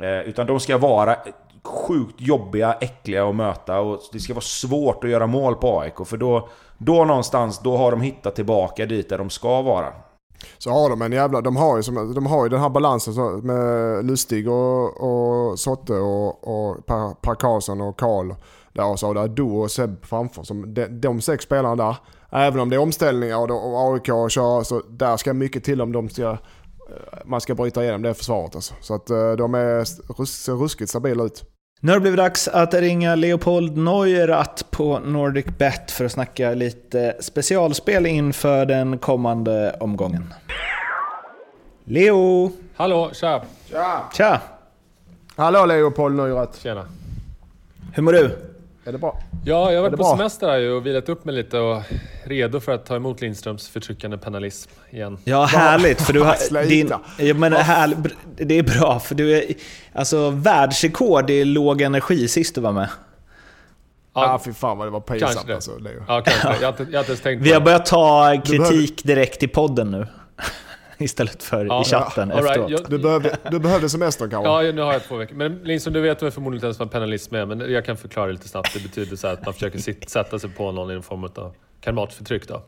Eh, 0.00 0.20
utan 0.20 0.46
de 0.46 0.60
ska 0.60 0.78
vara 0.78 1.16
sjukt 1.62 2.20
jobbiga, 2.20 2.72
äckliga 2.72 3.28
att 3.28 3.34
möta 3.34 3.80
och 3.80 4.00
det 4.12 4.20
ska 4.20 4.34
vara 4.34 4.40
svårt 4.40 5.04
att 5.04 5.10
göra 5.10 5.26
mål 5.26 5.54
på 5.54 5.80
AIK. 5.80 6.06
För 6.06 6.16
då, 6.16 6.48
då 6.78 7.04
någonstans, 7.04 7.58
då 7.58 7.76
har 7.76 7.90
de 7.90 8.00
hittat 8.00 8.34
tillbaka 8.34 8.86
dit 8.86 9.08
där 9.08 9.18
de 9.18 9.30
ska 9.30 9.62
vara. 9.62 9.92
Så 10.58 10.70
har 10.70 10.90
de 10.90 11.02
en 11.02 11.12
jävla, 11.12 11.40
de 11.40 11.56
har 11.56 11.76
ju, 11.76 11.82
som, 11.82 12.14
de 12.14 12.26
har 12.26 12.44
ju 12.44 12.48
den 12.48 12.60
här 12.60 12.68
balansen 12.68 13.40
med 13.46 14.04
Lustig 14.06 14.50
och, 14.50 15.00
och 15.00 15.58
Sotte 15.58 15.92
och, 15.92 16.48
och 16.48 16.86
Per, 16.86 17.14
per 17.14 17.34
Karlsson 17.34 17.80
och 17.80 17.98
Karl. 17.98 18.34
Där 18.72 18.90
och 18.90 18.98
så 18.98 19.06
har 19.06 19.28
du 19.28 19.42
och 19.42 19.70
Seb 19.70 20.06
framför. 20.06 20.42
Som 20.42 20.74
de, 20.74 20.86
de 20.86 21.20
sex 21.20 21.44
spelarna 21.44 21.76
där. 21.76 21.96
Även 22.30 22.60
om 22.60 22.70
det 22.70 22.76
är 22.76 22.80
omställningar 22.80 23.50
och, 23.50 23.72
och 23.72 23.92
AIK 23.94 24.06
kör 24.06 24.62
så 24.62 24.82
där 24.88 25.16
ska 25.16 25.32
mycket 25.34 25.64
till 25.64 25.80
om 25.82 25.92
de 25.92 26.08
ska, 26.08 26.30
eh, 26.30 26.36
man 27.24 27.40
ska 27.40 27.54
bryta 27.54 27.82
igenom 27.82 28.02
det 28.02 28.14
försvaret 28.14 28.54
alltså. 28.54 28.74
Så 28.80 28.94
att 28.94 29.10
eh, 29.10 29.32
de 29.32 29.54
är, 29.54 29.84
ser 30.24 30.52
ruskigt 30.52 30.90
stabila 30.90 31.24
ut. 31.24 31.44
Nu 31.80 31.92
har 31.92 31.96
det 31.96 32.00
blivit 32.00 32.18
dags 32.18 32.48
att 32.48 32.74
ringa 32.74 33.14
Leopold 33.14 33.76
Neurath 33.76 34.64
på 34.70 34.98
Nordic 34.98 35.46
Bet 35.46 35.90
för 35.90 36.04
att 36.04 36.12
snacka 36.12 36.50
lite 36.54 37.16
specialspel 37.20 38.06
inför 38.06 38.66
den 38.66 38.98
kommande 38.98 39.76
omgången. 39.80 40.34
Leo! 41.84 42.52
Hallå, 42.74 43.10
tja! 43.12 43.42
Tja! 44.12 44.40
Hallå 45.36 45.66
Leopold 45.66 46.16
Neurath. 46.16 46.58
Tjena. 46.58 46.86
Hur 47.94 48.02
mår 48.02 48.12
du? 48.12 48.55
Är 48.86 48.92
det 48.92 48.98
bra? 48.98 49.18
Ja, 49.44 49.52
jag 49.54 49.64
har 49.66 49.72
det 49.72 49.80
varit 49.80 49.90
på 49.90 49.96
bra? 49.96 50.16
semester 50.16 50.48
här 50.48 50.70
och 50.70 50.86
vilat 50.86 51.08
upp 51.08 51.24
mig 51.24 51.34
lite 51.34 51.58
och 51.58 51.82
redo 52.24 52.60
för 52.60 52.72
att 52.72 52.86
ta 52.86 52.96
emot 52.96 53.20
Lindströms 53.20 53.68
förtryckande 53.68 54.18
penalism 54.18 54.70
igen. 54.90 55.18
Ja, 55.24 55.44
härligt. 55.44 56.02
För 56.02 56.12
du 56.12 56.22
har, 56.22 56.66
din, 56.68 56.92
ja, 57.18 57.34
men 57.34 57.52
här, 57.52 57.96
det 58.36 58.58
är 58.58 58.62
bra, 58.62 59.00
för 59.00 59.14
du 59.14 59.38
är 59.38 59.44
alltså, 59.92 60.30
världsrekord 60.30 61.30
i 61.30 61.44
låg 61.44 61.80
energi 61.82 62.28
sist 62.28 62.54
du 62.54 62.60
var 62.60 62.72
med. 62.72 62.88
Ja, 64.14 64.34
ah, 64.34 64.38
fy 64.44 64.52
fan 64.52 64.78
vad 64.78 64.86
det 64.86 64.90
var 64.90 65.00
pinsamt 65.00 65.46
det. 65.46 65.54
alltså 65.54 65.78
Leo. 65.78 66.04
ja 66.08 66.22
kanske. 66.24 66.64
Jag 66.64 66.72
har, 66.72 66.80
inte, 66.80 66.92
jag 66.92 66.98
har 66.98 67.00
inte 67.00 67.12
ens 67.12 67.20
tänkt 67.20 67.42
Vi 67.42 67.52
har 67.52 67.60
det. 67.60 67.64
börjat 67.64 67.86
ta 67.86 68.42
kritik 68.44 69.04
direkt 69.04 69.42
i 69.42 69.48
podden 69.48 69.90
nu. 69.90 70.06
Istället 71.04 71.42
för 71.42 71.64
Ja, 71.64 71.82
i 71.82 71.84
chatten 71.84 72.30
right. 72.30 72.44
efteråt. 72.46 72.70
Jag- 72.70 72.90
Du 72.90 72.98
behövde, 72.98 73.36
du 73.50 73.58
behövde 73.58 73.88
semestern 73.88 74.30
kanske? 74.30 74.66
Ja, 74.66 74.72
nu 74.72 74.80
har 74.82 74.92
jag 74.92 75.02
två 75.04 75.16
veckor. 75.16 75.34
Men 75.36 75.58
Lindström, 75.64 75.94
du 75.94 76.00
vet 76.00 76.22
väl 76.22 76.30
förmodligen 76.30 76.58
inte 76.58 76.66
ens 76.66 76.78
vad 76.78 76.90
penalism 76.90 77.34
är, 77.34 77.46
men 77.46 77.72
jag 77.72 77.84
kan 77.84 77.96
förklara 77.96 78.26
lite 78.32 78.48
snabbt. 78.48 78.74
Det 78.74 78.82
betyder 78.82 79.16
så 79.16 79.26
att 79.28 79.44
man 79.44 79.54
försöker 79.54 79.78
sit, 79.78 80.10
sätta 80.10 80.38
sig 80.38 80.50
på 80.50 80.72
någon 80.72 80.90
i 80.90 80.94
en 80.94 81.02
form 81.02 81.24
av 81.24 81.54
karmatförtryck 81.80 82.48
då. 82.48 82.62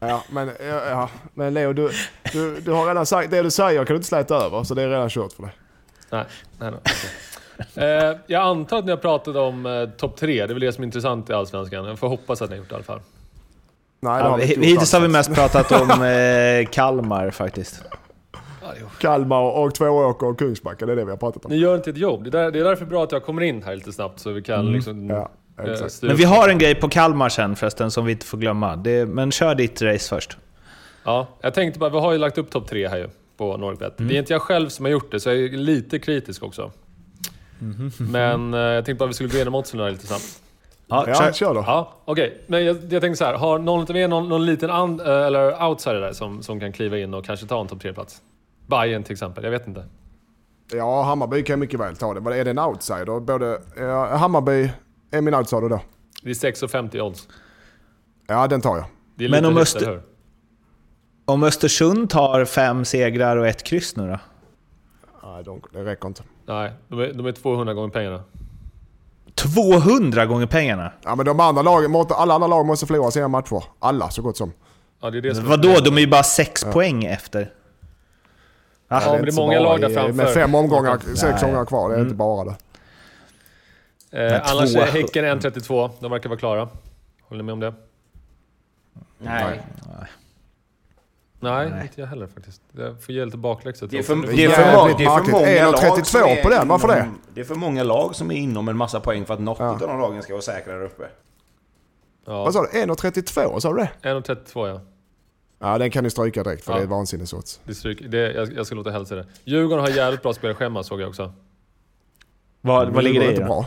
Ja, 0.00 0.24
men, 0.30 0.48
ja, 0.48 0.88
ja. 0.90 1.10
men 1.34 1.54
Leo, 1.54 1.72
du, 1.72 1.90
du, 2.32 2.60
du 2.60 2.70
har 2.70 2.86
redan 2.86 3.06
sagt 3.06 3.30
det 3.30 3.42
du 3.42 3.50
säger 3.50 3.78
kan 3.84 3.94
du 3.94 3.96
inte 3.96 4.08
släta 4.08 4.34
över, 4.36 4.62
så 4.64 4.74
det 4.74 4.82
är 4.82 4.88
redan 4.88 5.08
kört 5.10 5.32
för 5.32 5.42
dig. 5.42 5.52
Nej, 6.10 6.24
nej, 6.58 6.70
nej. 6.70 6.80
Eh, 8.10 8.16
jag 8.26 8.42
antar 8.42 8.78
att 8.78 8.84
ni 8.84 8.90
har 8.90 8.96
pratat 8.98 9.36
om 9.36 9.66
eh, 9.66 9.88
topp 9.88 10.16
tre, 10.16 10.34
det 10.36 10.42
är 10.42 10.54
väl 10.54 10.60
det 10.60 10.72
som 10.72 10.82
är 10.82 10.86
intressant 10.86 11.30
i 11.30 11.32
Allsvenskan. 11.32 11.84
Jag 11.84 11.98
får 11.98 12.08
hoppas 12.08 12.42
att 12.42 12.50
ni 12.50 12.56
har 12.56 12.58
gjort 12.58 12.68
det 12.68 12.72
i 12.72 12.76
alla 12.76 12.84
fall. 12.84 13.00
Nej, 14.04 14.22
det 14.22 14.28
har 14.28 14.38
vi 14.38 14.44
vi- 14.46 14.52
inte 14.54 14.60
gjort 14.60 14.70
hittills 14.72 14.92
har 14.92 15.00
vi 15.00 15.08
mest 15.08 15.34
pratat 15.34 15.72
om 15.72 15.90
eh, 15.90 16.70
Kalmar 16.70 17.30
faktiskt. 17.30 17.82
Kalmar 19.00 19.40
och 19.42 19.74
Tvååker 19.74 20.26
och 20.26 20.38
Kungsbacka, 20.38 20.86
det 20.86 20.92
är 20.92 20.96
det 20.96 21.04
vi 21.04 21.10
har 21.10 21.16
pratat 21.18 21.44
om. 21.44 21.50
Ni 21.50 21.56
gör 21.56 21.76
inte 21.76 21.90
ett 21.90 21.96
jobb. 21.96 22.24
Det 22.24 22.28
är, 22.28 22.42
där, 22.44 22.50
det 22.50 22.60
är 22.60 22.64
därför 22.64 22.84
bra 22.86 23.04
att 23.04 23.12
jag 23.12 23.24
kommer 23.24 23.42
in 23.42 23.62
här 23.62 23.74
lite 23.76 23.92
snabbt 23.92 24.20
så 24.20 24.30
vi 24.32 24.42
kan 24.42 24.72
liksom... 24.72 25.10
Ja, 25.10 25.30
eh, 25.64 25.72
exakt. 25.72 26.02
Men 26.02 26.16
vi 26.16 26.24
har 26.24 26.48
en 26.48 26.58
grej 26.58 26.74
på 26.74 26.88
Kalmar 26.88 27.28
sen 27.28 27.56
förresten 27.56 27.90
som 27.90 28.04
vi 28.04 28.12
inte 28.12 28.26
får 28.26 28.38
glömma. 28.38 28.76
Det, 28.76 29.06
men 29.06 29.30
kör 29.32 29.54
ditt 29.54 29.82
race 29.82 30.08
först. 30.14 30.36
Ja, 31.04 31.28
jag 31.40 31.54
tänkte 31.54 31.78
bara, 31.80 31.90
vi 31.90 31.98
har 31.98 32.12
ju 32.12 32.18
lagt 32.18 32.38
upp 32.38 32.50
topp 32.50 32.68
tre 32.68 32.88
här 32.88 32.98
ju 32.98 33.08
på 33.36 33.56
Norrbet. 33.56 33.94
Det 33.96 34.14
är 34.14 34.18
inte 34.18 34.32
jag 34.32 34.42
själv 34.42 34.68
som 34.68 34.84
har 34.84 34.92
gjort 34.92 35.10
det, 35.12 35.20
så 35.20 35.28
jag 35.28 35.38
är 35.38 35.48
lite 35.48 35.98
kritisk 35.98 36.42
också. 36.42 36.70
Men 37.98 38.54
eh, 38.54 38.60
jag 38.60 38.84
tänkte 38.84 38.98
bara 39.00 39.06
vi 39.06 39.14
skulle 39.14 39.28
gå 39.28 39.34
igenom 39.36 39.54
oddsen 39.54 39.80
här 39.80 39.90
lite 39.90 40.06
snabbt. 40.06 40.41
Ja, 40.92 41.04
Ja, 41.08 41.14
kör. 41.14 41.32
kör 41.32 41.54
då. 41.54 41.64
Ja, 41.66 41.92
okej. 42.04 42.44
Men 42.46 42.64
jag, 42.64 42.76
jag 42.76 43.02
tänkte 43.02 43.16
så 43.16 43.24
här, 43.24 43.34
har 43.34 43.58
någon 43.58 43.80
av 43.82 43.96
er 43.96 44.08
någon, 44.08 44.28
någon 44.28 44.46
liten 44.46 44.70
and, 44.70 45.00
eh, 45.00 45.06
eller 45.06 45.64
outsider 45.68 46.00
där 46.00 46.12
som, 46.12 46.42
som 46.42 46.60
kan 46.60 46.72
kliva 46.72 46.98
in 46.98 47.14
och 47.14 47.24
kanske 47.24 47.46
ta 47.46 47.60
en 47.60 47.66
topp 47.68 47.80
tre-plats? 47.82 48.22
Bayern 48.66 49.02
till 49.02 49.12
exempel, 49.12 49.44
jag 49.44 49.50
vet 49.50 49.66
inte. 49.66 49.84
Ja, 50.72 51.02
Hammarby 51.02 51.42
kan 51.44 51.58
mycket 51.60 51.80
väl 51.80 51.96
ta 51.96 52.14
det. 52.14 52.20
Vad 52.20 52.36
Är 52.36 52.44
det 52.44 52.50
en 52.50 52.58
outsider? 52.58 53.20
Både, 53.20 53.60
ja, 53.76 54.16
Hammarby 54.16 54.70
är 55.10 55.20
min 55.20 55.34
outsider 55.34 55.68
då. 55.68 55.80
Det 56.22 56.30
är 56.30 56.34
6,50 56.34 57.00
odds. 57.00 57.28
Ja, 58.26 58.46
den 58.46 58.60
tar 58.60 58.76
jag. 58.76 58.84
Det 59.14 59.24
är 59.24 59.28
Men 59.28 59.36
lite 59.38 59.48
om 59.48 59.54
högt, 59.56 59.62
Öster- 59.76 59.86
hur? 59.90 60.02
Om 61.24 61.42
Östersund 61.42 62.10
tar 62.10 62.44
fem 62.44 62.84
segrar 62.84 63.36
och 63.36 63.46
ett 63.46 63.62
kryss 63.62 63.96
nu 63.96 64.08
då? 64.08 64.18
Nej, 65.24 65.44
de, 65.44 65.62
det 65.72 65.84
räcker 65.84 66.08
inte. 66.08 66.22
Nej, 66.46 66.72
de 66.88 67.00
är, 67.00 67.12
de 67.12 67.26
är 67.26 67.32
200 67.32 67.74
gånger 67.74 67.88
pengarna. 67.88 68.22
200 69.34 70.26
gånger 70.26 70.46
pengarna? 70.46 70.92
Ja, 71.04 71.14
men 71.14 71.26
de 71.26 71.40
andra 71.40 71.62
lagen, 71.62 72.06
alla 72.10 72.34
andra 72.34 72.46
lag 72.48 72.66
måste 72.66 72.86
förlora 72.86 73.10
sina 73.10 73.28
matcher. 73.28 73.64
Alla, 73.78 74.10
så 74.10 74.22
gott 74.22 74.36
som. 74.36 74.52
Ja, 75.00 75.10
det 75.10 75.18
är 75.18 75.22
det 75.22 75.34
som 75.34 75.48
Vadå? 75.48 75.76
De 75.84 75.96
är 75.96 76.00
ju 76.00 76.06
bara 76.06 76.22
sex 76.22 76.64
poäng 76.64 77.04
efter. 77.04 77.50
Ja, 78.88 79.00
men 79.12 79.24
det 79.24 79.30
är 79.30 79.36
många 79.36 79.60
lag 79.60 79.80
där 79.80 79.88
framför. 79.88 80.12
Med 80.12 80.34
fem 80.34 80.54
omgångar, 80.54 80.98
sex 80.98 81.22
Nej. 81.22 81.44
omgångar 81.44 81.64
kvar. 81.64 81.90
Det 81.90 81.96
är 81.96 82.00
inte 82.00 82.14
bara 82.14 82.44
det. 82.44 82.56
Eh, 84.34 84.50
annars 84.50 84.74
är 84.74 84.86
Häcken 84.86 85.24
1,32. 85.24 85.90
De 86.00 86.10
verkar 86.10 86.28
vara 86.28 86.38
klara. 86.38 86.68
Håller 87.22 87.42
ni 87.42 87.46
med 87.46 87.52
om 87.52 87.60
det? 87.60 87.74
Nej. 89.18 89.62
Nej, 89.98 90.08
inte 91.82 92.00
jag 92.00 92.06
heller 92.06 92.26
faktiskt. 92.26 92.62
Jag 92.72 93.02
får 93.02 93.14
ge 93.14 93.24
lite 93.24 93.36
bakläxa. 93.36 93.86
Det 93.86 93.98
är 93.98 94.02
för, 94.02 94.14
det 94.16 94.44
är 94.44 94.50
för, 94.50 94.62
jävligt 94.62 94.76
må- 94.76 94.98
det 94.98 95.04
är 95.04 95.24
för 95.24 95.32
många 95.32 95.46
1,32 95.46 95.72
lag 95.72 96.06
som 96.06 96.20
är 96.38 96.42
på 96.42 96.48
den, 96.48 96.68
varför 96.68 96.88
det? 96.88 97.00
inom- 97.00 97.18
Det 97.34 97.40
är 97.40 97.44
för 97.44 97.54
många 97.54 97.82
lag 97.82 98.14
som 98.16 98.30
är 98.30 98.34
inom 98.34 98.68
en 98.68 98.76
massa 98.76 99.00
poäng 99.00 99.24
för 99.26 99.34
att 99.34 99.40
något 99.40 99.60
av 99.60 99.78
de 99.78 100.00
lagen 100.00 100.22
ska 100.22 100.32
vara 100.32 100.42
säkra 100.42 100.72
där 100.72 100.84
uppe. 100.84 101.02
Ja, 102.26 102.44
Vad 102.44 102.52
sa 102.52 102.62
du? 102.62 102.68
1,32? 102.78 103.60
Sa 103.60 103.72
du 103.72 103.76
det? 103.78 103.90
1,32 104.08 104.68
ja. 104.68 104.80
Ja, 105.58 105.78
den 105.78 105.90
kan 105.90 106.04
ni 106.04 106.10
stryka 106.10 106.42
direkt 106.42 106.64
för 106.64 106.72
Ja. 106.72 106.76
det 106.78 106.82
är 106.84 106.86
vansinnesodds. 106.86 107.60
Det 107.64 107.74
stryk, 107.74 108.02
det, 108.10 108.32
jag, 108.32 108.52
jag 108.52 108.66
ska 108.66 108.74
låta 108.74 108.90
hälsa 108.90 109.14
det. 109.14 109.26
Djurgården 109.44 109.84
har 109.84 109.90
jävligt 109.90 110.22
bra 110.22 110.32
spelschema 110.34 110.82
såg 110.82 111.00
jag 111.00 111.08
också. 111.08 111.32
Vad, 112.60 112.88
vad 112.90 113.04
ligger 113.04 113.20
det 113.20 113.26
i 113.26 113.30
inte 113.30 113.44
bra. 113.44 113.66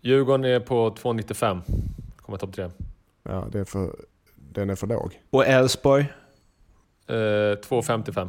Djurgården 0.00 0.44
är 0.44 0.60
på 0.60 0.90
2,95. 0.90 1.60
Kommer 2.16 2.38
topp 2.38 2.52
tre. 2.54 2.70
Ja, 3.22 3.44
det 3.52 3.58
är 3.60 3.64
för, 3.64 3.96
den 4.34 4.70
är 4.70 4.74
för 4.74 4.86
låg. 4.86 5.20
Och 5.30 5.46
Elfsborg? 5.46 6.12
Eh, 7.08 7.14
2,55. 7.14 8.28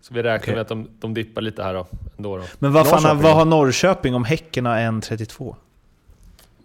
Så 0.00 0.14
vi 0.14 0.22
räknar 0.22 0.38
Okej. 0.38 0.54
med 0.54 0.60
att 0.62 0.68
de, 0.68 0.88
de 1.00 1.14
dippar 1.14 1.42
lite 1.42 1.62
här 1.62 1.74
då. 1.74 1.86
Ändå 2.16 2.36
då. 2.36 2.44
Men 2.58 2.72
vad 2.72 2.86
fan, 2.88 3.22
vad 3.22 3.34
har 3.34 3.44
Norrköping 3.44 4.14
om 4.14 4.24
Häcken 4.24 4.66
har 4.66 4.76
1,32? 4.76 5.54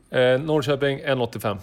Eh, 0.09 0.41
Norrköping 0.41 0.99
1,85. 0.99 1.57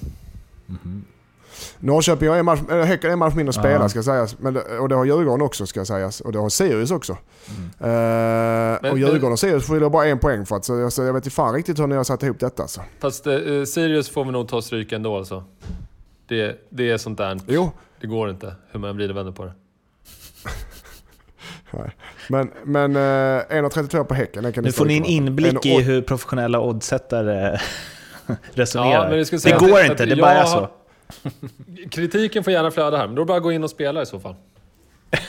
Norrköping 1.78 2.28
har 2.28 2.36
en 2.36 2.44
match, 2.44 2.60
äh, 2.70 2.76
Häcken 2.82 3.10
en 3.10 3.18
match 3.18 3.34
mindre 3.34 3.48
att 3.48 3.54
spela 3.54 3.88
ska 3.88 4.02
sägas. 4.02 4.38
Men, 4.38 4.56
och 4.80 4.88
det 4.88 4.94
har 4.94 5.04
Djurgården 5.04 5.42
också 5.46 5.66
ska 5.66 5.84
sägas. 5.84 6.20
Och 6.20 6.32
det 6.32 6.38
har 6.38 6.48
Sirius 6.48 6.90
också. 6.90 7.12
Eh, 7.12 7.18
Men- 7.78 8.90
och 8.90 8.98
Djurgården 8.98 9.32
och 9.32 9.38
Sirius 9.38 9.66
skiljer 9.68 9.88
bara 9.90 10.06
en 10.06 10.18
poäng 10.18 10.46
för 10.46 10.56
att, 10.56 10.64
så 10.64 10.76
jag, 10.78 10.92
så 10.92 11.02
jag 11.02 11.12
vet 11.12 11.24
inte 11.24 11.34
fan 11.34 11.54
riktigt 11.54 11.78
hur 11.78 11.86
ni 11.86 11.96
har 11.96 12.04
satt 12.04 12.22
ihop 12.22 12.40
detta 12.40 12.62
alltså. 12.62 12.80
Fast 13.00 13.26
eh, 13.26 13.32
Sirius 13.66 14.08
får 14.10 14.24
vi 14.24 14.30
nog 14.32 14.48
ta 14.48 14.62
stryk 14.62 14.92
ändå 14.92 15.16
alltså. 15.16 15.44
Det, 16.28 16.66
det 16.70 16.90
är 16.90 16.98
sånt 16.98 17.18
där. 17.18 17.40
Jo, 17.46 17.70
Det 18.00 18.06
går 18.06 18.30
inte 18.30 18.54
hur 18.70 18.80
man 18.80 18.96
vrider 18.96 19.10
och 19.10 19.16
vänder 19.16 19.32
på 19.32 19.44
det. 19.44 19.52
nej. 21.70 21.90
men, 22.28 22.50
men 22.64 22.96
eh, 22.96 23.00
1,32 23.00 24.04
på 24.04 24.14
Häcken, 24.14 24.42
den 24.42 24.52
kan 24.52 24.64
Nu 24.64 24.72
får 24.72 24.84
ni 24.84 24.96
en 24.96 25.04
inblick 25.04 25.66
En 25.66 25.72
i 25.72 25.82
hur 25.82 26.02
professionella 26.02 26.60
oddsättare 26.60 27.58
resonerar. 28.52 29.10
Ja, 29.10 29.16
det 29.16 29.24
säga 29.24 29.58
går 29.58 29.80
att- 29.80 29.90
inte, 29.90 30.02
att 30.02 30.08
det 30.08 30.16
bara 30.16 30.32
är 30.32 30.44
så. 30.46 30.68
Kritiken 31.90 32.44
får 32.44 32.52
gärna 32.52 32.70
flöda 32.70 32.96
här, 32.96 33.06
men 33.06 33.14
då 33.14 33.22
är 33.22 33.24
det 33.24 33.28
bara 33.28 33.36
att 33.36 33.42
gå 33.42 33.52
in 33.52 33.64
och 33.64 33.70
spela 33.70 34.02
i 34.02 34.06
så 34.06 34.20
fall. 34.20 34.34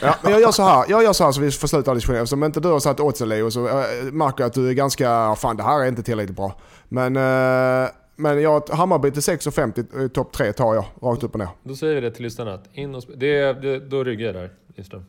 Ja, 0.02 0.14
men 0.22 0.32
jag 0.32 0.40
gör 0.40 0.50
så 0.50 0.62
här, 0.62 0.84
jag 0.88 1.02
gör 1.02 1.12
så 1.12 1.24
här 1.24 1.32
så 1.32 1.40
vi 1.40 1.50
får 1.50 1.68
sluta 1.68 1.94
diskussionen. 1.94 2.22
Eftersom 2.22 2.44
inte 2.44 2.60
du 2.60 2.68
har 2.68 2.80
satt 2.80 3.00
oddsen 3.00 3.28
Leo 3.28 3.50
så 3.50 3.68
äh, 3.68 3.74
märker 4.12 4.42
jag 4.42 4.48
att 4.48 4.54
du 4.54 4.68
är 4.68 4.72
ganska, 4.72 5.34
fan 5.38 5.56
det 5.56 5.62
här 5.62 5.82
är 5.82 5.86
inte 5.86 6.02
tillräckligt 6.02 6.36
bra. 6.36 6.54
Men, 6.88 7.16
äh, 7.16 7.88
men 8.18 8.42
jag, 8.42 8.68
Hammarby 8.68 9.10
till 9.10 9.20
6,50 9.22 10.02
eh, 10.02 10.08
topp 10.08 10.32
3 10.32 10.52
tar 10.52 10.74
jag 10.74 10.84
rakt 11.02 11.22
upp 11.22 11.32
och 11.32 11.38
ner. 11.38 11.48
Då 11.62 11.76
säger 11.76 11.94
vi 11.94 12.00
det 12.00 12.10
till 12.10 12.22
lyssnarna. 12.22 12.54
att 12.54 12.64
In 12.72 12.94
och 12.94 13.02
det, 13.16 13.52
det, 13.52 13.78
då 13.78 14.04
ryggar 14.04 14.26
jag 14.26 14.34
där, 14.34 14.50
Lindström. 14.74 15.04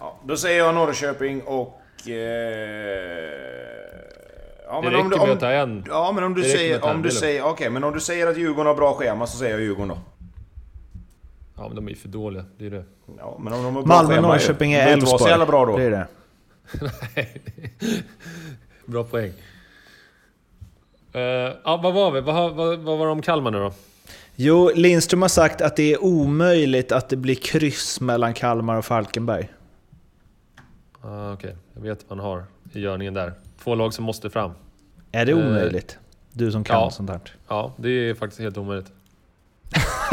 Ja, 0.00 0.20
då 0.24 0.36
säger 0.36 0.58
jag 0.58 0.74
Norrköping 0.74 1.42
och... 1.42 1.78
Eh, 2.08 2.14
ja, 4.66 4.80
Det 4.82 4.90
räcker 4.90 5.18
med 5.26 5.30
att 5.30 5.40
ta 5.40 5.50
en. 5.50 5.84
Ja, 5.88 6.12
men 6.14 6.24
om 6.24 6.34
du 6.34 6.42
Det 6.42 6.48
säger... 6.48 6.84
Om 6.84 6.96
du 6.96 7.08
det 7.08 7.14
är 7.14 7.18
säger 7.18 7.44
okej, 7.44 7.70
men 7.70 7.84
om 7.84 7.92
du 7.94 8.00
säger 8.00 8.26
att 8.26 8.38
Djurgården 8.38 8.66
har 8.66 8.74
bra 8.74 8.94
schema 8.94 9.26
så 9.26 9.36
säger 9.38 9.52
jag 9.52 9.60
Djurgården 9.60 9.88
då. 9.88 9.98
Ja, 11.56 11.66
men 11.68 11.76
de 11.76 11.86
är 11.86 11.90
ju 11.90 11.96
för 11.96 12.08
dåliga. 12.08 12.44
Det 12.58 12.66
är 12.66 12.70
det. 12.70 12.84
Ja, 13.18 13.38
men 13.40 13.52
om 13.52 13.62
de 13.64 13.76
har 13.76 13.82
bra 13.82 13.96
Malmö, 13.96 14.14
schema, 14.14 14.28
Norrköping 14.28 14.70
det 14.70 14.76
är 14.76 14.78
behöver 14.78 14.94
inte 14.94 15.06
vara 15.06 15.12
Elfsborg. 15.14 15.22
så 15.22 15.28
jävla 15.28 15.46
bra 15.46 15.66
då. 15.66 15.76
Det 15.76 15.84
är 15.84 15.90
det. 15.90 16.06
Bra 18.86 19.04
poäng. 19.04 19.32
Eh, 21.12 21.20
ja, 21.64 21.80
vad 21.82 21.94
var 21.94 22.10
vi? 22.10 22.20
Vad, 22.20 22.54
vad, 22.54 22.78
vad 22.78 22.98
var 22.98 23.06
det 23.06 23.12
om 23.12 23.22
Kalmar 23.22 23.50
nu 23.50 23.58
då? 23.58 23.72
Jo, 24.36 24.70
Lindström 24.74 25.22
har 25.22 25.28
sagt 25.28 25.60
att 25.60 25.76
det 25.76 25.92
är 25.92 26.04
omöjligt 26.04 26.92
att 26.92 27.08
det 27.08 27.16
blir 27.16 27.34
kryss 27.34 28.00
mellan 28.00 28.34
Kalmar 28.34 28.76
och 28.76 28.84
Falkenberg. 28.84 29.48
Ah, 31.02 31.32
Okej, 31.32 31.56
jag 31.74 31.82
vet 31.82 32.04
vad 32.08 32.18
han 32.18 32.26
har 32.28 32.44
i 32.72 32.80
görningen 32.80 33.14
där. 33.14 33.32
Två 33.64 33.74
lag 33.74 33.94
som 33.94 34.04
måste 34.04 34.30
fram. 34.30 34.52
Är 35.12 35.26
det 35.26 35.32
Eh, 35.32 35.38
omöjligt? 35.38 35.98
Du 36.32 36.52
som 36.52 36.64
kan 36.64 36.76
ja. 36.80 36.90
sånt 36.90 37.10
här. 37.10 37.20
Ja, 37.48 37.72
det 37.76 37.88
är 37.90 38.14
faktiskt 38.14 38.40
helt 38.40 38.56
omöjligt. 38.56 38.92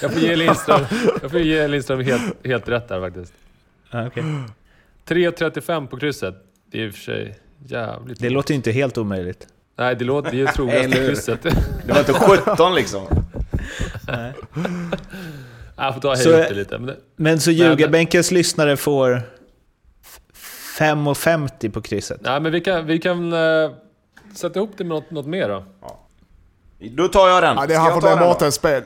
jag 0.00 0.12
får 0.12 0.20
ge 0.22 0.36
Lindström, 0.36 0.80
jag 1.22 1.30
får 1.30 1.40
ge 1.40 1.68
Lindström 1.68 2.00
helt, 2.00 2.46
helt 2.46 2.68
rätt 2.68 2.88
där 2.88 3.00
faktiskt. 3.00 3.32
Ja, 3.90 4.06
okej. 4.06 4.22
3.35 5.06 5.86
på 5.86 5.96
krysset. 5.96 6.34
Det 6.70 6.78
är 6.82 6.86
i 6.86 6.90
och 6.90 6.94
för 6.94 7.00
sig 7.00 7.38
jävligt... 7.64 8.20
Det 8.20 8.30
låter 8.30 8.50
ju 8.50 8.56
inte 8.56 8.72
helt 8.72 8.98
omöjligt. 8.98 9.46
Nej, 9.78 9.96
det 9.96 10.04
låter... 10.04 10.28
Är 10.30 10.34
ju 10.34 10.46
troligaste 10.46 10.84
Eller 10.84 11.00
hur? 11.00 11.08
krysset. 11.08 11.42
Det 11.42 11.92
var 11.92 11.98
inte 11.98 12.12
17 12.12 12.74
liksom. 12.74 13.02
Jag 15.76 15.94
får 15.94 16.00
ta 16.00 16.10
och 16.10 16.16
höja 16.16 16.42
upp 16.42 16.48
det 16.48 16.54
lite. 16.54 16.78
Men 16.78 16.86
det, 16.86 16.96
Men 17.16 17.40
så 17.40 17.50
ljugarbänkens 17.50 18.30
lyssnare 18.30 18.76
får 18.76 19.22
f- 20.02 20.20
5,50 20.78 21.70
på 21.70 21.82
krysset. 21.82 22.20
nej, 22.22 22.40
men 22.40 22.52
vi 22.52 22.60
kan, 22.60 22.86
vi 22.86 22.98
kan 22.98 23.32
eh, 23.32 23.70
sätta 24.34 24.58
ihop 24.58 24.70
det 24.76 24.84
med 24.84 24.88
något, 24.96 25.10
något 25.10 25.26
mer 25.26 25.48
då. 25.48 25.64
Då 26.90 27.08
tar 27.08 27.28
jag 27.28 27.42
den. 27.42 27.56
Ja, 27.56 27.66
det 27.66 27.76
här 27.78 27.90
jag 27.90 28.02
får 28.02 28.16
bli? 28.16 28.26
Mårtens 28.26 28.54
spel. 28.54 28.82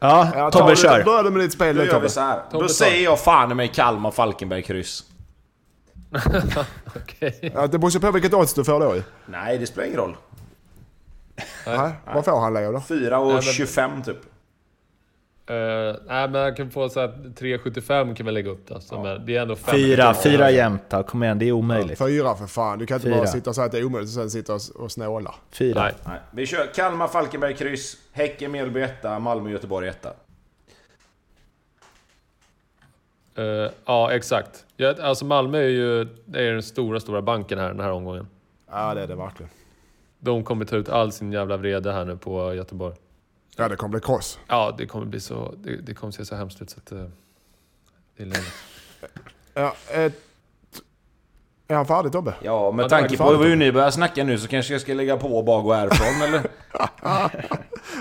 Ja, 0.00 0.30
Ja, 0.34 0.50
Tobbe 0.50 0.76
kör. 0.76 1.04
Börja 1.04 1.22
du 1.22 1.30
med 1.30 1.40
ditt 1.40 1.52
spel 1.52 1.76
nu 1.76 1.86
Tobbe. 1.86 2.08
Då 2.52 2.68
säger 2.68 3.04
jag 3.04 3.20
fan 3.20 3.50
i 3.52 3.54
mig 3.54 3.68
Kalmar, 3.68 4.10
Falkenberg, 4.10 4.62
kryss. 4.62 5.04
Okej. 6.96 7.52
Ja, 7.54 7.66
det 7.66 7.78
beror 7.78 7.90
ju 7.92 8.00
på 8.00 8.10
vilket 8.10 8.34
odds 8.34 8.54
du 8.54 8.64
får 8.64 8.80
då 8.80 8.94
ju. 8.96 9.02
Nej, 9.26 9.58
det 9.58 9.66
spelar 9.66 9.86
ingen 9.86 9.98
roll. 10.00 10.16
Nej. 11.66 11.92
Vad 12.14 12.24
får 12.24 12.40
han 12.40 12.54
Leo 12.54 12.72
då? 12.72 12.80
4 12.80 13.18
och 13.18 13.26
Nej, 13.26 13.34
men- 13.34 13.42
25 13.42 14.02
typ. 14.02 14.16
Eh, 15.46 15.56
nej, 16.06 16.28
men 16.28 16.34
jag 16.34 16.56
kan 16.56 16.70
få 16.70 16.88
så 16.88 17.00
att 17.00 17.14
3.75 17.16 18.14
kan 18.14 18.26
vi 18.26 18.32
lägga 18.32 18.50
upp 18.50 18.68
då. 18.68 18.80
Som 18.80 19.04
är, 19.06 19.18
det 19.18 19.36
är 19.36 19.42
ändå 19.42 19.56
fem. 19.56 19.74
Fyra, 19.74 20.14
fyra 20.14 20.50
jämnt. 20.50 20.82
Kom 21.08 21.22
igen, 21.22 21.38
det 21.38 21.48
är 21.48 21.52
omöjligt. 21.52 21.98
Fyra 21.98 22.34
för 22.34 22.46
fan. 22.46 22.78
Du 22.78 22.86
kan 22.86 22.94
inte 22.94 23.06
Fyra. 23.06 23.16
bara 23.16 23.26
sitta 23.26 23.50
och 23.50 23.56
säga 23.56 23.64
att 23.66 23.72
det 23.72 23.78
är 23.78 23.84
omöjligt 23.84 24.08
och 24.08 24.14
sen 24.14 24.30
sitta 24.30 24.54
och, 24.54 24.60
och 24.76 24.92
snåla. 24.92 25.34
Fyra. 25.50 25.82
Nej. 25.82 25.94
Nej. 26.06 26.20
Vi 26.30 26.46
kör 26.46 26.66
Kalmar, 26.74 27.08
Falkenberg, 27.08 27.56
kryss. 27.56 27.96
Häcken, 28.12 28.52
Mjällby 28.52 28.80
1, 28.82 28.92
Malmö, 29.20 29.50
Göteborg 29.50 29.88
1. 29.88 30.06
Eh, 33.34 33.70
ja, 33.84 34.12
exakt. 34.12 34.64
Ja, 34.76 34.94
alltså 35.02 35.24
Malmö 35.24 35.58
är 35.58 35.68
ju 35.68 36.04
det 36.24 36.40
är 36.48 36.52
den 36.52 36.62
stora, 36.62 37.00
stora 37.00 37.22
banken 37.22 37.58
här 37.58 37.68
den 37.68 37.80
här 37.80 37.90
omgången. 37.92 38.26
Ja, 38.70 38.94
det 38.94 39.02
är 39.02 39.06
det 39.06 39.14
verkligen. 39.14 39.50
De 40.18 40.44
kommer 40.44 40.64
ta 40.64 40.76
ut 40.76 40.88
all 40.88 41.12
sin 41.12 41.32
jävla 41.32 41.56
vrede 41.56 41.92
här 41.92 42.04
nu 42.04 42.16
på 42.16 42.54
Göteborg. 42.54 42.94
Ja, 43.56 43.68
det 43.68 43.76
kommer 43.76 43.90
bli 43.92 44.00
kross. 44.00 44.38
Ja, 44.46 44.74
det 44.78 44.86
kommer 44.86 45.06
bli 45.06 45.20
så... 45.20 45.54
Det, 45.58 45.76
det 45.76 45.94
kommer 45.94 46.10
se 46.12 46.24
så 46.24 46.34
hemskt 46.36 46.62
ut 46.62 46.70
så 46.70 46.78
att... 46.84 46.92
eh, 46.92 46.98
det 48.16 48.22
är 48.22 48.26
löjligt. 48.26 48.52
Ja, 49.54 49.74
ett... 49.88 50.14
Är 51.68 51.74
han 51.74 51.86
färdig 51.86 52.12
Tobbe? 52.12 52.34
Ja, 52.42 52.70
med 52.70 52.84
Ja, 52.84 52.88
tanke 52.88 53.16
på 53.16 53.32
hur 53.34 53.56
ni 53.56 53.72
börjar 53.72 53.90
snacka 53.90 54.24
nu 54.24 54.38
så 54.38 54.48
kanske 54.48 54.72
jag 54.74 54.80
ska 54.80 54.94
lägga 54.94 55.16
på 55.16 55.38
och 55.38 55.44
bara 55.44 55.62
gå 55.62 55.72
härifrån 55.72 56.22
eller? 56.28 56.42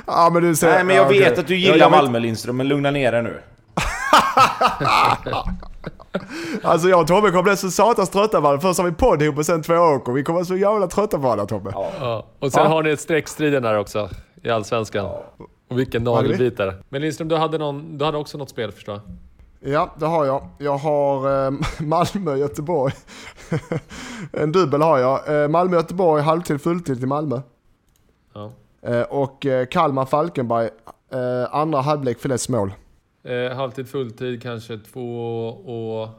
Ja, 0.08 0.30
men 0.34 0.44
du 0.44 0.56
ser... 0.56 0.68
Nej 0.70 0.84
men 0.84 0.96
jag 0.96 1.06
ja, 1.06 1.10
vet 1.10 1.32
okej. 1.32 1.40
att 1.40 1.48
du 1.48 1.58
Ja, 1.58 1.74
gillar 1.74 1.90
vet- 1.90 1.98
Malmö 1.98 2.20
Lindström, 2.20 2.58
men 2.58 2.68
lugna 2.68 2.92
ner 2.92 3.12
dig 3.12 3.24
nu. 3.24 3.42
Alltså 6.64 6.90
jag 6.90 7.02
och 7.02 7.08
Tobbe 7.08 7.30
kommer 7.30 7.44
bli 7.44 7.58
så 7.58 7.72
satans 7.72 8.10
trötta 8.10 8.40
varandra. 8.40 8.62
Först 8.62 8.80
har 8.80 8.86
vi 8.86 8.92
podd 8.92 9.22
ihop 9.22 9.38
och 9.38 9.46
sen 9.46 9.62
två 9.64 9.74
åker. 9.74 10.12
Vi 10.12 10.24
kommer 10.24 10.36
vara 10.40 10.46
så 10.46 10.56
jävla 10.56 10.88
trötta 10.88 11.18
på 11.18 11.24
varandra 11.24 11.46
Tobbe. 11.46 11.72
Ja. 11.74 12.26
Och 12.40 12.52
sen 12.52 12.64
Ja. 12.64 12.70
har 12.70 12.84
ni 12.84 12.90
ett 12.90 13.00
streckstriden 13.00 13.64
där 13.64 13.78
också. 13.78 14.10
I 14.44 14.50
Allsvenskan. 14.50 15.06
Och 15.70 15.80
vilken 15.80 16.04
nagelbitare. 16.04 16.74
Men 16.90 17.02
Lindström, 17.02 17.28
du 17.28 17.36
hade, 17.36 17.58
någon, 17.58 17.98
du 17.98 18.06
hade 18.06 18.18
också 18.18 18.38
något 18.38 18.50
spel 18.50 18.72
förstår 18.72 18.96
jag? 18.96 19.74
Ja, 19.74 19.90
det 19.98 20.06
har 20.06 20.26
jag. 20.26 20.48
Jag 20.58 20.78
har 20.78 21.46
eh, 21.48 21.52
Malmö-Göteborg. 21.80 22.94
en 24.34 24.52
dubbel 24.52 24.82
har 24.82 24.98
jag. 24.98 25.44
Eh, 25.44 25.48
Malmö-Göteborg 25.48 26.24
halvtid, 26.24 26.62
fulltid 26.62 26.98
till 27.00 27.08
Malmö. 27.08 27.42
Ja. 28.34 28.52
Eh, 28.82 29.02
och 29.02 29.46
eh, 29.46 29.66
Kalmar-Falkenberg 29.66 30.70
eh, 31.14 31.56
andra 31.56 31.82
halvlek 31.82 32.20
flest 32.20 32.50
mål. 32.50 32.72
Eh, 33.30 33.56
halvtid, 33.56 33.90
fulltid 33.90 34.42
kanske 34.42 34.76
2,50. 34.76 36.12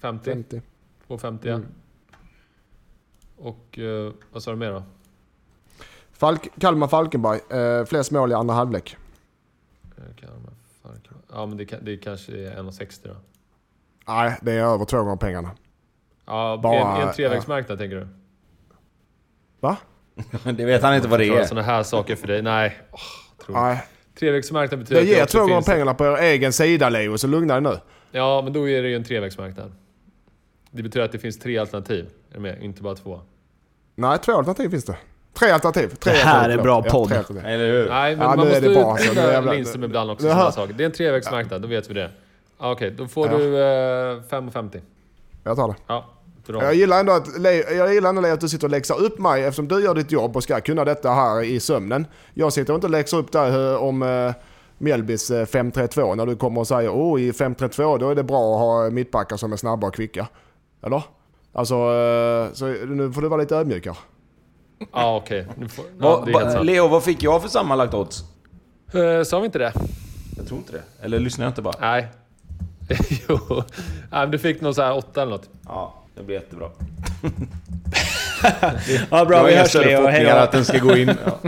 50. 0.00 0.62
2,50 1.08 1.38
ja. 1.42 1.54
Mm. 1.54 1.66
Och 3.36 3.78
eh, 3.78 4.12
vad 4.32 4.42
sa 4.42 4.50
du 4.50 4.56
mer 4.56 4.70
då? 4.72 4.82
Falk- 6.12 6.48
Kalmar-Falkenberg, 6.60 7.40
eh, 7.50 7.84
flest 7.84 8.10
mål 8.10 8.30
i 8.30 8.34
andra 8.34 8.54
halvlek. 8.54 8.96
Eh, 9.96 10.02
Kalmar, 10.16 10.52
Falkenberg. 10.82 11.22
Ja 11.32 11.46
men 11.46 11.56
det, 11.56 11.64
kan- 11.64 11.84
det 11.84 11.96
kanske 11.96 12.32
är 12.32 12.56
1,60 12.62 13.08
då. 13.08 13.14
Nej, 14.06 14.38
det 14.42 14.52
är 14.52 14.64
över 14.64 14.84
två 14.84 14.96
gånger 15.02 15.16
pengarna. 15.16 15.50
Ja, 16.26 16.60
Bara- 16.62 16.96
en, 17.02 17.08
en 17.08 17.14
trevägsmarknad 17.14 17.78
tänker 17.78 17.96
du? 17.96 18.08
Va? 19.60 19.76
Det 20.44 20.64
vet 20.64 20.82
han 20.82 20.94
inte 20.96 21.08
vad 21.08 21.20
det 21.20 21.26
är. 21.28 21.44
Sådana 21.44 21.66
här 21.66 21.82
saker 21.82 22.16
för 22.16 22.26
dig? 22.26 22.42
Nej. 22.42 22.78
Oh, 22.92 22.98
tror. 23.44 23.54
Nej. 23.56 23.84
Trevägsmarknad 24.18 24.78
betyder 24.80 25.00
Det 25.00 25.06
att 25.12 25.16
ger 25.18 25.26
två 25.26 25.38
gånger 25.46 25.62
pengarna 25.62 25.94
på 25.94 26.04
er 26.06 26.16
egen 26.22 26.52
sida 26.52 26.88
Leo, 26.88 27.18
så 27.18 27.26
lugna 27.26 27.60
dig 27.60 27.72
nu. 27.72 27.78
Ja, 28.10 28.40
men 28.44 28.52
då 28.52 28.68
är 28.68 28.82
det 28.82 28.88
ju 28.88 28.96
en 28.96 29.04
trevägsmarknad. 29.04 29.72
Det 30.70 30.82
betyder 30.82 31.04
att 31.04 31.12
det 31.12 31.18
finns 31.18 31.38
tre 31.38 31.58
alternativ. 31.58 32.06
Är 32.30 32.34
du 32.34 32.40
med? 32.40 32.62
Inte 32.62 32.82
bara 32.82 32.94
två. 32.94 33.20
Nej, 33.94 34.18
två 34.18 34.32
alternativ 34.32 34.68
finns 34.70 34.84
det. 34.84 34.96
Tre 35.34 35.50
alternativ. 35.50 35.88
Tre 35.88 36.12
Det 36.12 36.18
här 36.18 36.34
alternativ, 36.34 36.58
är 36.58 36.62
bra 36.62 36.82
podd. 36.82 37.08
tre 37.08 37.18
alternativ. 37.18 37.48
Eller 37.50 37.66
hur? 37.72 37.88
Nej, 37.88 38.16
men 38.16 38.26
Ja, 38.26 38.36
man 38.36 38.46
nu 38.46 38.52
är 38.52 38.60
måste 38.76 39.00
utbilda. 39.06 39.52
Lindström 39.52 39.84
ibland 39.84 40.10
också. 40.10 40.28
Sådana 40.28 40.52
saker. 40.52 40.74
Det 40.74 40.84
är 40.84 40.86
en 40.86 40.92
trevägsmarknad, 40.92 41.62
då 41.62 41.68
vet 41.68 41.90
vi 41.90 41.94
det. 41.94 42.10
Ja, 42.58 42.72
Okej, 42.72 42.90
då 42.90 43.06
får 43.08 43.28
Ja. 43.32 43.38
du 43.38 43.56
eh, 43.56 44.22
5,50. 44.30 44.80
Jag 45.44 45.56
tar 45.56 45.68
det. 45.68 45.74
Ja, 45.86 46.06
bra. 46.48 46.62
Jag 46.62 46.74
gillar 46.74 47.00
ändå 47.00 47.12
att, 47.12 47.26
jag 47.76 47.94
gillar 47.94 48.08
ändå 48.08 48.26
att 48.26 48.40
du 48.40 48.48
sitter 48.48 48.66
och 48.66 48.70
läxar 48.70 49.00
upp 49.00 49.18
mig 49.18 49.42
eftersom 49.44 49.68
du 49.68 49.80
gör 49.84 49.94
ditt 49.94 50.12
jobb 50.12 50.36
och 50.36 50.42
ska 50.42 50.60
kunna 50.60 50.84
detta 50.84 51.10
här 51.10 51.42
i 51.42 51.60
sömnen. 51.60 52.06
Jag 52.34 52.52
sitter 52.52 52.74
inte 52.74 52.86
och 52.86 52.90
läxar 52.90 53.16
upp 53.18 53.32
dig 53.32 53.54
eh, 53.72 53.82
om 53.82 54.02
uh, 54.02 54.32
Mjällbys 54.78 55.30
eh, 55.30 55.44
5-3-2 55.46 56.14
när 56.16 56.26
du 56.26 56.36
kommer 56.36 56.60
och 56.60 56.66
säger 56.66 56.90
oh 56.90 57.20
i 57.22 57.30
5-3-2 57.32 57.98
då 57.98 58.10
är 58.10 58.14
det 58.14 58.24
bra 58.24 58.54
att 58.54 58.60
ha 58.60 58.90
mittbackar 58.90 59.36
som 59.36 59.52
är 59.52 59.56
snabba 59.56 59.86
och 59.86 59.94
kvicka. 59.94 60.28
Eller? 60.82 61.02
Alltså, 61.52 61.74
eh, 61.74 62.52
så 62.52 62.66
nu 62.66 63.12
får 63.12 63.22
du 63.22 63.28
vara 63.28 63.40
lite 63.40 63.56
ödmjuk 63.56 63.86
här. 63.86 63.96
Ja, 64.92 65.16
okej. 65.16 65.46
Nu 65.56 65.68
får- 65.68 65.84
Ja, 66.00 66.26
sant. 66.50 66.66
Leo, 66.66 66.88
vad 66.88 67.02
fick 67.04 67.22
jag 67.22 67.42
för 67.42 67.48
sammanlagt 67.48 67.94
odds? 67.94 68.24
Eh, 68.94 69.22
Sa 69.22 69.38
vi 69.40 69.46
inte 69.46 69.58
det? 69.58 69.72
Jag 70.36 70.46
tror 70.46 70.58
inte 70.58 70.72
det. 70.72 70.82
Eller 71.02 71.18
lyssnar 71.18 71.44
jag 71.44 71.50
inte 71.50 71.62
bara? 71.62 71.74
Nej. 71.80 72.08
jo. 73.28 73.38
Nej, 74.12 74.26
du 74.26 74.38
fick 74.38 74.60
nog 74.60 74.74
så 74.74 74.82
här 74.82 74.96
åtta 74.96 75.22
eller 75.22 75.32
något. 75.32 75.48
Ja, 75.66 75.94
det 76.18 76.24
blir 76.24 76.36
jättebra. 76.36 76.70
Ja, 79.10 79.24
bra, 79.24 79.42
vi 79.42 79.56
hörs 79.56 79.74
Leo. 79.74 80.06
Hej 80.06 80.24
då. 80.24 80.30
att 80.30 80.52
den 80.52 80.64
ska 80.64 80.78
gå 80.78 80.96
in. 80.96 81.08
Ja, 81.24 81.38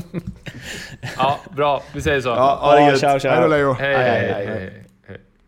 Ja, 1.16 1.38
bra. 1.56 1.82
Vi 1.94 2.00
säger 2.02 2.20
så. 2.20 2.28
ja 2.28 2.58
ha 2.62 2.74
det 2.74 2.86
gött. 2.90 2.98
ciao, 2.98 3.18
Hej 3.32 3.40
då. 3.40 3.46
Leo. 3.46 3.72
Hej, 3.72 3.94
hej, 3.96 4.46
hej. 4.46 4.84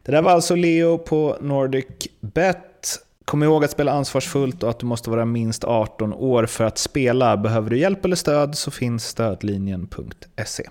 Det 0.02 0.12
där 0.12 0.22
var 0.22 0.30
alltså 0.32 0.54
Leo 0.54 0.98
på 0.98 1.36
Nordic 1.40 1.86
Bet. 2.20 2.98
Kom 3.24 3.42
ihåg 3.42 3.64
att 3.64 3.70
spela 3.70 3.92
ansvarsfullt 3.92 4.62
och 4.62 4.70
att 4.70 4.78
du 4.78 4.86
måste 4.86 5.10
vara 5.10 5.24
minst 5.24 5.64
18 5.64 6.12
år 6.12 6.46
för 6.46 6.64
att 6.64 6.78
spela. 6.78 7.36
Behöver 7.36 7.70
du 7.70 7.78
hjälp 7.78 8.04
eller 8.04 8.16
stöd 8.16 8.54
så 8.58 8.70
finns 8.70 9.06
stödlinjen.se. 9.06 10.64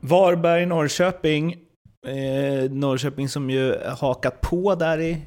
Varberg-Norrköping. 0.00 1.56
Eh, 2.06 2.70
Norrköping 2.70 3.28
som 3.28 3.50
ju 3.50 3.74
hakat 3.98 4.40
på 4.40 4.74
där 4.74 4.98
i, 5.00 5.18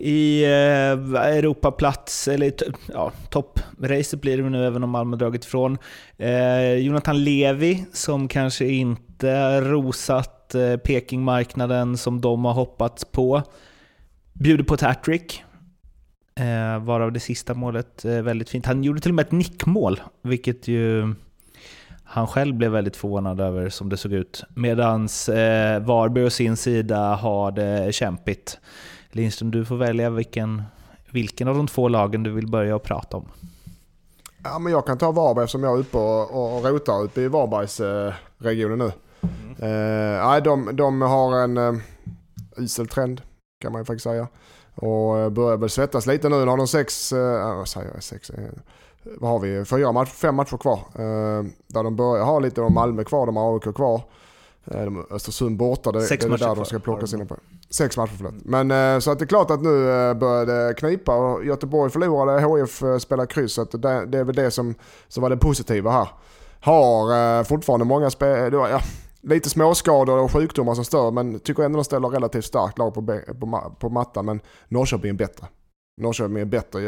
i 0.00 0.44
eh, 0.44 1.22
Europaplats, 1.22 2.28
eller 2.28 2.52
ja, 2.92 3.12
toppracet 3.30 4.20
blir 4.20 4.36
det 4.36 4.50
nu 4.50 4.66
även 4.66 4.84
om 4.84 4.90
Malmö 4.90 5.16
dragit 5.16 5.44
ifrån. 5.44 5.78
Eh, 6.16 6.74
Jonathan 6.74 7.24
Levi 7.24 7.84
som 7.92 8.28
kanske 8.28 8.68
inte 8.68 9.60
rosat 9.60 10.54
eh, 10.54 10.76
Pekingmarknaden 10.76 11.96
som 11.96 12.20
de 12.20 12.44
har 12.44 12.52
hoppats 12.52 13.04
på. 13.04 13.42
Bjuder 14.32 14.64
på 14.64 14.74
ett 14.74 14.80
hattrick. 14.80 15.44
Eh, 16.40 16.84
varav 16.84 17.12
det 17.12 17.20
sista 17.20 17.54
målet 17.54 18.04
eh, 18.04 18.22
väldigt 18.22 18.50
fint. 18.50 18.66
Han 18.66 18.84
gjorde 18.84 19.00
till 19.00 19.10
och 19.10 19.14
med 19.14 19.26
ett 19.26 19.32
nickmål, 19.32 20.00
vilket 20.22 20.68
ju 20.68 21.14
han 22.10 22.26
själv 22.26 22.54
blev 22.54 22.70
väldigt 22.70 22.96
förvånad 22.96 23.40
över 23.40 23.68
som 23.68 23.88
det 23.88 23.96
såg 23.96 24.12
ut. 24.12 24.44
Medan 24.54 25.02
eh, 25.28 25.80
Varberg 25.80 26.24
å 26.24 26.30
sin 26.30 26.56
sida 26.56 27.14
har 27.14 27.52
det 27.52 27.94
kämpigt. 27.94 28.58
Lindström, 29.12 29.50
du 29.50 29.64
får 29.64 29.76
välja 29.76 30.10
vilken, 30.10 30.62
vilken 31.10 31.48
av 31.48 31.56
de 31.56 31.66
två 31.66 31.88
lagen 31.88 32.22
du 32.22 32.30
vill 32.30 32.46
börja 32.46 32.78
prata 32.78 33.16
om. 33.16 33.28
Ja, 34.44 34.58
men 34.58 34.72
jag 34.72 34.86
kan 34.86 34.98
ta 34.98 35.12
Varberg 35.12 35.44
eftersom 35.44 35.62
jag 35.62 35.74
är 35.74 35.78
uppe 35.80 35.98
och, 35.98 36.56
och 36.56 36.64
rotar 36.64 37.02
uppe 37.02 37.20
i 37.20 37.28
Varbergs 37.28 37.80
eh, 37.80 38.12
regionen 38.38 38.78
nu. 38.78 38.92
Eh, 39.66 40.26
nej, 40.26 40.42
de, 40.42 40.76
de 40.76 41.02
har 41.02 41.38
en 41.38 41.56
eh, 41.56 41.74
isel 42.56 42.88
trend 42.88 43.22
kan 43.60 43.72
man 43.72 43.80
ju 43.80 43.84
faktiskt 43.84 44.04
säga. 44.04 44.28
Och 44.74 45.18
eh, 45.18 45.30
börjar 45.30 45.56
väl 45.56 45.70
svettas 45.70 46.06
lite 46.06 46.28
nu. 46.28 46.36
Nu 46.36 46.46
har 46.46 46.56
de 46.56 46.68
sex, 46.68 47.12
eh, 47.12 47.56
vad 47.56 47.68
säger 47.68 47.90
jag, 47.94 48.02
sex, 48.02 48.30
eh, 48.30 48.44
vad 49.02 49.30
har 49.30 49.38
vi, 49.38 49.64
fyra 49.64 49.92
match, 49.92 50.10
fem 50.10 50.34
matcher 50.34 50.56
kvar. 50.56 50.78
Eh, 50.94 51.44
där 51.66 51.82
de 51.82 51.96
börjar 51.96 52.24
ha 52.24 52.38
lite 52.38 52.60
om 52.60 52.74
Malmö 52.74 53.04
kvar, 53.04 53.26
de 53.26 53.36
har 53.36 53.54
AIK 53.54 53.74
kvar. 53.74 54.02
Eh, 54.64 54.84
de 54.84 55.06
Östersund 55.10 55.56
borta, 55.56 55.92
det, 55.92 56.02
Sex 56.02 56.24
det 56.24 56.34
är 56.34 56.38
där 56.38 56.54
de 56.54 56.64
ska 56.64 56.78
plocka 56.78 57.06
sina 57.06 57.24
poäng. 57.24 57.40
Sex 57.70 57.96
matcher 57.96 58.12
förlåt. 58.16 58.34
Men 58.44 58.70
eh, 58.70 58.98
så 58.98 59.10
att 59.10 59.18
det 59.18 59.24
är 59.24 59.26
klart 59.26 59.50
att 59.50 59.62
nu 59.62 59.90
eh, 59.90 60.14
börjar 60.14 60.46
det 60.46 60.74
knipa 60.74 61.14
och 61.14 61.44
Göteborg 61.44 61.90
förlorade, 61.90 62.40
HF 62.40 62.70
spelade 62.70 62.94
eh, 62.94 62.98
spelar 62.98 63.26
kryss. 63.26 63.52
Så 63.52 63.62
att 63.62 63.70
det, 63.70 64.06
det 64.06 64.18
är 64.18 64.24
väl 64.24 64.34
det 64.34 64.50
som, 64.50 64.74
som 65.08 65.22
var 65.22 65.30
det 65.30 65.36
positiva 65.36 65.90
här. 65.90 66.08
Har 66.60 67.44
fortfarande 67.44 67.86
många 67.86 68.10
spelare. 68.10 68.70
ja, 68.70 68.80
lite 69.22 69.50
småskador 69.50 70.18
och 70.18 70.32
sjukdomar 70.32 70.74
som 70.74 70.84
stör 70.84 71.10
men 71.10 71.40
tycker 71.40 71.62
ändå 71.62 71.76
de 71.76 71.84
ställer 71.84 72.08
relativt 72.08 72.44
starkt 72.44 72.78
lag 72.78 72.94
på, 72.94 73.06
på, 73.40 73.76
på 73.78 73.88
mattan. 73.88 74.24
Men 74.24 74.40
Norrköping 74.68 75.10
är 75.10 75.14
bättre. 75.14 75.46
Norrköping 76.00 76.38
är 76.38 76.44
bättre. 76.44 76.80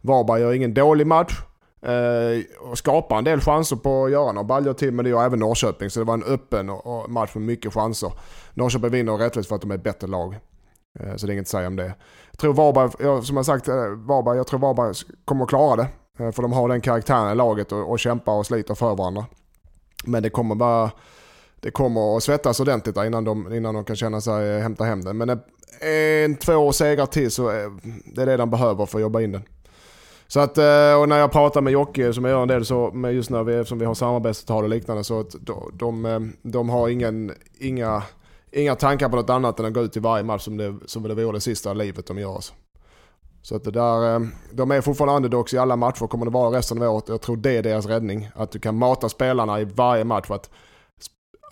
Varberg 0.00 0.40
gör 0.40 0.52
ingen 0.52 0.74
dålig 0.74 1.06
match. 1.06 1.42
Eh, 1.82 2.68
och 2.70 2.78
skapar 2.78 3.18
en 3.18 3.24
del 3.24 3.40
chanser 3.40 3.76
på 3.76 4.04
att 4.04 4.10
göra 4.10 4.32
några 4.32 4.44
baljor 4.44 4.72
till 4.72 4.92
men 4.92 5.04
det 5.04 5.10
gör 5.10 5.24
även 5.24 5.38
Norrköping. 5.38 5.90
Så 5.90 6.00
det 6.00 6.04
var 6.04 6.14
en 6.14 6.22
öppen 6.22 6.70
match 7.08 7.34
med 7.34 7.42
mycket 7.42 7.74
chanser. 7.74 8.12
Norrköping 8.54 8.90
vinner 8.90 9.16
rättvist 9.16 9.48
för 9.48 9.56
att 9.56 9.62
de 9.62 9.70
är 9.70 9.74
ett 9.74 9.82
bättre 9.82 10.06
lag. 10.06 10.36
Eh, 11.00 11.16
så 11.16 11.26
det 11.26 11.32
är 11.32 11.34
inget 11.34 11.42
att 11.42 11.48
säga 11.48 11.66
om 11.66 11.76
det. 11.76 11.94
Jag 12.30 12.38
tror 12.38 12.54
Varberg, 12.54 13.24
som 13.24 13.36
jag 13.36 13.46
sagt, 13.46 13.68
eh, 13.68 13.74
Varberg, 13.88 14.36
jag 14.36 14.46
tror 14.46 14.60
Varberg 14.60 14.94
kommer 15.24 15.42
att 15.42 15.48
klara 15.48 15.76
det. 15.76 15.88
För 16.32 16.42
de 16.42 16.52
har 16.52 16.68
den 16.68 16.80
karaktären 16.80 17.32
i 17.32 17.34
laget 17.34 17.72
och, 17.72 17.90
och 17.90 17.98
kämpar 17.98 18.32
och 18.32 18.46
sliter 18.46 18.74
för 18.74 18.94
varandra. 18.94 19.26
Men 20.04 20.22
det 20.22 20.30
kommer 20.30 20.54
bara 20.54 20.90
det 21.60 21.70
kommer 21.70 22.16
att 22.16 22.22
svettas 22.22 22.60
ordentligt 22.60 22.94
där 22.94 23.04
innan 23.04 23.24
de, 23.24 23.54
innan 23.54 23.74
de 23.74 23.84
kan 23.84 23.96
känna 23.96 24.20
sig 24.20 24.60
hämta 24.60 24.84
hem 24.84 25.04
den. 25.04 25.16
Men 25.16 25.40
en, 25.80 26.36
två 26.36 26.72
segrar 26.72 27.06
till 27.06 27.30
så 27.30 27.48
är 27.48 27.70
det 28.14 28.24
det 28.24 28.36
de 28.36 28.50
behöver 28.50 28.86
för 28.86 28.98
att 28.98 29.02
jobba 29.02 29.20
in 29.20 29.32
den. 29.32 29.42
Så 30.28 30.40
att, 30.40 30.58
eh, 30.58 31.00
och 31.00 31.08
när 31.08 31.18
jag 31.18 31.32
pratar 31.32 31.60
med 31.60 31.72
Jocke 31.72 32.12
som 32.12 32.24
jag 32.24 32.32
gör 32.32 32.42
en 32.42 32.48
del 32.48 32.64
så, 32.64 32.90
med 32.90 33.14
just 33.14 33.30
när 33.30 33.44
vi, 33.44 33.54
eftersom 33.54 33.78
vi 33.78 33.84
har 33.84 33.94
samarbetsavtal 33.94 34.64
och 34.64 34.70
liknande 34.70 35.04
så 35.04 35.20
att 35.20 35.34
de, 35.40 35.70
de, 35.72 36.32
de 36.42 36.68
har 36.68 36.88
ingen, 36.88 37.32
inga, 37.58 38.02
inga 38.52 38.74
tankar 38.74 39.08
på 39.08 39.16
något 39.16 39.30
annat 39.30 39.60
än 39.60 39.66
att 39.66 39.72
gå 39.72 39.80
ut 39.82 39.96
i 39.96 40.00
varje 40.00 40.24
match 40.24 40.42
som 40.42 40.56
det, 40.56 40.74
som 40.86 41.02
det 41.02 41.14
vore 41.14 41.36
det 41.36 41.40
sista 41.40 41.72
livet 41.72 42.06
de 42.06 42.18
gör. 42.18 42.34
Alltså. 42.34 42.54
Så 43.42 43.56
att 43.56 43.64
det 43.64 43.70
där, 43.70 44.14
eh, 44.14 44.20
de 44.52 44.70
är 44.70 44.80
fortfarande 44.80 45.16
underdogs 45.16 45.54
i 45.54 45.58
alla 45.58 45.76
matcher, 45.76 46.06
kommer 46.06 46.24
det 46.24 46.30
vara 46.30 46.58
resten 46.58 46.82
av 46.82 46.94
året. 46.94 47.08
Jag 47.08 47.20
tror 47.20 47.36
det 47.36 47.56
är 47.56 47.62
deras 47.62 47.86
räddning. 47.86 48.28
Att 48.34 48.50
du 48.50 48.58
kan 48.58 48.78
mata 48.78 49.08
spelarna 49.08 49.60
i 49.60 49.64
varje 49.64 50.04
match 50.04 50.26
för 50.26 50.34
att 50.34 50.50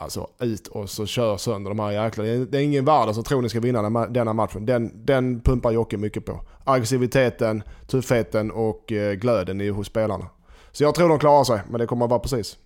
Alltså 0.01 0.29
ut 0.41 0.67
och 0.67 0.91
så 0.91 1.07
kör 1.07 1.37
sönder 1.37 1.71
de 1.71 1.79
här 1.79 1.91
jäkla. 2.05 2.25
Det 2.25 2.59
är- 2.59 2.63
ingen 2.63 2.85
värld 2.85 3.15
som 3.15 3.25
tror 3.25 3.43
ni 3.43 3.49
ska 3.49 3.61
vinna 3.61 4.07
denna 4.07 4.33
matchen. 4.33 4.67
Den, 4.67 5.05
den 5.07 5.41
pumpar 5.41 5.71
Jocke 5.73 5.97
mycket 5.97 6.27
på. 6.27 6.41
Aggressiviteten, 6.65 7.63
tuffheten 7.87 8.51
och 8.51 8.93
eh, 8.93 9.13
glöden 9.13 9.61
är 9.61 9.71
hos 9.71 9.87
spelarna. 9.87 10.27
Så 10.73 10.85
jag 10.85 10.95
tror 10.95 11.09
de 11.09 11.19
klarar 11.19 11.45
sig, 11.45 11.61
men 11.71 11.81
det 11.81 11.87
kommer 11.87 12.05
att 12.05 12.11
vara 12.11 12.21
precis. 12.21 12.57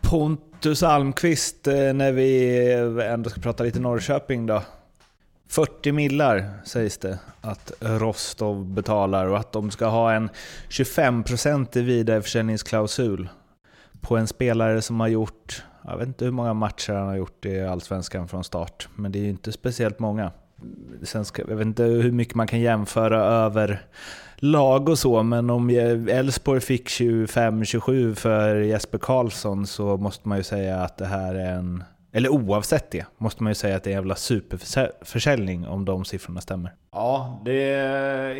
Pontus 0.00 0.82
Almqvist, 0.82 1.66
eh, 1.66 1.74
när 1.74 2.12
vi 2.12 2.58
eh, 2.98 3.12
ändå 3.12 3.30
ska 3.30 3.40
prata 3.40 3.64
lite 3.64 3.80
Norrköping 3.80 4.46
då. 4.46 4.62
40 5.48 5.92
millar 5.92 6.50
sägs 6.64 6.98
det 6.98 7.18
att 7.40 7.72
Rostov 7.80 8.64
betalar 8.66 9.26
och 9.26 9.38
att 9.38 9.52
de 9.52 9.70
ska 9.70 9.86
ha 9.86 10.12
en 10.12 10.30
25% 10.68 11.76
i 11.78 11.82
vidareförsäljningsklausul 11.82 13.28
på 14.00 14.16
en 14.16 14.26
spelare 14.26 14.82
som 14.82 15.00
har 15.00 15.08
gjort, 15.08 15.62
jag 15.86 15.96
vet 15.96 16.08
inte 16.08 16.24
hur 16.24 16.32
många 16.32 16.54
matcher 16.54 16.92
han 16.92 17.06
har 17.06 17.16
gjort 17.16 17.44
i 17.44 17.60
Allsvenskan 17.60 18.28
från 18.28 18.44
start, 18.44 18.88
men 18.94 19.12
det 19.12 19.18
är 19.18 19.22
ju 19.22 19.30
inte 19.30 19.52
speciellt 19.52 19.98
många. 19.98 20.30
Sen 21.02 21.24
ska, 21.24 21.42
jag 21.48 21.56
vet 21.56 21.66
inte 21.66 21.82
hur 21.82 22.12
mycket 22.12 22.34
man 22.34 22.46
kan 22.46 22.60
jämföra 22.60 23.24
över 23.24 23.82
lag 24.36 24.88
och 24.88 24.98
så, 24.98 25.22
men 25.22 25.50
om 25.50 25.70
Elfsborg 26.10 26.60
fick 26.60 26.88
25-27 26.88 28.14
för 28.14 28.56
Jesper 28.56 28.98
Karlsson 28.98 29.66
så 29.66 29.96
måste 29.96 30.28
man 30.28 30.38
ju 30.38 30.44
säga 30.44 30.80
att 30.80 30.96
det 30.96 31.06
här 31.06 31.34
är 31.34 31.52
en 31.52 31.84
Eller 32.12 32.28
oavsett 32.28 32.90
det, 32.90 33.06
måste 33.18 33.42
man 33.42 33.50
ju 33.50 33.54
säga 33.54 33.76
att 33.76 33.84
det 33.84 33.90
är 33.90 33.92
en 33.92 33.98
jävla 33.98 34.14
superförsäljning 34.14 35.66
om 35.66 35.84
de 35.84 36.04
siffrorna 36.04 36.40
stämmer. 36.40 36.72
Ja, 36.92 37.42
det 37.44 37.62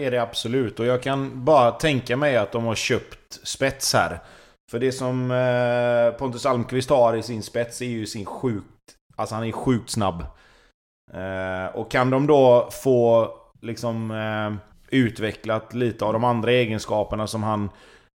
är 0.05 0.11
det 0.11 0.23
absolut. 0.23 0.81
Och 0.81 0.87
jag 0.87 1.03
kan 1.03 1.45
bara 1.45 1.71
tänka 1.71 2.17
mig 2.17 2.37
att 2.37 2.53
de 2.53 2.65
har 2.65 2.75
köpt 2.75 3.47
spets 3.47 3.95
här. 3.95 4.19
För 4.71 4.79
det 4.79 4.93
som 4.93 5.31
eh, 5.31 6.19
Pontus 6.19 6.47
Almqvist 6.47 6.91
har 6.91 7.17
i 7.17 7.23
sin 7.23 7.43
spets 7.43 7.83
är 7.83 7.87
ju 7.87 8.07
sin 8.07 8.25
sjukt... 8.25 8.67
Alltså 9.17 9.35
han 9.35 9.45
är 9.45 9.53
sjukt 9.53 9.91
snabb. 9.91 10.27
Eh, 11.13 11.77
och 11.77 11.91
kan 11.91 12.11
de 12.11 12.27
då 12.27 12.69
få 12.83 13.31
liksom 13.61 14.11
eh, 14.11 14.55
utvecklat 14.91 15.75
lite 15.75 16.05
av 16.05 16.13
de 16.13 16.25
andra 16.25 16.53
egenskaperna 16.53 17.27
som 17.27 17.43
han 17.43 17.71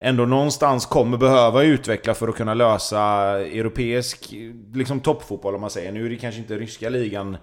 ändå 0.05 0.27
någonstans 0.27 0.87
kommer 0.87 1.19
behöva 1.19 1.63
utveckla 1.63 2.15
för 2.15 2.29
att 2.29 2.37
kunna 2.37 2.55
lösa 2.55 3.01
europeisk 3.41 4.35
liksom 4.75 5.01
toppfotboll 5.01 5.55
om 5.55 5.61
man 5.61 5.71
säger. 5.71 5.93
Nu 5.93 6.07
är 6.07 6.11
det 6.11 6.17
kanske 6.17 6.41
inte 6.41 6.59
ryska 6.59 6.89
ligan 6.89 7.37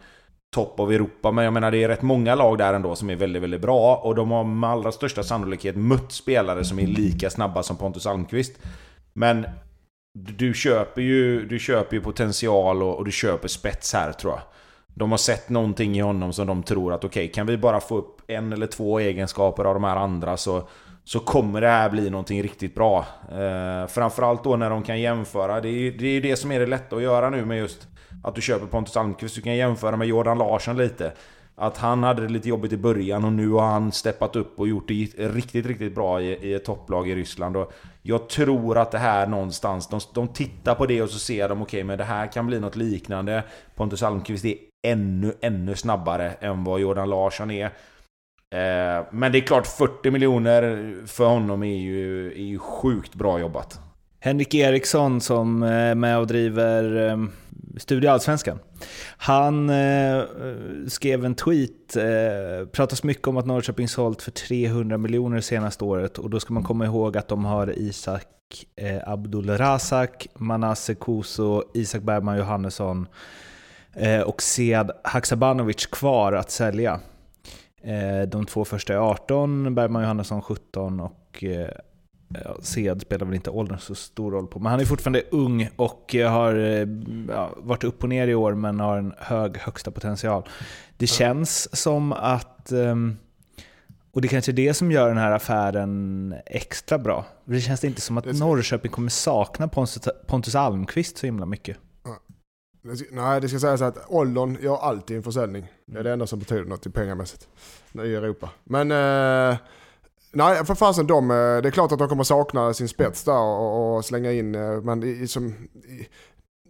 topp 0.56 0.80
av 0.80 0.92
Europa, 0.92 1.32
men 1.32 1.44
jag 1.44 1.54
menar 1.54 1.72
det 1.72 1.84
är 1.84 1.88
rätt 1.88 2.02
många 2.02 2.36
lag 2.36 2.58
där 2.58 2.74
ändå 2.74 2.96
som 2.96 3.10
är 3.10 3.16
väldigt, 3.16 3.42
väldigt 3.42 3.62
bra. 3.62 3.96
Och 3.96 4.16
de 4.16 4.32
har 4.32 4.44
med 4.44 4.70
allra 4.70 4.92
största 4.92 5.24
sannolikhet 5.24 5.76
mött 5.76 6.12
spelare 6.12 6.64
som 6.64 6.80
är 6.80 6.88
lika 6.88 7.30
snabba 7.30 7.64
som 7.64 7.78
Pontus 7.78 8.06
Almqvist. 8.06 8.60
Men 9.18 9.46
du 10.14 10.54
köper 10.54 11.02
ju, 11.02 11.46
du 11.46 11.60
köper 11.60 11.96
ju 11.96 12.02
potential 12.02 12.84
och, 12.84 12.98
och 12.98 13.06
du 13.06 13.12
köper 13.12 13.48
spets 13.48 13.94
här 13.94 14.12
tror 14.12 14.34
jag. 14.34 14.42
De 14.88 15.12
har 15.12 15.18
sett 15.18 15.50
någonting 15.50 15.98
i 15.98 16.02
honom 16.02 16.34
som 16.34 16.48
de 16.48 16.64
tror 16.64 16.94
att 16.94 17.04
okej, 17.04 17.26
okay, 17.26 17.34
kan 17.34 17.48
vi 17.48 17.58
bara 17.58 17.80
få 17.80 17.98
upp 17.98 18.22
en 18.28 18.54
eller 18.54 18.68
två 18.68 19.00
egenskaper 19.00 19.66
av 19.66 19.74
de 19.74 19.84
här 19.84 19.96
andra 19.96 20.38
så 20.38 20.68
så 21.04 21.20
kommer 21.20 21.62
det 21.62 21.68
här 21.68 21.90
bli 21.90 22.10
någonting 22.10 22.44
riktigt 22.44 22.76
bra. 22.76 23.06
Eh, 23.32 23.88
framförallt 23.88 24.44
då 24.44 24.56
när 24.56 24.70
de 24.70 24.84
kan 24.84 25.02
jämföra. 25.02 25.62
Det 25.62 25.70
är 25.70 25.72
ju 25.72 25.92
det, 25.92 26.08
är 26.08 26.22
det 26.22 26.36
som 26.36 26.52
är 26.52 26.60
det 26.60 26.66
lätta 26.66 26.96
att 26.96 27.02
göra 27.02 27.30
nu 27.30 27.46
med 27.46 27.58
just 27.58 27.88
att 28.24 28.36
du 28.36 28.42
köper 28.42 28.66
Pontus 28.66 28.98
Almqvist. 28.98 29.36
Du 29.36 29.42
kan 29.42 29.56
jämföra 29.56 29.98
med 29.98 30.08
Jordan 30.08 30.38
Larsson 30.38 30.78
lite. 30.78 31.12
Att 31.62 31.78
han 31.78 32.04
hade 32.04 32.22
det 32.22 32.34
lite 32.34 32.50
jobbigt 32.50 32.74
i 32.74 32.78
början 32.78 33.26
och 33.26 33.34
nu 33.34 33.50
har 33.50 33.68
han 33.68 33.92
steppat 33.92 34.36
upp 34.36 34.60
och 34.60 34.68
gjort 34.68 34.88
det 34.88 34.94
riktigt, 35.18 35.66
riktigt 35.66 35.96
bra 35.96 36.22
i, 36.22 36.26
i 36.26 36.54
ett 36.54 36.66
topplag 36.66 37.10
i 37.10 37.16
Ryssland. 37.16 37.58
Och 37.58 37.74
jag 38.02 38.30
tror 38.30 38.78
att 38.78 38.92
det 38.92 38.98
här 38.98 39.28
någonstans, 39.28 39.88
de, 39.88 40.00
de 40.14 40.28
tittar 40.28 40.76
på 40.76 40.86
det 40.86 41.02
och 41.02 41.10
så 41.10 41.20
ser 41.20 41.50
de 41.50 41.62
okej, 41.62 41.78
okay, 41.78 41.84
men 41.84 41.98
det 41.98 42.04
här 42.04 42.28
kan 42.28 42.48
bli 42.48 42.60
något 42.60 42.76
liknande. 42.76 43.44
Pontus 43.76 44.04
Almqvist 44.04 44.46
är 44.46 44.56
ännu, 44.88 45.34
ännu 45.42 45.76
snabbare 45.76 46.32
än 46.32 46.64
vad 46.64 46.80
Jordan 46.80 47.10
Larsson 47.10 47.52
är. 47.52 47.66
Eh, 47.66 49.06
men 49.12 49.32
det 49.32 49.38
är 49.38 49.48
klart, 49.48 49.68
40 49.68 50.12
miljoner 50.12 50.94
för 51.06 51.26
honom 51.26 51.64
är 51.64 51.78
ju, 51.78 52.32
är 52.32 52.46
ju 52.46 52.60
sjukt 52.60 53.16
bra 53.16 53.40
jobbat. 53.40 53.80
Henrik 54.20 54.54
Eriksson 54.54 55.22
som 55.22 55.64
är 55.64 55.96
med 55.96 56.18
och 56.18 56.28
driver 56.28 57.10
ehm, 57.10 57.32
Studio 57.80 58.10
Allsvenskan. 58.10 58.60
Han 59.18 59.70
eh, 59.70 60.24
skrev 60.88 61.26
en 61.26 61.36
tweet, 61.36 61.96
eh, 61.96 62.68
pratas 62.72 63.04
mycket 63.04 63.28
om 63.28 63.38
att 63.38 63.46
Norrköping 63.46 63.88
sålt 63.88 64.22
för 64.22 64.32
300 64.32 64.98
miljoner 64.98 65.42
senaste 65.42 65.84
året 65.84 66.18
och 66.18 66.30
då 66.30 66.40
ska 66.40 66.54
man 66.54 66.64
komma 66.64 66.86
ihåg 66.86 67.18
att 67.18 67.28
de 67.28 67.46
har 67.46 67.80
Isak 67.80 68.28
eh, 68.76 69.10
Abdulrazak, 69.10 70.28
Manasse 70.34 70.96
Koso, 70.96 71.64
Isak 71.74 72.02
Bergman 72.02 72.38
Johannesson 72.38 73.08
eh, 73.94 74.22
och 74.22 74.42
Sead 74.42 74.92
Haksabanovic 75.04 75.86
kvar 75.86 76.34
att 76.34 76.52
sälja. 76.52 77.00
Eh, 77.84 78.28
de 78.28 78.46
två 78.46 78.66
första 78.66 78.94
är 78.94 78.98
18, 78.98 79.76
Bergman 79.76 80.02
Johannesson 80.04 80.42
17 80.42 81.00
och 81.00 81.44
eh, 81.44 81.70
eh, 82.36 82.52
Sed 82.62 83.02
spelar 83.02 83.26
väl 83.26 83.36
inte 83.36 83.50
åldern 83.50 83.80
så 83.80 83.96
stor 83.96 84.32
roll 84.32 84.48
på. 84.48 84.60
Men 84.60 84.72
han 84.72 84.80
är 84.80 84.86
fortfarande 84.86 85.24
ung 85.32 85.70
och 85.76 86.16
har 86.16 86.56
eh, 86.56 86.88
ja, 87.30 87.54
varit 87.58 87.84
upp 87.84 88.04
och 88.04 88.10
ner 88.10 88.28
i 88.28 88.36
år 88.36 88.54
men 88.54 88.80
har 88.80 88.98
en 88.98 89.14
hög 89.18 89.58
högsta 89.58 89.92
potential. 89.92 90.44
Det 90.98 91.08
känns 91.08 91.80
som 91.80 92.14
att, 92.14 92.72
ehm, 92.72 93.18
och 94.12 94.22
det 94.22 94.28
är 94.28 94.30
kanske 94.30 94.52
är 94.52 94.54
det 94.54 94.74
som 94.74 94.92
gör 94.92 95.08
den 95.08 95.18
här 95.18 95.32
affären 95.32 96.36
extra 96.46 96.98
bra. 96.98 97.26
Det 97.46 97.62
känns 97.62 97.84
inte 97.84 98.02
som 98.02 98.18
att 98.18 98.26
Norrköping 98.26 98.92
kommer 98.92 99.10
sakna 99.10 99.68
Pontus 100.28 100.56
Almqvist 100.56 101.18
så 101.18 101.26
himla 101.26 101.46
mycket. 101.46 101.78
Nej, 103.12 103.42
det 103.42 103.50
ska 103.50 103.60
sägas 103.60 103.82
att 103.82 104.06
åldern 104.08 104.58
gör 104.62 104.78
alltid 104.78 105.18
en 105.18 105.24
försäljning. 105.24 105.68
Det 105.86 106.00
är 106.00 106.04
det 106.04 106.12
enda 106.12 106.28
som 106.28 106.40
betyder 106.40 106.64
något 106.64 106.94
pengamässigt 106.94 107.48
i 107.94 108.16
Europa. 108.16 108.50
Men 108.64 108.92
eh, 108.92 109.58
nej, 110.32 110.66
för 110.66 110.76
fasen 110.76 111.08
de, 111.08 111.32
eh, 111.32 111.36
det 111.36 111.70
är 111.70 111.72
klart 111.72 111.92
att 111.92 112.00
de 112.00 112.10
kommer 112.10 112.24
sakna 112.24 112.74
sin 112.74 112.88
spets 112.88 113.24
där 113.24 113.40
och, 113.40 113.96
och 113.96 114.06
slänga 114.06 114.32
in, 114.32 114.56
eh, 114.56 114.82
men 114.82 115.04
i, 115.04 115.28
som, 115.28 115.48
i, 115.48 116.08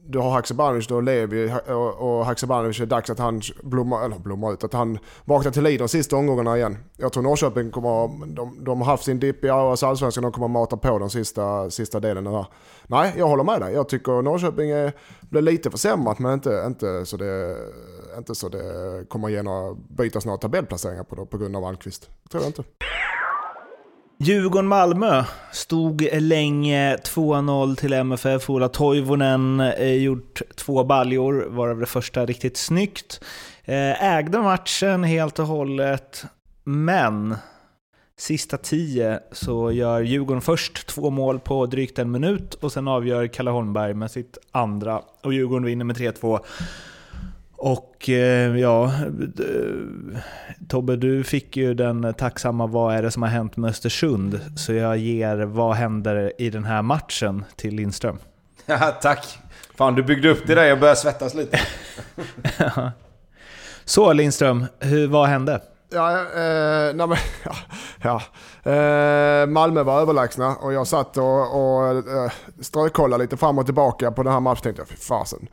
du 0.09 0.19
har 0.19 0.29
Haksabanovic, 0.31 0.87
du 0.87 0.93
har 0.93 1.01
Levi 1.01 1.53
och, 1.67 2.17
och 2.17 2.25
Haksabanovic 2.25 2.79
är 2.79 2.85
dags 2.85 3.09
att 3.09 3.19
han 3.19 3.41
blommar, 3.63 4.05
eller 4.05 4.19
blommar 4.19 4.53
ut, 4.53 4.63
att 4.63 4.73
han 4.73 4.99
vaknar 5.25 5.51
till 5.51 5.63
liv 5.63 5.79
de 5.79 5.87
sista 5.87 6.15
omgångarna 6.15 6.57
igen. 6.57 6.77
Jag 6.97 7.13
tror 7.13 7.23
Norrköping 7.23 7.71
kommer, 7.71 8.25
de, 8.35 8.63
de 8.63 8.81
har 8.81 8.85
haft 8.85 9.03
sin 9.03 9.19
dipp 9.19 9.43
i 9.43 9.49
allsvenskan, 9.49 10.23
de 10.23 10.31
kommer 10.31 10.47
mata 10.47 10.77
på 10.77 10.99
den 10.99 11.09
sista, 11.09 11.69
sista 11.69 11.99
delen 11.99 12.23
där. 12.23 12.45
Nej, 12.87 13.13
jag 13.17 13.27
håller 13.27 13.43
med 13.43 13.61
dig. 13.61 13.73
Jag 13.73 13.89
tycker 13.89 14.21
Norrköping 14.21 14.69
är, 14.69 14.93
blir 15.21 15.41
lite 15.41 15.71
försämrat 15.71 16.19
men 16.19 16.33
inte, 16.33 16.63
inte, 16.67 17.05
så 17.05 17.17
det, 17.17 17.57
inte 18.17 18.35
så 18.35 18.49
det 18.49 19.05
kommer 19.09 19.29
ge 19.29 19.43
några, 19.43 19.73
bytas 19.73 20.25
några 20.25 20.37
tabellplaceringar 20.37 21.03
på, 21.03 21.25
på 21.25 21.37
grund 21.37 21.55
av 21.55 21.65
Almqvist. 21.65 22.09
Det 22.23 22.29
tror 22.29 22.43
jag 22.43 22.49
inte. 22.49 22.63
Djurgården-Malmö 24.19 25.23
stod 25.51 26.07
länge 26.13 26.95
2-0 26.95 27.75
till 27.75 27.93
MFF. 27.93 28.49
Ola 28.49 28.69
Toivonen 28.69 29.59
eh, 29.59 29.93
gjort 29.93 30.41
två 30.55 30.83
baljor, 30.83 31.45
varav 31.49 31.79
det 31.79 31.85
första 31.85 32.25
riktigt 32.25 32.57
snyggt. 32.57 33.23
Eh, 33.63 34.03
ägde 34.03 34.39
matchen 34.39 35.03
helt 35.03 35.39
och 35.39 35.47
hållet, 35.47 36.25
men 36.63 37.35
sista 38.17 38.57
tio 38.57 39.19
så 39.31 39.71
gör 39.71 40.01
Djurgården 40.01 40.41
först 40.41 40.87
två 40.87 41.09
mål 41.09 41.39
på 41.39 41.65
drygt 41.65 41.99
en 41.99 42.11
minut 42.11 42.53
och 42.53 42.71
sen 42.71 42.87
avgör 42.87 43.27
Kalle 43.27 43.51
Holmberg 43.51 43.93
med 43.93 44.11
sitt 44.11 44.37
andra 44.51 45.01
och 45.23 45.33
Djurgården 45.33 45.65
vinner 45.65 45.85
med 45.85 45.97
3-2. 45.97 46.39
Och 47.57 48.09
eh, 48.09 48.57
ja, 48.57 48.91
Tobbe, 50.67 50.95
du 50.95 51.23
fick 51.23 51.57
ju 51.57 51.73
den 51.73 52.13
tacksamma 52.13 52.67
Vad 52.67 52.95
är 52.95 53.01
det 53.01 53.11
som 53.11 53.21
har 53.21 53.29
hänt 53.29 53.57
med 53.57 53.69
Östersund? 53.69 54.39
Så 54.55 54.73
jag 54.73 54.97
ger 54.97 55.37
Vad 55.37 55.75
händer 55.75 56.33
i 56.37 56.49
den 56.49 56.65
här 56.65 56.81
matchen 56.81 57.45
till 57.55 57.75
Lindström. 57.75 58.17
Ja, 58.65 58.97
tack! 59.01 59.39
Fan, 59.75 59.95
du 59.95 60.03
byggde 60.03 60.29
upp 60.29 60.47
det 60.47 60.55
där, 60.55 60.63
jag 60.63 60.79
börjar 60.79 60.95
svettas 60.95 61.33
lite. 61.33 61.59
Så 63.85 64.13
Lindström, 64.13 64.65
hur, 64.79 65.07
vad 65.07 65.27
hände? 65.27 65.61
Ja, 65.89 66.11
eh, 66.21 66.95
nej 66.95 67.07
men, 67.07 67.17
ja, 67.43 67.55
ja. 68.01 68.21
Eh, 68.71 69.47
Malmö 69.47 69.83
var 69.83 70.01
överlägsna 70.01 70.55
och 70.55 70.73
jag 70.73 70.87
satt 70.87 71.17
och, 71.17 71.55
och 71.55 71.87
eh, 71.87 72.31
strökollade 72.61 73.23
lite 73.23 73.37
fram 73.37 73.57
och 73.59 73.65
tillbaka 73.65 74.11
på 74.11 74.23
den 74.23 74.33
här 74.33 74.39
matchen. 74.39 74.61
tänkte 74.63 74.81
jag, 74.81 74.89
fy 74.89 74.95
fasen. 74.95 75.47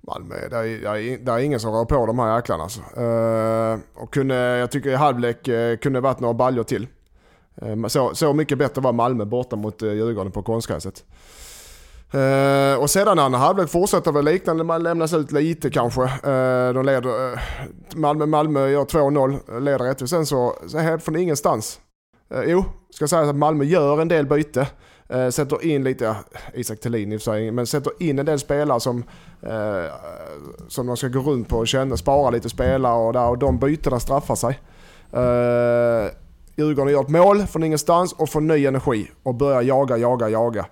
Malmö, 0.00 0.34
det 0.50 0.56
är, 0.56 1.24
där 1.24 1.32
är 1.32 1.38
ingen 1.38 1.60
som 1.60 1.72
rör 1.72 1.84
på 1.84 2.06
de 2.06 2.18
här 2.18 2.36
jäklarna. 2.36 2.62
Alltså. 2.62 2.80
Eh, 2.80 3.78
och 4.02 4.12
kunde, 4.12 4.34
jag 4.34 4.70
tycker 4.70 4.90
i 4.90 4.94
halvlek 4.94 5.42
kunde 5.42 5.70
eh, 5.70 5.76
kunde 5.76 6.00
varit 6.00 6.20
några 6.20 6.34
baljor 6.34 6.64
till. 6.64 6.86
Eh, 7.62 7.86
så, 7.86 8.14
så 8.14 8.32
mycket 8.32 8.58
bättre 8.58 8.80
var 8.80 8.92
Malmö 8.92 9.24
borta 9.24 9.56
mot 9.56 9.82
Djurgården 9.82 10.32
på 10.32 10.42
konstgräset. 10.42 11.04
Uh, 12.14 12.82
och 12.82 12.90
sedan 12.90 13.18
andra 13.18 13.38
halvlek 13.38 13.68
fortsätter 13.68 14.12
väl 14.12 14.24
liknande, 14.24 14.64
man 14.64 14.82
lämnas 14.82 15.14
ut 15.14 15.32
lite 15.32 15.70
kanske. 15.70 16.02
Uh, 16.02 16.74
de 16.74 16.82
leder, 16.86 17.32
uh, 17.32 17.38
Malmö, 17.94 18.26
Malmö 18.26 18.68
gör 18.68 18.84
2-0, 18.84 19.60
leder 19.60 19.78
rätt. 19.78 20.08
Sen 20.08 20.26
så, 20.26 20.54
så 20.66 20.78
här 20.78 20.98
från 20.98 21.16
ingenstans. 21.16 21.80
Uh, 22.34 22.42
jo, 22.46 22.64
ska 22.90 23.08
säga 23.08 23.22
att 23.22 23.36
Malmö 23.36 23.64
gör 23.64 24.00
en 24.00 24.08
del 24.08 24.26
byte. 24.26 24.66
Eh, 25.08 25.28
sätter 25.28 25.64
in 25.64 25.84
lite, 25.84 26.04
ja, 26.04 26.16
Isak 26.54 26.80
Thelin 26.80 27.12
i 27.12 27.16
och 27.16 27.20
för 27.20 27.32
sig, 27.32 27.50
men 27.50 27.66
sätter 27.66 27.92
in 27.98 28.18
en 28.18 28.26
del 28.26 28.38
spelare 28.38 28.80
som, 28.80 29.04
eh, 29.42 29.92
som 30.68 30.86
de 30.86 30.96
ska 30.96 31.08
gå 31.08 31.20
runt 31.20 31.48
på 31.48 31.58
och 31.58 31.68
känna, 31.68 31.96
spara 31.96 32.30
lite 32.30 32.48
spelare 32.48 33.06
och, 33.06 33.12
där, 33.12 33.28
och 33.28 33.38
de 33.38 33.58
bytena 33.58 34.00
straffar 34.00 34.34
sig. 34.34 34.58
Eh, 35.12 36.12
Djurgården 36.56 36.92
gör 36.92 37.00
ett 37.00 37.08
mål 37.08 37.46
från 37.46 37.64
ingenstans 37.64 38.12
och 38.12 38.28
får 38.28 38.40
ny 38.40 38.66
energi 38.66 39.10
och 39.22 39.34
börjar 39.34 39.62
jaga, 39.62 39.96
jaga, 39.96 40.28
jaga. 40.28 40.66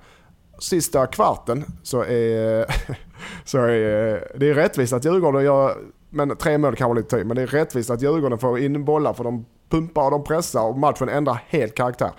Sista 0.59 1.07
kvarten 1.07 1.64
så 1.82 2.05
är, 2.05 2.66
så 3.45 3.59
är 3.59 4.39
det 4.39 4.51
är 4.51 4.55
rättvist 4.55 4.93
att 4.93 5.05
Djurgården 5.05 5.45
gör, 5.45 5.76
men 6.11 6.37
tre 6.37 6.59
mål 6.59 6.76
kan 6.76 6.89
vara 6.89 6.99
lite 6.99 7.16
tid, 7.16 7.26
men 7.26 7.37
det 7.37 7.43
är 7.43 7.47
rättvist 7.47 7.91
att 7.91 8.03
Djurgården 8.03 8.39
får 8.39 8.59
in 8.59 8.84
bollar 8.84 9.12
för 9.12 9.24
de 9.24 9.47
pumpar 9.70 10.05
och 10.05 10.11
de 10.11 10.24
pressar 10.24 10.62
och 10.62 10.78
matchen 10.78 11.09
ändrar 11.09 11.43
helt 11.49 11.74
karaktär. 11.74 12.11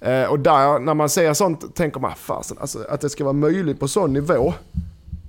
Eh, 0.00 0.30
och 0.30 0.40
där, 0.40 0.78
när 0.78 0.94
man 0.94 1.08
ser 1.08 1.34
sånt 1.34 1.74
tänker 1.74 2.00
man 2.00 2.12
fasen, 2.16 2.56
alltså, 2.60 2.78
att 2.88 3.00
det 3.00 3.10
ska 3.10 3.24
vara 3.24 3.32
möjligt 3.32 3.80
på 3.80 3.88
sån 3.88 4.12
nivå. 4.12 4.54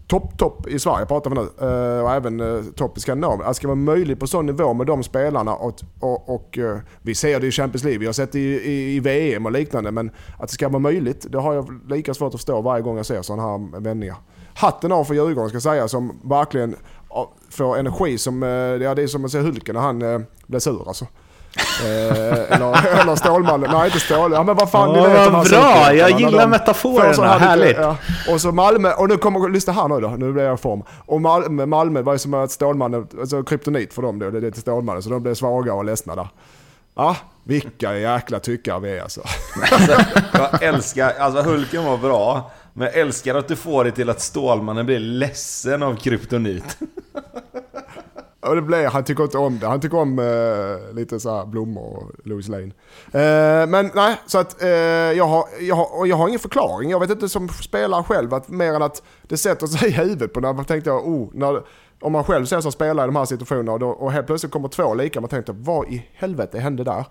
topp, 0.07 0.38
topp 0.38 0.67
i 0.67 0.80
Sverige 0.80 1.05
pratar 1.05 1.30
vi 1.30 1.36
nu. 1.36 1.67
Eh, 1.67 2.03
och 2.03 2.11
även 2.11 2.39
eh, 2.39 2.63
topp 2.76 2.97
i 2.97 3.01
Skandinavien. 3.01 3.41
Att 3.41 3.47
det 3.47 3.53
ska 3.53 3.67
vara 3.67 3.76
möjligt 3.76 4.20
på 4.20 4.28
sån 4.28 4.45
nivå 4.45 4.74
med 4.74 4.88
de 4.88 5.03
spelarna. 5.03 5.55
Och, 5.55 5.82
och, 5.99 6.30
och 6.36 6.57
eh, 6.57 6.78
vi 7.01 7.15
ser 7.15 7.39
det 7.39 7.47
i 7.47 7.51
Champions 7.51 7.84
League, 7.84 7.99
vi 7.99 8.05
har 8.05 8.13
sett 8.13 8.32
det 8.32 8.39
i, 8.39 8.72
i, 8.72 8.95
i 8.95 8.99
VM 8.99 9.45
och 9.45 9.51
liknande. 9.51 9.91
Men 9.91 10.11
att 10.38 10.47
det 10.47 10.53
ska 10.53 10.70
vara 10.70 10.80
möjligt, 10.80 11.26
det 11.30 11.38
har 11.38 11.53
jag 11.53 11.89
lika 11.89 12.13
svårt 12.13 12.28
att 12.34 12.39
förstå 12.39 12.61
varje 12.61 12.84
gång 12.84 12.97
jag 12.97 13.05
ser 13.05 13.22
sådana 13.22 13.43
här 13.43 13.80
vändningar. 13.80 14.17
Hatten 14.53 14.91
av 14.91 15.03
för 15.03 15.13
Djurgården 15.13 15.49
ska 15.49 15.55
jag 15.55 15.63
säga 15.63 15.88
som 15.88 16.20
verkligen 16.24 16.76
får 17.49 17.78
energi 17.78 18.17
som, 18.17 18.43
eh, 18.43 18.49
ja 18.49 18.95
det 18.95 19.03
är 19.03 19.07
som 19.07 19.26
att 19.26 19.32
se 19.32 19.39
Hulken 19.39 19.76
när 19.76 19.82
han 19.82 20.01
eh, 20.01 20.20
blir 20.47 20.59
sur 20.59 20.88
alltså. 20.88 21.05
Eh, 21.58 22.56
eller, 22.56 23.02
eller 23.02 23.16
Stålmannen, 23.16 23.72
nej 23.72 23.86
inte 23.86 24.00
Stål, 24.00 24.32
ja 24.32 24.43
men 24.43 24.56
vad 24.56 24.72
fan 24.72 24.93
ni 24.93 25.02
vet 25.02 25.32
vad 25.32 25.50
bra, 25.50 25.93
jag 25.93 26.20
gillar 26.20 26.41
de 26.41 26.50
metaforerna, 26.50 27.38
härligt. 27.38 27.78
Ja. 27.78 27.95
Och 28.30 28.41
så 28.41 28.52
Malmö, 28.52 28.93
och 28.93 29.10
nu 29.10 29.18
kommer, 29.18 29.50
lyssna 29.50 29.74
här 29.74 29.88
nu 29.88 30.00
då, 30.00 30.08
nu 30.10 30.34
blir 30.34 30.43
jag 30.43 30.54
i 30.54 30.58
form. 30.58 30.84
Och 31.06 31.22
Malmö, 31.22 31.66
Malmö 31.66 32.02
var 32.02 32.14
ju 32.14 32.20
som 32.20 32.34
att 32.34 32.52
Stålmannen, 32.52 33.08
alltså 33.20 33.43
kryptonit 33.43 33.93
för 33.93 34.02
dem 34.02 34.20
då, 34.20 34.30
det 34.30 34.47
är 34.47 34.52
till 34.52 34.62
Stålmannen, 34.62 35.04
så 35.04 35.10
de 35.10 35.24
blev 35.24 35.34
svaga 35.34 35.74
och 35.74 35.86
ledsna 35.86 36.16
där. 36.16 36.28
Ja, 36.95 37.16
vilka 37.43 37.97
jäkla 37.97 38.39
tyckare 38.39 38.80
vi 38.80 38.97
är 38.97 39.02
alltså. 39.02 39.22
Jag 40.34 40.64
älskar, 40.64 41.14
alltså 41.20 41.41
Hulken 41.41 41.86
var 41.86 41.97
bra, 41.97 42.52
men 42.74 42.86
jag 42.86 42.97
älskar 42.97 43.36
att 43.36 43.47
du 43.47 43.56
får 43.56 43.84
det 43.84 43.91
till 43.91 44.10
att 44.10 44.22
Stålmannen 44.22 44.86
blir 44.86 45.00
ledsen 45.00 45.84
av 45.84 45.95
kryptonit. 45.95 46.78
Och 48.42 48.56
det 48.56 48.62
blir, 48.62 48.88
han 48.88 49.04
tycker 49.04 49.24
inte 49.24 49.38
om 49.38 49.60
det. 49.60 49.68
Han 49.68 49.82
tycker 49.82 49.98
om 49.98 50.20
eh, 50.20 50.96
lite 50.96 51.20
så 51.20 51.36
här 51.36 51.46
blommor 51.46 51.98
och 51.98 52.28
Louis 52.28 52.48
Lane. 52.48 52.72
Eh, 53.12 53.68
men 53.68 53.92
nej, 53.96 54.16
så 54.26 54.38
att 54.38 54.62
eh, 54.62 54.70
jag, 54.70 55.26
har, 55.26 55.46
jag, 55.60 55.76
har, 55.76 56.00
och 56.00 56.08
jag 56.08 56.16
har 56.16 56.28
ingen 56.28 56.40
förklaring. 56.40 56.90
Jag 56.90 57.00
vet 57.00 57.10
inte 57.10 57.30
som 57.30 57.50
spelare 57.50 58.04
själv, 58.04 58.34
att, 58.34 58.50
mer 58.50 58.74
än 58.74 58.82
att 58.82 59.04
det 59.22 59.38
sätter 59.38 59.68
sig 59.68 59.90
i 59.90 59.92
huvudet 59.92 60.34
på 60.34 60.40
när 60.40 60.54
man 60.54 60.66
tänkte, 60.66 60.92
oh, 60.92 61.30
när, 61.34 61.62
om 62.02 62.12
man 62.12 62.24
själv 62.24 62.46
ser 62.46 62.62
som 62.62 62.72
spelare 62.72 63.06
i 63.06 63.08
de 63.08 63.16
här 63.16 63.26
situationerna 63.26 63.72
och, 63.72 63.80
då, 63.80 63.90
och 63.90 64.12
helt 64.12 64.28
plötsligt 64.28 64.52
kommer 64.52 64.68
två 64.68 64.94
lika, 64.94 65.22
man 65.22 65.30
tänkte, 65.30 65.52
vad 65.52 65.88
i 65.88 66.08
helvete 66.14 66.60
hände 66.60 66.84
där? 66.84 67.06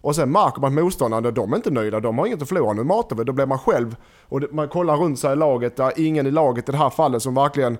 Och 0.00 0.16
sen 0.16 0.32
märker 0.32 0.60
man 0.60 0.78
att 0.78 0.84
motståndarna, 0.84 1.30
de 1.30 1.52
är 1.52 1.56
inte 1.56 1.70
nöjda, 1.70 2.00
de 2.00 2.18
har 2.18 2.26
inget 2.26 2.42
att 2.42 2.48
förlora, 2.48 2.72
nu 2.72 2.84
matar 2.84 3.16
vi. 3.16 3.24
Då 3.24 3.32
blir 3.32 3.46
man 3.46 3.58
själv, 3.58 3.96
och 4.28 4.42
man 4.50 4.68
kollar 4.68 4.96
runt 4.96 5.18
sig 5.18 5.32
i 5.32 5.36
laget, 5.36 5.76
där 5.76 5.92
ingen 5.96 6.26
i 6.26 6.30
laget 6.30 6.68
i 6.68 6.72
det 6.72 6.78
här 6.78 6.90
fallet 6.90 7.22
som 7.22 7.34
verkligen 7.34 7.78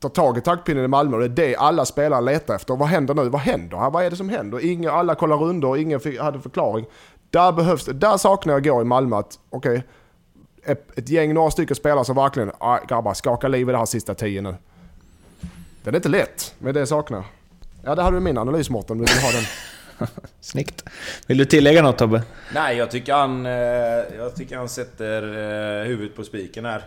tar 0.00 0.08
tag 0.08 0.38
i 0.38 0.40
taktpinnen 0.40 0.84
i 0.84 0.88
Malmö 0.88 1.16
och 1.16 1.22
det 1.22 1.42
är 1.42 1.48
det 1.48 1.56
alla 1.56 1.84
spelare 1.84 2.20
letar 2.20 2.54
efter. 2.54 2.76
Vad 2.76 2.88
händer 2.88 3.14
nu? 3.14 3.28
Vad 3.28 3.40
händer 3.40 3.76
här? 3.76 3.90
Vad 3.90 4.04
är 4.04 4.10
det 4.10 4.16
som 4.16 4.28
händer? 4.28 4.64
Ingen, 4.64 4.90
alla 4.90 5.14
kollar 5.14 5.36
runt 5.36 5.64
och 5.64 5.78
ingen 5.78 6.00
fick, 6.00 6.20
hade 6.20 6.40
förklaring. 6.40 6.86
Där 7.30 7.52
behövs 7.52 7.84
det. 7.84 7.92
Där 7.92 8.16
saknar 8.16 8.54
jag 8.54 8.66
igår 8.66 8.82
i 8.82 8.84
Malmö 8.84 9.16
att, 9.16 9.38
okej, 9.50 9.82
ett, 10.64 10.98
ett 10.98 11.08
gäng, 11.08 11.34
några 11.34 11.50
stycken 11.50 11.76
spelare 11.76 12.04
som 12.04 12.16
verkligen, 12.16 12.52
ah, 12.58 12.78
grabbar, 12.88 13.14
skaka 13.14 13.48
liv 13.48 13.68
i 13.68 13.72
det 13.72 13.78
här 13.78 13.86
sista 13.86 14.14
tio 14.14 14.40
nu. 14.40 14.54
Den 15.82 15.94
är 15.94 15.98
inte 15.98 16.08
lätt, 16.08 16.54
men 16.58 16.74
det 16.74 16.86
saknar. 16.86 17.24
Ja, 17.84 17.94
det 17.94 18.02
hade 18.02 18.16
du 18.16 18.20
min 18.20 18.38
analys 18.38 18.70
Mårten, 18.70 18.92
om 18.92 19.06
du 19.06 19.12
vill 19.12 19.22
ha 19.22 19.32
den. 19.32 19.44
Snyggt. 20.40 20.84
Vill 21.26 21.38
du 21.38 21.44
tillägga 21.44 21.82
något 21.82 21.98
Tobbe? 21.98 22.22
Nej, 22.54 22.76
jag 22.76 22.90
tycker 22.90 23.12
han, 23.12 23.46
eh, 23.46 23.52
jag 24.18 24.34
tycker 24.36 24.56
han 24.56 24.68
sätter 24.68 25.22
eh, 25.22 25.86
huvudet 25.86 26.16
på 26.16 26.24
spiken 26.24 26.64
här. 26.64 26.84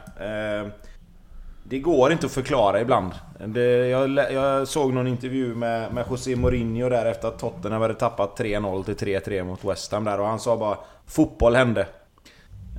Det 1.64 1.80
går 1.80 2.12
inte 2.12 2.26
att 2.26 2.32
förklara 2.32 2.82
ibland. 2.82 3.12
Det, 3.46 3.88
jag, 3.88 4.10
jag 4.34 4.68
såg 4.68 4.94
någon 4.94 5.08
intervju 5.08 5.56
med, 5.56 5.94
med 5.94 6.06
José 6.10 6.36
Mourinho 6.36 6.90
där 6.90 7.06
efter 7.06 7.28
att 7.28 7.40
Tottenham 7.40 7.82
hade 7.82 7.94
tappat 7.94 8.40
3-0 8.40 8.84
till 8.84 9.08
3-3 9.08 9.44
mot 9.44 9.64
West 9.64 9.92
Ham 9.92 10.04
där 10.04 10.20
och 10.20 10.28
han 10.28 10.40
sa 10.40 10.58
bara 10.58 10.78
Fotboll 11.08 11.56
hände. 11.56 11.88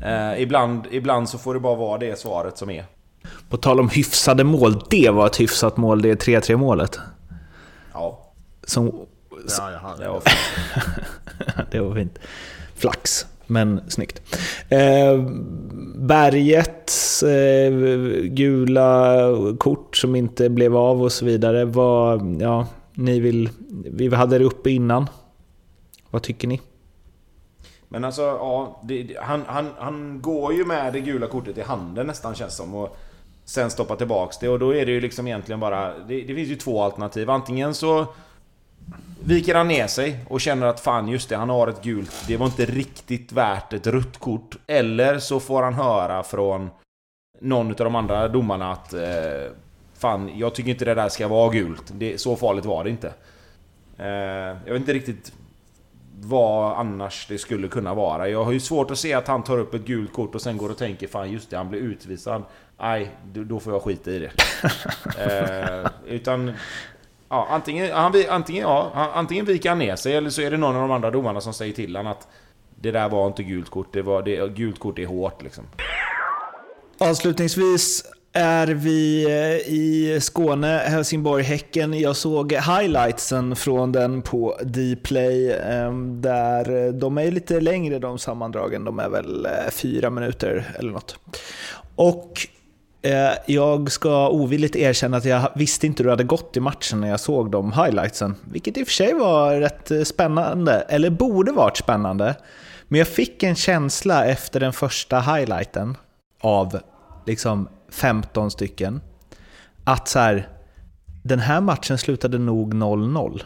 Eh, 0.05 0.43
ibland, 0.43 0.87
ibland 0.91 1.28
så 1.28 1.39
får 1.39 1.55
det 1.55 1.61
bara 1.61 1.74
vara 1.74 1.99
det 1.99 2.18
svaret 2.18 2.59
som 2.59 2.70
är. 2.70 2.85
På 3.49 3.57
tal 3.57 3.80
om 3.80 3.89
hyfsade 3.89 4.45
mål, 4.45 4.82
det 4.91 5.11
var 5.11 5.26
ett 5.26 5.41
hyfsat 5.41 5.76
mål, 5.76 6.03
det 6.03 6.26
3-3 6.26 6.57
målet. 6.57 6.99
Ja, 7.93 8.32
Som, 8.64 9.07
det 9.99 10.09
var 10.09 10.20
fint. 10.20 10.39
det 11.70 11.80
var 11.80 11.95
fint. 11.95 12.18
Flax, 12.74 13.26
men 13.47 13.80
snyggt. 13.88 14.22
Eh, 14.68 15.20
bergets 15.95 17.22
eh, 17.22 17.72
gula 18.22 19.26
kort 19.59 19.97
som 19.97 20.16
inte 20.16 20.51
blev 20.51 20.76
av 20.76 21.03
och 21.03 21.12
så 21.12 21.24
vidare. 21.24 21.64
Vad, 21.64 22.42
ja, 22.42 22.66
ni 22.95 23.20
vill, 23.20 23.51
vi 23.90 24.14
hade 24.14 24.38
det 24.38 24.45
uppe 24.45 24.70
innan. 24.70 25.07
Vad 26.11 26.22
tycker 26.22 26.49
ni? 26.49 26.61
Men 27.88 28.05
alltså, 28.05 28.22
ja, 28.22 28.80
det, 28.84 29.16
han, 29.20 29.42
han, 29.47 29.70
han 29.78 30.22
går 30.22 30.55
ju 30.55 30.64
med 30.64 30.92
det 30.92 31.01
gula 31.01 31.26
kortet 31.26 31.59
i 31.59 31.62
handen 31.62 32.07
nästan 32.07 32.34
känns 32.34 32.57
som. 32.57 32.74
Och 32.74 32.97
sen 33.45 33.70
stoppar 33.70 33.97
tillbaks 33.97 34.38
det 34.38 34.49
och 34.49 34.59
då 34.59 34.74
är 34.74 34.86
det 34.86 34.92
ju 34.92 35.01
liksom 35.01 35.26
egentligen 35.26 35.61
bara... 35.61 35.99
Det, 35.99 36.20
det 36.20 36.34
finns 36.34 36.49
ju 36.49 36.57
två 36.57 36.82
alternativ. 36.82 37.30
Antingen 37.30 37.74
så 37.74 38.07
viker 39.24 39.55
han 39.55 39.68
ner 39.68 39.87
sig 39.87 40.18
och 40.28 40.41
känner 40.41 40.66
att 40.66 40.80
fan 40.80 41.09
just 41.09 41.28
det, 41.28 41.37
han 41.37 41.49
har 41.51 41.68
ett 41.68 41.82
gult. 41.82 42.24
Det 42.28 42.37
var 42.37 42.47
inte 42.47 42.64
riktigt 42.64 43.32
värt 43.32 43.72
ett 43.72 43.87
rött 43.87 44.18
kort. 44.18 44.57
Eller 44.66 45.18
så 45.18 45.41
får 45.41 45.62
han 45.62 45.74
höra 45.74 46.22
från 46.22 46.70
någon 47.41 47.68
av 47.70 47.74
de 47.76 47.95
andra 47.95 48.28
domarna 48.28 48.72
att 48.72 48.93
eh, 48.95 49.01
Fan, 49.99 50.30
jag 50.39 50.55
tycker 50.55 50.70
inte 50.70 50.85
det 50.85 50.95
där 50.95 51.09
ska 51.09 51.28
vara 51.28 51.53
gult. 51.53 51.82
Det, 51.93 52.20
så 52.20 52.37
farligt 52.37 52.64
var 52.64 52.85
det 52.85 52.91
inte. 52.91 53.12
Eh, 53.99 54.07
jag 54.66 54.72
vet 54.72 54.76
inte 54.80 54.93
riktigt 54.93 55.32
vad 56.20 56.78
annars 56.78 57.26
det 57.28 57.39
skulle 57.39 57.68
kunna 57.68 57.95
vara. 57.95 58.28
Jag 58.28 58.45
har 58.45 58.53
ju 58.53 58.61
svårt 58.61 58.91
att 58.91 58.99
se 58.99 59.14
att 59.14 59.28
han 59.28 59.43
tar 59.45 59.59
upp 59.59 59.74
ett 59.74 59.85
gult 59.85 60.12
kort 60.12 60.35
och 60.35 60.43
sen 60.43 60.57
går 60.57 60.70
och 60.70 60.78
tänker 60.78 61.07
fan 61.07 61.30
just 61.32 61.51
det, 61.51 61.57
han 61.57 61.68
blir 61.70 61.80
utvisad. 61.80 62.43
Nej, 62.80 63.11
då- 63.32 63.45
då 63.45 63.61
får 63.61 63.72
jag 63.72 63.82
skita 63.82 64.11
i 64.11 64.18
det. 64.18 64.30
eh, 65.85 65.91
utan... 66.07 66.53
Ja, 67.35 67.47
antingen, 67.51 67.93
han, 67.93 68.14
antingen, 68.28 68.62
ja, 68.62 69.11
antingen 69.14 69.45
viker 69.45 69.68
han 69.68 69.78
ner 69.78 69.97
sig 69.97 70.14
eller 70.14 70.30
så 70.30 70.43
är 70.43 70.51
det 70.51 70.57
någon 70.57 70.76
av 70.76 70.82
de 70.82 70.91
andra 70.91 71.11
domarna 71.11 71.41
som 71.41 71.55
säger 71.55 71.72
till 71.72 71.97
honom 71.97 72.12
att 72.12 72.28
det 72.74 72.91
där 72.91 73.09
var 73.09 73.26
inte 73.26 73.43
gult 73.43 73.70
kort, 73.70 73.93
det 73.93 74.03
var, 74.03 74.22
det, 74.22 74.55
gult 74.55 74.78
kort 74.78 74.99
är 74.99 75.07
hårt 75.07 75.43
liksom. 75.43 75.64
Avslutningsvis 76.99 78.05
är 78.32 78.66
vi 78.66 79.24
eh, 79.24 79.74
i 79.74 80.18
Skåne, 80.20 80.82
Helsingborg-Häcken. 80.87 82.01
Jag 82.01 82.16
såg 82.16 82.53
highlightsen 82.53 83.57
från 83.57 83.93
den 83.93 84.22
på 84.22 84.59
Dplay. 84.62 85.53
Ehm, 85.53 86.20
där 86.22 86.87
eh, 86.87 86.93
de 86.93 87.18
är 87.18 87.30
lite 87.30 87.61
längre 87.61 87.99
de 87.99 88.18
sammandragen. 88.18 88.85
De 88.85 88.99
är 88.99 89.09
väl 89.09 89.47
eh, 89.47 89.70
fyra 89.70 90.11
minuter 90.11 90.74
eller 90.78 90.93
något. 90.93 91.18
Och 91.97 92.49
Eh, 93.05 93.32
jag 93.46 93.92
ska 93.92 94.28
ovilligt 94.28 94.76
erkänna 94.76 95.16
att 95.16 95.24
jag 95.24 95.50
visste 95.55 95.86
inte 95.86 96.02
hur 96.02 96.05
det 96.05 96.12
hade 96.12 96.24
gått 96.24 96.57
i 96.57 96.61
matchen 96.61 97.00
när 97.00 97.09
jag 97.09 97.20
såg 97.20 97.50
de 97.50 97.72
highlightsen. 97.72 98.34
Vilket 98.44 98.78
i 98.78 98.82
och 98.82 98.86
för 98.86 98.94
sig 98.94 99.14
var 99.14 99.57
rätt 99.57 99.90
eh, 99.90 100.02
spännande, 100.02 100.72
eller 100.72 101.11
borde 101.11 101.52
varit 101.52 101.76
spännande. 101.76 102.34
Men 102.88 102.98
jag 102.98 103.09
fick 103.09 103.42
en 103.42 103.55
känsla 103.55 104.26
efter 104.26 104.61
den 104.61 104.72
första 104.72 105.20
highlighten 105.20 105.96
av 106.40 106.80
liksom 107.26 107.68
15 107.90 108.50
stycken. 108.50 109.00
Att 109.84 110.09
så 110.09 110.18
här, 110.18 110.48
den 111.22 111.38
här 111.38 111.61
matchen 111.61 111.98
slutade 111.98 112.38
nog 112.38 112.74
0-0 112.74 113.42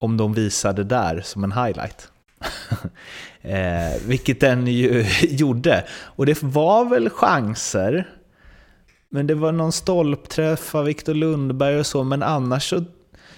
om 0.00 0.16
de 0.16 0.34
visade 0.34 0.84
där 0.84 1.20
som 1.24 1.44
en 1.44 1.52
highlight. 1.52 2.08
eh, 3.42 4.02
vilket 4.06 4.40
den 4.40 4.66
ju 4.66 5.06
gjorde. 5.22 5.84
Och 5.90 6.26
det 6.26 6.42
var 6.42 6.84
väl 6.84 7.10
chanser. 7.10 8.08
Men 9.14 9.26
det 9.26 9.34
var 9.34 9.52
någon 9.52 9.72
stolpträff 9.72 10.74
av 10.74 10.84
Viktor 10.84 11.14
Lundberg 11.14 11.78
och 11.78 11.86
så. 11.86 12.04
Men 12.04 12.22
annars 12.22 12.70
så, 12.70 12.84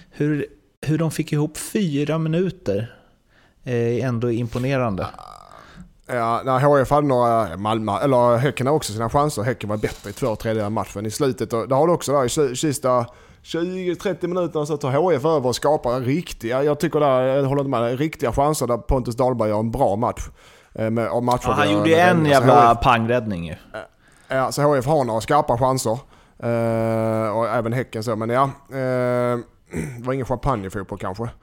hur, 0.09 0.45
hur 0.81 0.97
de 0.97 1.11
fick 1.11 1.33
ihop 1.33 1.57
fyra 1.57 2.17
minuter 2.17 2.95
eh, 3.63 3.73
är 3.73 4.07
ändå 4.07 4.31
imponerande. 4.31 5.07
Ja, 6.07 6.41
när 6.45 6.59
HF 6.59 6.89
hade 6.89 7.07
några, 7.07 7.57
Malmö, 7.57 7.99
eller 7.99 8.37
Häcken 8.37 8.67
har 8.67 8.73
också 8.73 8.93
sina 8.93 9.09
chanser. 9.09 9.43
Häcken 9.43 9.69
var 9.69 9.77
bättre 9.77 10.09
i 10.09 10.13
två 10.13 10.35
tredjedelar 10.35 10.69
matchen. 10.69 11.05
I 11.05 11.11
slutet, 11.11 11.53
och 11.53 11.67
det 11.67 11.75
har 11.75 11.87
du 11.87 11.93
också 11.93 12.11
där 12.11 12.51
i 12.51 12.55
sista 12.55 13.05
20-30 13.43 14.27
minuterna 14.27 14.65
så 14.65 14.77
tar 14.77 14.91
HF 14.91 15.25
över 15.25 15.45
och 15.45 15.55
skapar 15.55 15.99
riktiga, 15.99 16.63
jag 16.63 16.79
tycker 16.79 16.99
där, 16.99 17.21
jag 17.21 17.43
håller 17.43 17.61
inte 17.61 17.79
med, 17.79 17.99
riktiga 17.99 18.31
chanser 18.31 18.67
där 18.67 18.77
Pontus 18.77 19.15
Dahlberg 19.15 19.49
gör 19.49 19.59
en 19.59 19.71
bra 19.71 19.95
match. 19.95 20.21
Eh, 20.73 20.89
Med, 20.89 21.23
matcher 21.23 21.47
Ja, 21.47 21.53
han 21.53 21.71
gjorde 21.71 21.89
ju 21.89 21.95
med 21.95 22.09
en 22.09 22.25
jävla 22.25 22.73
HF 22.73 22.81
pangräddning 22.81 23.47
ju. 23.47 23.55
Ja, 24.27 24.51
så 24.51 24.61
HF 24.61 24.85
har 24.85 25.03
några 25.03 25.21
skarpa 25.21 25.57
chanser. 25.57 25.99
Eh, 26.39 27.37
och 27.37 27.47
även 27.47 27.73
Häcken 27.73 28.03
så, 28.03 28.15
men 28.15 28.29
ja. 28.29 28.43
Eh, 28.69 29.39
det 29.71 29.99
var 30.03 30.13
ingen 30.13 30.25
champagnefotboll 30.25 30.99
kanske. 30.99 31.29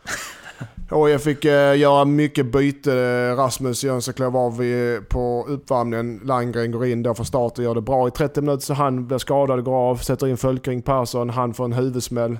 HIF 0.91 1.23
fick 1.23 1.45
eh, 1.45 1.79
göra 1.79 2.05
mycket 2.05 2.53
byte. 2.53 3.31
Rasmus 3.35 3.85
Jönsson 3.85 4.15
klev 4.15 4.37
av 4.37 4.63
på 5.09 5.45
uppvärmningen. 5.49 6.21
Landgren 6.25 6.73
går 6.73 6.87
in 6.87 7.03
då 7.03 7.15
för 7.15 7.25
start 7.25 7.59
och 7.59 7.65
gör 7.65 7.75
det 7.75 7.81
bra 7.81 8.09
i 8.09 8.11
30 8.11 8.41
minuter 8.41 8.63
så 8.63 8.75
han 8.75 9.07
blir 9.07 9.19
skadad, 9.19 9.65
går 9.65 9.75
av, 9.75 9.97
sätter 9.97 10.27
in 10.27 10.37
Fölkring 10.37 10.83
Persson. 10.83 11.31
Han 11.31 11.55
får 11.55 11.65
en 11.65 11.73
huvudsmäll. 11.73 12.39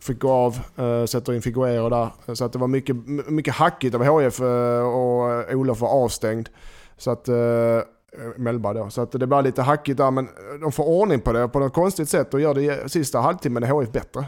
Fick 0.00 0.18
gå 0.18 0.30
av, 0.30 0.58
eh, 0.76 1.04
sätter 1.04 1.32
in 1.32 1.42
Figuero 1.42 1.88
där. 1.88 2.34
Så 2.34 2.44
att 2.44 2.52
det 2.52 2.58
var 2.58 2.68
mycket, 2.68 2.96
mycket 3.28 3.54
hackigt 3.54 3.94
av 3.94 4.20
HIF 4.20 4.40
eh, 4.40 4.82
och 4.82 5.54
Olof 5.54 5.80
var 5.80 5.88
avstängd. 5.88 6.48
Så 6.96 7.10
att, 7.10 7.28
Eh, 8.18 8.24
Melba 8.36 8.72
då. 8.72 8.90
Så 8.90 9.00
att 9.00 9.12
det 9.12 9.26
blir 9.26 9.42
lite 9.42 9.62
hackigt 9.62 9.98
där, 9.98 10.10
men 10.10 10.24
eh, 10.24 10.60
de 10.60 10.72
får 10.72 10.84
ordning 10.84 11.20
på 11.20 11.32
det 11.32 11.48
på 11.48 11.58
något 11.58 11.72
konstigt 11.72 12.08
sätt 12.08 12.34
och 12.34 12.40
gör 12.40 12.54
det 12.54 12.92
sista 12.92 13.20
halvtimmen 13.20 13.64
i 13.64 13.66
HIF 13.66 13.92
bättre. 13.92 14.24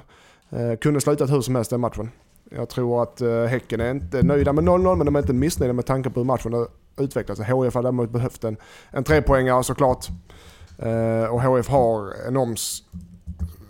Eh, 0.50 0.76
kunde 0.76 1.00
slutat 1.00 1.30
hur 1.30 1.40
som 1.40 1.54
helst 1.54 1.70
den 1.70 1.80
matchen. 1.80 2.10
Jag 2.50 2.68
tror 2.68 3.02
att 3.02 3.20
eh, 3.20 3.44
Häcken 3.44 3.80
är 3.80 3.90
inte 3.90 4.22
nöjda 4.22 4.52
med 4.52 4.64
0-0, 4.64 4.96
men 4.96 5.06
de 5.06 5.16
är 5.16 5.20
inte 5.20 5.32
missnöjda 5.32 5.72
med 5.72 5.86
tanke 5.86 6.10
på 6.10 6.20
hur 6.20 6.24
matchen 6.24 6.52
har 6.52 6.68
utvecklats. 6.96 7.40
HIF 7.40 7.74
har 7.74 7.82
däremot 7.82 8.10
behövt 8.10 8.44
en, 8.44 8.56
en 8.90 9.04
trepoängare 9.04 9.64
såklart. 9.64 10.06
Eh, 10.78 11.34
och 11.34 11.42
HIF 11.42 11.68
har 11.68 12.12
enormt 12.28 12.60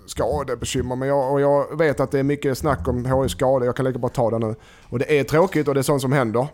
skadebekymmer. 0.07 0.97
Men 0.97 1.09
jag, 1.09 1.33
och 1.33 1.41
jag 1.41 1.79
vet 1.79 2.01
att 2.01 2.11
det 2.11 2.19
är 2.19 2.23
mycket 2.23 2.59
snack 2.59 2.89
om 2.89 3.05
HIFs 3.05 3.33
skador. 3.33 3.65
Jag 3.65 3.77
kan 3.77 3.85
lika 3.85 3.99
bra 3.99 4.09
ta 4.09 4.31
det 4.31 4.39
nu. 4.39 4.55
Och 4.89 4.99
det 4.99 5.19
är 5.19 5.25
tråkigt 5.25 5.69
och 5.69 5.75
det 5.75 5.81
är 5.81 5.83
sånt 5.83 6.03
som 6.03 6.13
händer. 6.13 6.49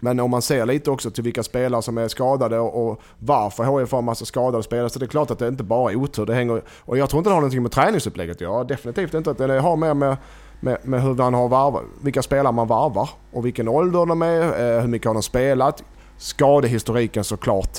Men 0.00 0.20
om 0.20 0.30
man 0.30 0.42
ser 0.42 0.66
lite 0.66 0.90
också 0.90 1.10
till 1.10 1.24
vilka 1.24 1.42
spelare 1.42 1.82
som 1.82 1.98
är 1.98 2.08
skadade 2.08 2.58
och, 2.58 2.88
och 2.88 3.00
varför 3.18 3.80
HIF 3.80 3.92
har 3.92 3.98
en 3.98 4.04
massa 4.04 4.24
skadade 4.24 4.62
spelare 4.62 4.90
så 4.90 4.98
det 4.98 5.04
är 5.04 5.08
klart 5.08 5.30
att 5.30 5.38
det 5.38 5.48
inte 5.48 5.64
bara 5.64 5.92
är 5.92 5.96
otur. 5.96 6.26
Det 6.26 6.34
hänger, 6.34 6.62
och 6.80 6.98
jag 6.98 7.10
tror 7.10 7.18
inte 7.20 7.30
det 7.30 7.34
har 7.34 7.40
någonting 7.40 7.62
med 7.62 7.72
träningsupplägget 7.72 8.36
att 8.36 8.40
göra. 8.40 8.64
Definitivt 8.64 9.14
inte. 9.14 9.32
Det 9.32 9.60
har 9.60 9.76
mer 9.76 9.94
med, 9.94 10.16
med, 10.60 10.78
med 10.82 11.02
hur 11.02 11.14
man 11.14 11.34
har 11.34 11.48
varvat, 11.48 11.82
vilka 12.02 12.22
spelare 12.22 12.52
man 12.52 12.66
varvar 12.66 13.10
och 13.32 13.46
vilken 13.46 13.68
ålder 13.68 14.06
de 14.06 14.22
är, 14.22 14.42
eh, 14.42 14.80
hur 14.80 14.88
mycket 14.88 15.06
har 15.06 15.14
de 15.14 15.22
spelat, 15.22 15.84
skadehistoriken 16.16 17.24
såklart. 17.24 17.78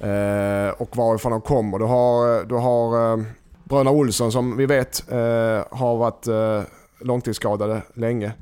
Eh, 0.00 0.70
och 0.78 0.96
varifrån 0.96 1.32
de 1.32 1.40
kommer. 1.40 1.78
Du 1.78 1.84
har, 1.84 2.44
du 2.44 2.54
har 2.54 3.12
eh, 3.12 3.24
Bröderna 3.64 3.90
Olsson 3.90 4.32
som 4.32 4.56
vi 4.56 4.66
vet 4.66 5.12
eh, 5.12 5.64
har 5.70 5.96
varit 5.96 6.26
eh, 6.26 6.62
långtidsskadade 7.00 7.82
länge. 7.94 8.32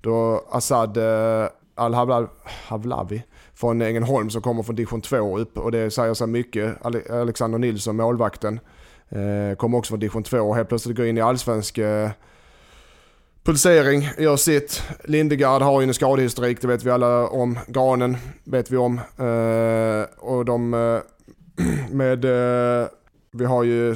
Då 0.00 0.44
Assad 0.50 0.96
eh, 0.96 1.48
Al-Havlavi 1.76 3.22
från 3.54 3.82
Ängelholm 3.82 4.30
som 4.30 4.42
kommer 4.42 4.62
från 4.62 4.76
division 4.76 5.00
2 5.00 5.38
upp 5.38 5.58
och 5.58 5.72
det 5.72 5.90
säger 5.90 6.14
sig 6.14 6.26
mycket. 6.26 6.86
Alexander 7.10 7.58
Nilsson, 7.58 7.96
målvakten, 7.96 8.60
eh, 9.08 9.56
kommer 9.56 9.78
också 9.78 9.90
från 9.90 10.00
division 10.00 10.22
2 10.22 10.38
och 10.38 10.56
helt 10.56 10.68
plötsligt 10.68 10.96
går 10.96 11.06
in 11.06 11.18
i 11.18 11.20
allsvensk 11.20 11.78
eh, 11.78 12.10
pulsering, 13.44 14.08
gör 14.18 14.36
sitt. 14.36 14.82
Lindegard 15.04 15.62
har 15.62 15.80
ju 15.80 15.88
en 15.88 15.94
skadehistorik, 15.94 16.60
det 16.60 16.68
vet 16.68 16.84
vi 16.84 16.90
alla 16.90 17.28
om. 17.28 17.58
Granen 17.66 18.16
vet 18.44 18.70
vi 18.70 18.76
om. 18.76 19.00
Eh, 19.18 20.28
och 20.28 20.44
de 20.44 20.70
med, 21.90 22.24
vi 23.32 23.44
har 23.44 23.64
ju 23.64 23.94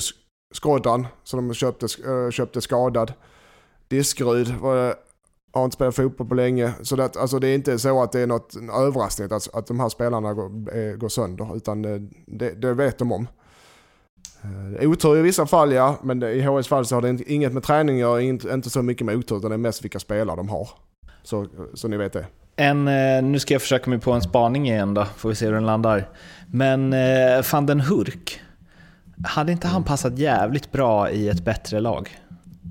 Skroddan 0.53 1.07
som 1.24 1.49
de 1.49 1.55
köpte, 1.55 1.87
köpte 2.31 2.61
skadad. 2.61 3.12
Diskryd 3.89 4.49
var 4.49 4.95
har 5.53 5.64
inte 5.64 5.74
spelat 5.74 5.96
fotboll 5.96 6.28
på 6.28 6.34
länge. 6.34 6.72
Så 6.82 6.96
det, 6.96 7.16
alltså 7.16 7.38
det 7.38 7.48
är 7.48 7.55
inte 7.55 7.78
så 7.78 8.03
att 8.03 8.12
det 8.12 8.20
är 8.20 8.26
något 8.26 8.57
överraskning 8.57 9.28
att, 9.32 9.55
att 9.55 9.66
de 9.66 9.80
här 9.80 9.88
spelarna 9.88 10.34
går, 10.34 10.74
är, 10.74 10.96
går 10.96 11.09
sönder. 11.09 11.57
Utan 11.57 11.82
det, 12.26 12.51
det, 12.51 12.74
vet 12.74 12.98
de 12.98 13.12
om. 13.12 13.26
Eh, 14.42 14.90
otur 14.90 15.18
i 15.18 15.22
vissa 15.22 15.46
fall 15.46 15.72
ja, 15.72 15.98
men 16.03 16.22
i 16.22 16.40
HS 16.40 16.68
fall 16.68 16.86
så 16.86 16.94
har 16.94 17.03
det 17.03 17.30
inget 17.30 17.53
med 17.53 17.62
träning 17.62 17.96
att 17.96 18.01
göra, 18.01 18.20
inte, 18.20 18.48
inte 18.48 18.70
så 18.70 18.82
mycket 18.82 19.07
med 19.07 19.16
otur 19.16 19.36
utan 19.36 19.51
det 19.51 19.57
är 19.57 19.59
mest 19.59 19.84
vilka 19.84 19.98
spelare 19.98 20.36
de 20.36 20.48
har. 20.48 20.68
Så, 21.22 21.46
så 21.74 21.88
ni 21.88 21.96
vet 21.96 22.12
det. 22.12 22.26
En, 22.57 22.88
eh, 22.88 23.22
nu 23.22 23.38
ska 23.38 23.55
jag 23.55 23.62
försöka 23.62 23.90
mig 23.90 23.98
på 23.98 24.12
en 24.12 24.22
spaning 24.22 24.68
igen 24.68 24.94
då, 24.94 25.05
får 25.05 25.28
vi 25.28 25.34
se 25.34 25.46
hur 25.46 25.53
den 25.53 25.66
landar. 25.66 26.09
Men 26.46 26.92
eh, 26.92 27.44
van 27.53 27.66
den 27.66 27.80
Hurk, 27.80 28.40
hade 29.24 29.53
inte 29.53 29.68
han 29.68 29.84
passat 29.84 30.18
jävligt 30.18 30.72
bra 30.72 31.11
i 31.11 31.28
ett 31.28 31.44
bättre 31.44 31.80
lag? 31.80 32.18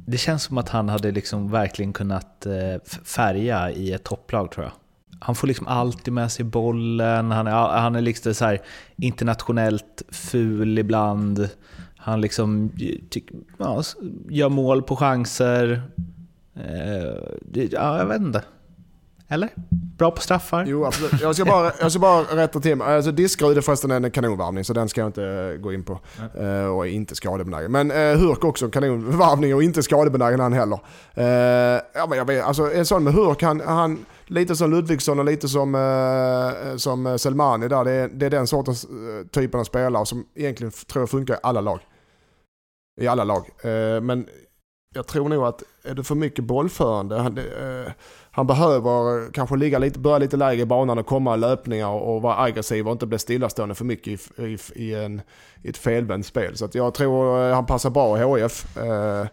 Det 0.10 0.18
känns 0.18 0.43
som 0.43 0.57
att 0.57 0.70
han 0.70 0.89
hade 0.89 1.12
liksom 1.12 1.51
verkligen 1.51 1.93
kunnat 1.93 2.45
eh, 2.45 2.91
färga 3.03 3.72
i 3.72 3.93
ett 3.93 4.03
topplag 4.03 4.51
tror 4.51 4.66
jag. 4.66 4.74
Han 5.20 5.36
får 5.36 5.47
liksom 5.47 5.68
alltid 5.68 6.14
med 6.14 6.32
sig 6.32 6.45
bollen, 6.45 7.32
han 7.32 7.47
är, 7.47 7.51
han 7.51 7.95
är 7.95 8.01
liksom 8.01 8.34
så 8.34 8.45
här 8.45 8.62
internationellt 8.95 10.01
ful 10.10 10.80
ibland. 10.80 11.49
Han 11.97 12.22
liksom 12.22 12.72
eh, 12.80 13.22
ja, 13.57 13.84
gör 14.30 14.49
mål 14.49 14.84
på 14.84 14.95
chanser. 14.95 15.82
Eh, 16.55 17.64
ja, 17.72 17.97
jag 17.97 18.05
vet 18.05 18.22
inte. 18.22 18.43
Eller? 19.32 19.49
Bra 19.97 20.11
på 20.11 20.21
straffar? 20.21 20.65
Jo, 20.67 20.86
absolut. 20.86 21.21
Jag 21.21 21.36
ska 21.36 21.45
bara, 21.45 21.71
jag 21.80 21.91
ska 21.91 21.99
bara 21.99 22.21
rätta 22.21 22.59
till 22.59 22.75
mig. 22.75 22.95
Alltså, 22.95 23.11
Diskrud 23.11 23.63
förresten 23.63 23.91
en 23.91 24.11
kanonvarvning, 24.11 24.63
så 24.63 24.73
den 24.73 24.89
ska 24.89 25.01
jag 25.01 25.07
inte 25.07 25.57
gå 25.61 25.73
in 25.73 25.84
på. 25.84 25.99
Uh, 26.41 26.65
och 26.65 26.88
är 26.88 26.91
inte 26.91 27.15
skadebenägen. 27.15 27.71
Men 27.71 27.91
uh, 27.91 28.17
Hurk 28.17 28.43
också 28.43 28.69
kanonvarvning 28.69 29.55
och 29.55 29.63
inte 29.63 29.84
skadebenägen 29.84 30.39
han 30.39 30.53
heller. 30.53 30.80
Uh, 31.17 31.82
ja, 31.93 32.05
men 32.09 32.17
jag 32.17 32.25
vet, 32.25 32.43
alltså, 32.43 32.73
en 32.73 32.86
sån 32.86 33.03
med 33.03 33.13
Hurk, 33.13 33.41
han, 33.41 33.59
han, 33.59 34.05
lite 34.25 34.55
som 34.55 34.71
Ludvigsson 34.71 35.19
och 35.19 35.25
lite 35.25 35.47
som, 35.47 35.75
uh, 35.75 36.77
som 36.77 37.19
Selmani 37.19 37.67
där. 37.67 37.84
Det 37.84 37.91
är, 37.91 38.07
det 38.07 38.25
är 38.25 38.30
den 38.30 38.47
sortens 38.47 38.88
typen 39.32 39.59
av 39.59 39.63
spelare 39.63 40.05
som 40.05 40.25
egentligen 40.36 40.71
tror 40.71 41.01
jag 41.01 41.09
funkar 41.09 41.34
i 41.34 41.39
alla 41.43 41.61
lag. 41.61 41.80
I 43.01 43.07
alla 43.07 43.23
lag. 43.23 43.49
men 44.01 44.27
jag 44.95 45.07
tror 45.07 45.30
nog 45.30 45.43
att 45.43 45.63
är 45.84 45.95
det 45.95 46.03
för 46.03 46.15
mycket 46.15 46.43
bollförande, 46.43 47.17
han, 47.17 47.39
han 48.39 48.47
behöver 48.47 49.31
kanske 49.31 49.55
ligga 49.55 49.79
lite, 49.79 49.99
börja 49.99 50.17
lite 50.17 50.37
lägre 50.37 50.61
i 50.61 50.65
banan 50.65 50.97
och 50.97 51.05
komma 51.05 51.35
i 51.35 51.37
löpningar 51.37 51.87
och, 51.87 52.21
vara 52.21 52.41
aggressiv 52.41 52.87
och 52.87 52.91
inte 52.91 53.05
bli 53.05 53.19
stillastående 53.19 53.75
för 53.75 53.85
mycket 53.85 54.07
i, 54.07 54.43
i, 54.43 54.57
i, 54.75 54.93
en, 54.93 55.21
i 55.63 55.69
ett 55.69 55.77
felvänt 55.77 56.25
spel. 56.25 56.57
Så 56.57 56.69
jag 56.73 56.93
tror 56.93 57.51
han 57.53 57.65
passar 57.65 57.89
bra 57.89 58.37
i 58.37 58.43
HF. 58.43 58.77
Eh, 58.77 59.27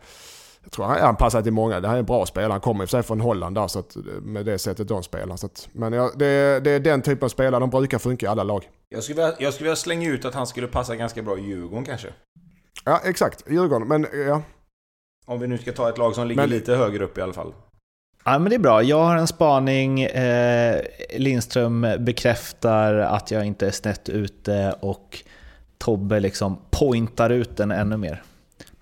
jag 0.62 0.72
tror 0.72 0.84
han, 0.84 1.00
han 1.00 1.16
passar 1.16 1.42
till 1.42 1.52
många. 1.52 1.80
Det 1.80 1.88
här 1.88 1.94
är 1.94 1.98
en 1.98 2.04
bra 2.04 2.26
spelare. 2.26 2.52
Han 2.52 2.61
kommer 2.61 2.84
i 2.84 2.86
och 2.86 2.90
för 2.90 2.98
sig 2.98 3.02
från 3.02 3.20
Holland 3.20 3.54
där, 3.54 3.68
så 3.68 3.78
att, 3.78 3.96
med 4.22 4.46
det 4.46 4.59
sättet 4.59 4.88
de 4.88 5.02
spelar. 5.02 5.36
Så 5.36 5.46
att, 5.46 5.68
men 5.72 5.92
ja, 5.92 6.11
det, 6.16 6.61
det, 6.64 6.70
är 6.70 6.80
den 6.80 7.02
typen 7.02 7.24
av 7.24 7.28
spelare, 7.28 7.61
de 7.61 7.70
brukar 7.70 7.98
funka 7.98 8.26
i 8.26 8.28
alla 8.28 8.42
lag. 8.42 8.68
Jag 8.88 9.02
skulle, 9.02 9.16
vilja, 9.16 9.36
jag 9.38 9.54
skulle 9.54 9.66
vilja 9.66 9.76
slänga 9.76 10.11
ut 10.11 10.24
att 10.24 10.34
han 10.34 10.46
skulle 10.46 10.66
passa 10.66 10.96
ganska 10.96 11.22
bra 11.22 11.38
i 11.38 11.42
Djurgården 11.42 11.84
kanske. 11.84 12.09
Ja, 12.84 13.00
exakt. 13.04 13.44
Djurgården. 13.50 13.88
Men 13.88 14.07
ja, 14.26 14.42
om 15.26 15.40
vi 15.40 15.46
nu 15.46 15.59
ska 15.59 15.72
ta 15.72 15.88
ett 15.88 15.98
lag 15.98 16.14
som 16.14 16.26
ligger 16.28 16.42
men, 16.42 16.50
lite 16.50 16.74
högre 16.74 17.04
upp 17.04 17.18
i 17.18 17.20
alla 17.20 17.32
fall. 17.32 17.52
Ja, 18.29 18.39
men 18.39 18.51
det 18.51 18.57
är 18.57 18.61
bra. 18.61 18.83
Jag 18.83 19.05
har 19.05 19.16
en 19.16 19.27
spaning. 19.27 20.03
Eh, 20.03 20.83
Lindström 21.16 21.87
bekräftar 21.99 22.95
att 22.95 23.31
jag 23.31 23.45
inte 23.45 23.66
är 23.66 23.70
snett 23.70 24.09
ute 24.09 24.74
och 24.81 25.22
Tobbe 25.79 26.20
liksom 26.20 26.59
pointar 26.70 27.31
ut 27.31 27.57
den 27.57 27.70
ännu 27.70 27.97
mer. 27.97 28.22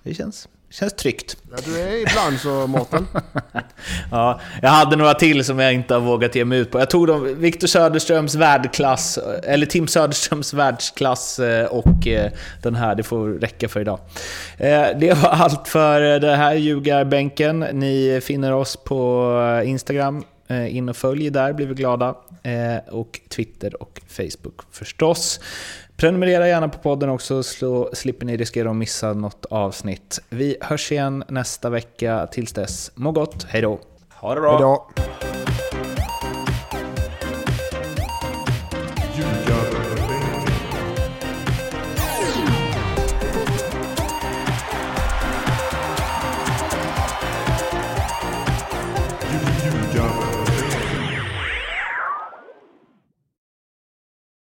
Det 0.02 0.14
känns 0.14 0.48
Känns 0.74 0.92
tryggt. 0.92 1.36
Ja, 1.50 1.56
du 1.64 1.80
är 1.80 2.10
ibland 2.10 2.40
så, 2.40 2.66
Mårten. 2.66 3.06
ja, 4.10 4.40
jag 4.62 4.70
hade 4.70 4.96
några 4.96 5.14
till 5.14 5.44
som 5.44 5.58
jag 5.58 5.74
inte 5.74 5.94
har 5.94 6.00
vågat 6.00 6.34
ge 6.34 6.44
mig 6.44 6.58
ut 6.58 6.70
på. 6.70 6.78
Jag 6.78 6.90
tog 6.90 7.06
dem, 7.06 7.34
Viktor 7.38 7.66
Söderströms 7.66 8.34
världsklass, 8.34 9.18
eller 9.42 9.66
Tim 9.66 9.88
Söderströms 9.88 10.54
världsklass 10.54 11.38
eh, 11.38 11.66
och 11.66 12.06
eh, 12.06 12.32
den 12.62 12.74
här. 12.74 12.94
Det 12.94 13.02
får 13.02 13.28
räcka 13.28 13.68
för 13.68 13.80
idag. 13.80 13.98
Eh, 14.58 14.86
det 14.96 15.22
var 15.22 15.28
allt 15.32 15.68
för 15.68 16.20
det 16.20 16.36
här 16.36 16.54
ljugarbänken. 16.54 17.60
Ni 17.60 18.20
finner 18.24 18.52
oss 18.52 18.76
på 18.76 19.62
Instagram. 19.64 20.24
In 20.68 20.88
och 20.88 20.96
följ 20.96 21.30
där 21.30 21.52
blir 21.52 21.66
vi 21.66 21.74
glada. 21.74 22.14
Och 22.90 23.20
Twitter 23.28 23.82
och 23.82 24.00
Facebook 24.08 24.60
förstås. 24.70 25.40
Prenumerera 25.96 26.48
gärna 26.48 26.68
på 26.68 26.78
podden 26.78 27.08
också 27.08 27.42
så 27.42 27.90
slipper 27.92 28.26
ni 28.26 28.36
riskera 28.36 28.70
att 28.70 28.76
missa 28.76 29.12
något 29.12 29.44
avsnitt. 29.44 30.20
Vi 30.28 30.56
hörs 30.60 30.92
igen 30.92 31.24
nästa 31.28 31.70
vecka. 31.70 32.26
Tills 32.26 32.52
dess, 32.52 32.90
må 32.94 33.12
gott. 33.12 33.46
Hej 33.48 33.62
då! 33.62 33.80
Ha 34.10 34.34
det 34.34 34.40
bra! 34.40 34.52
Hejdå. 34.52 34.88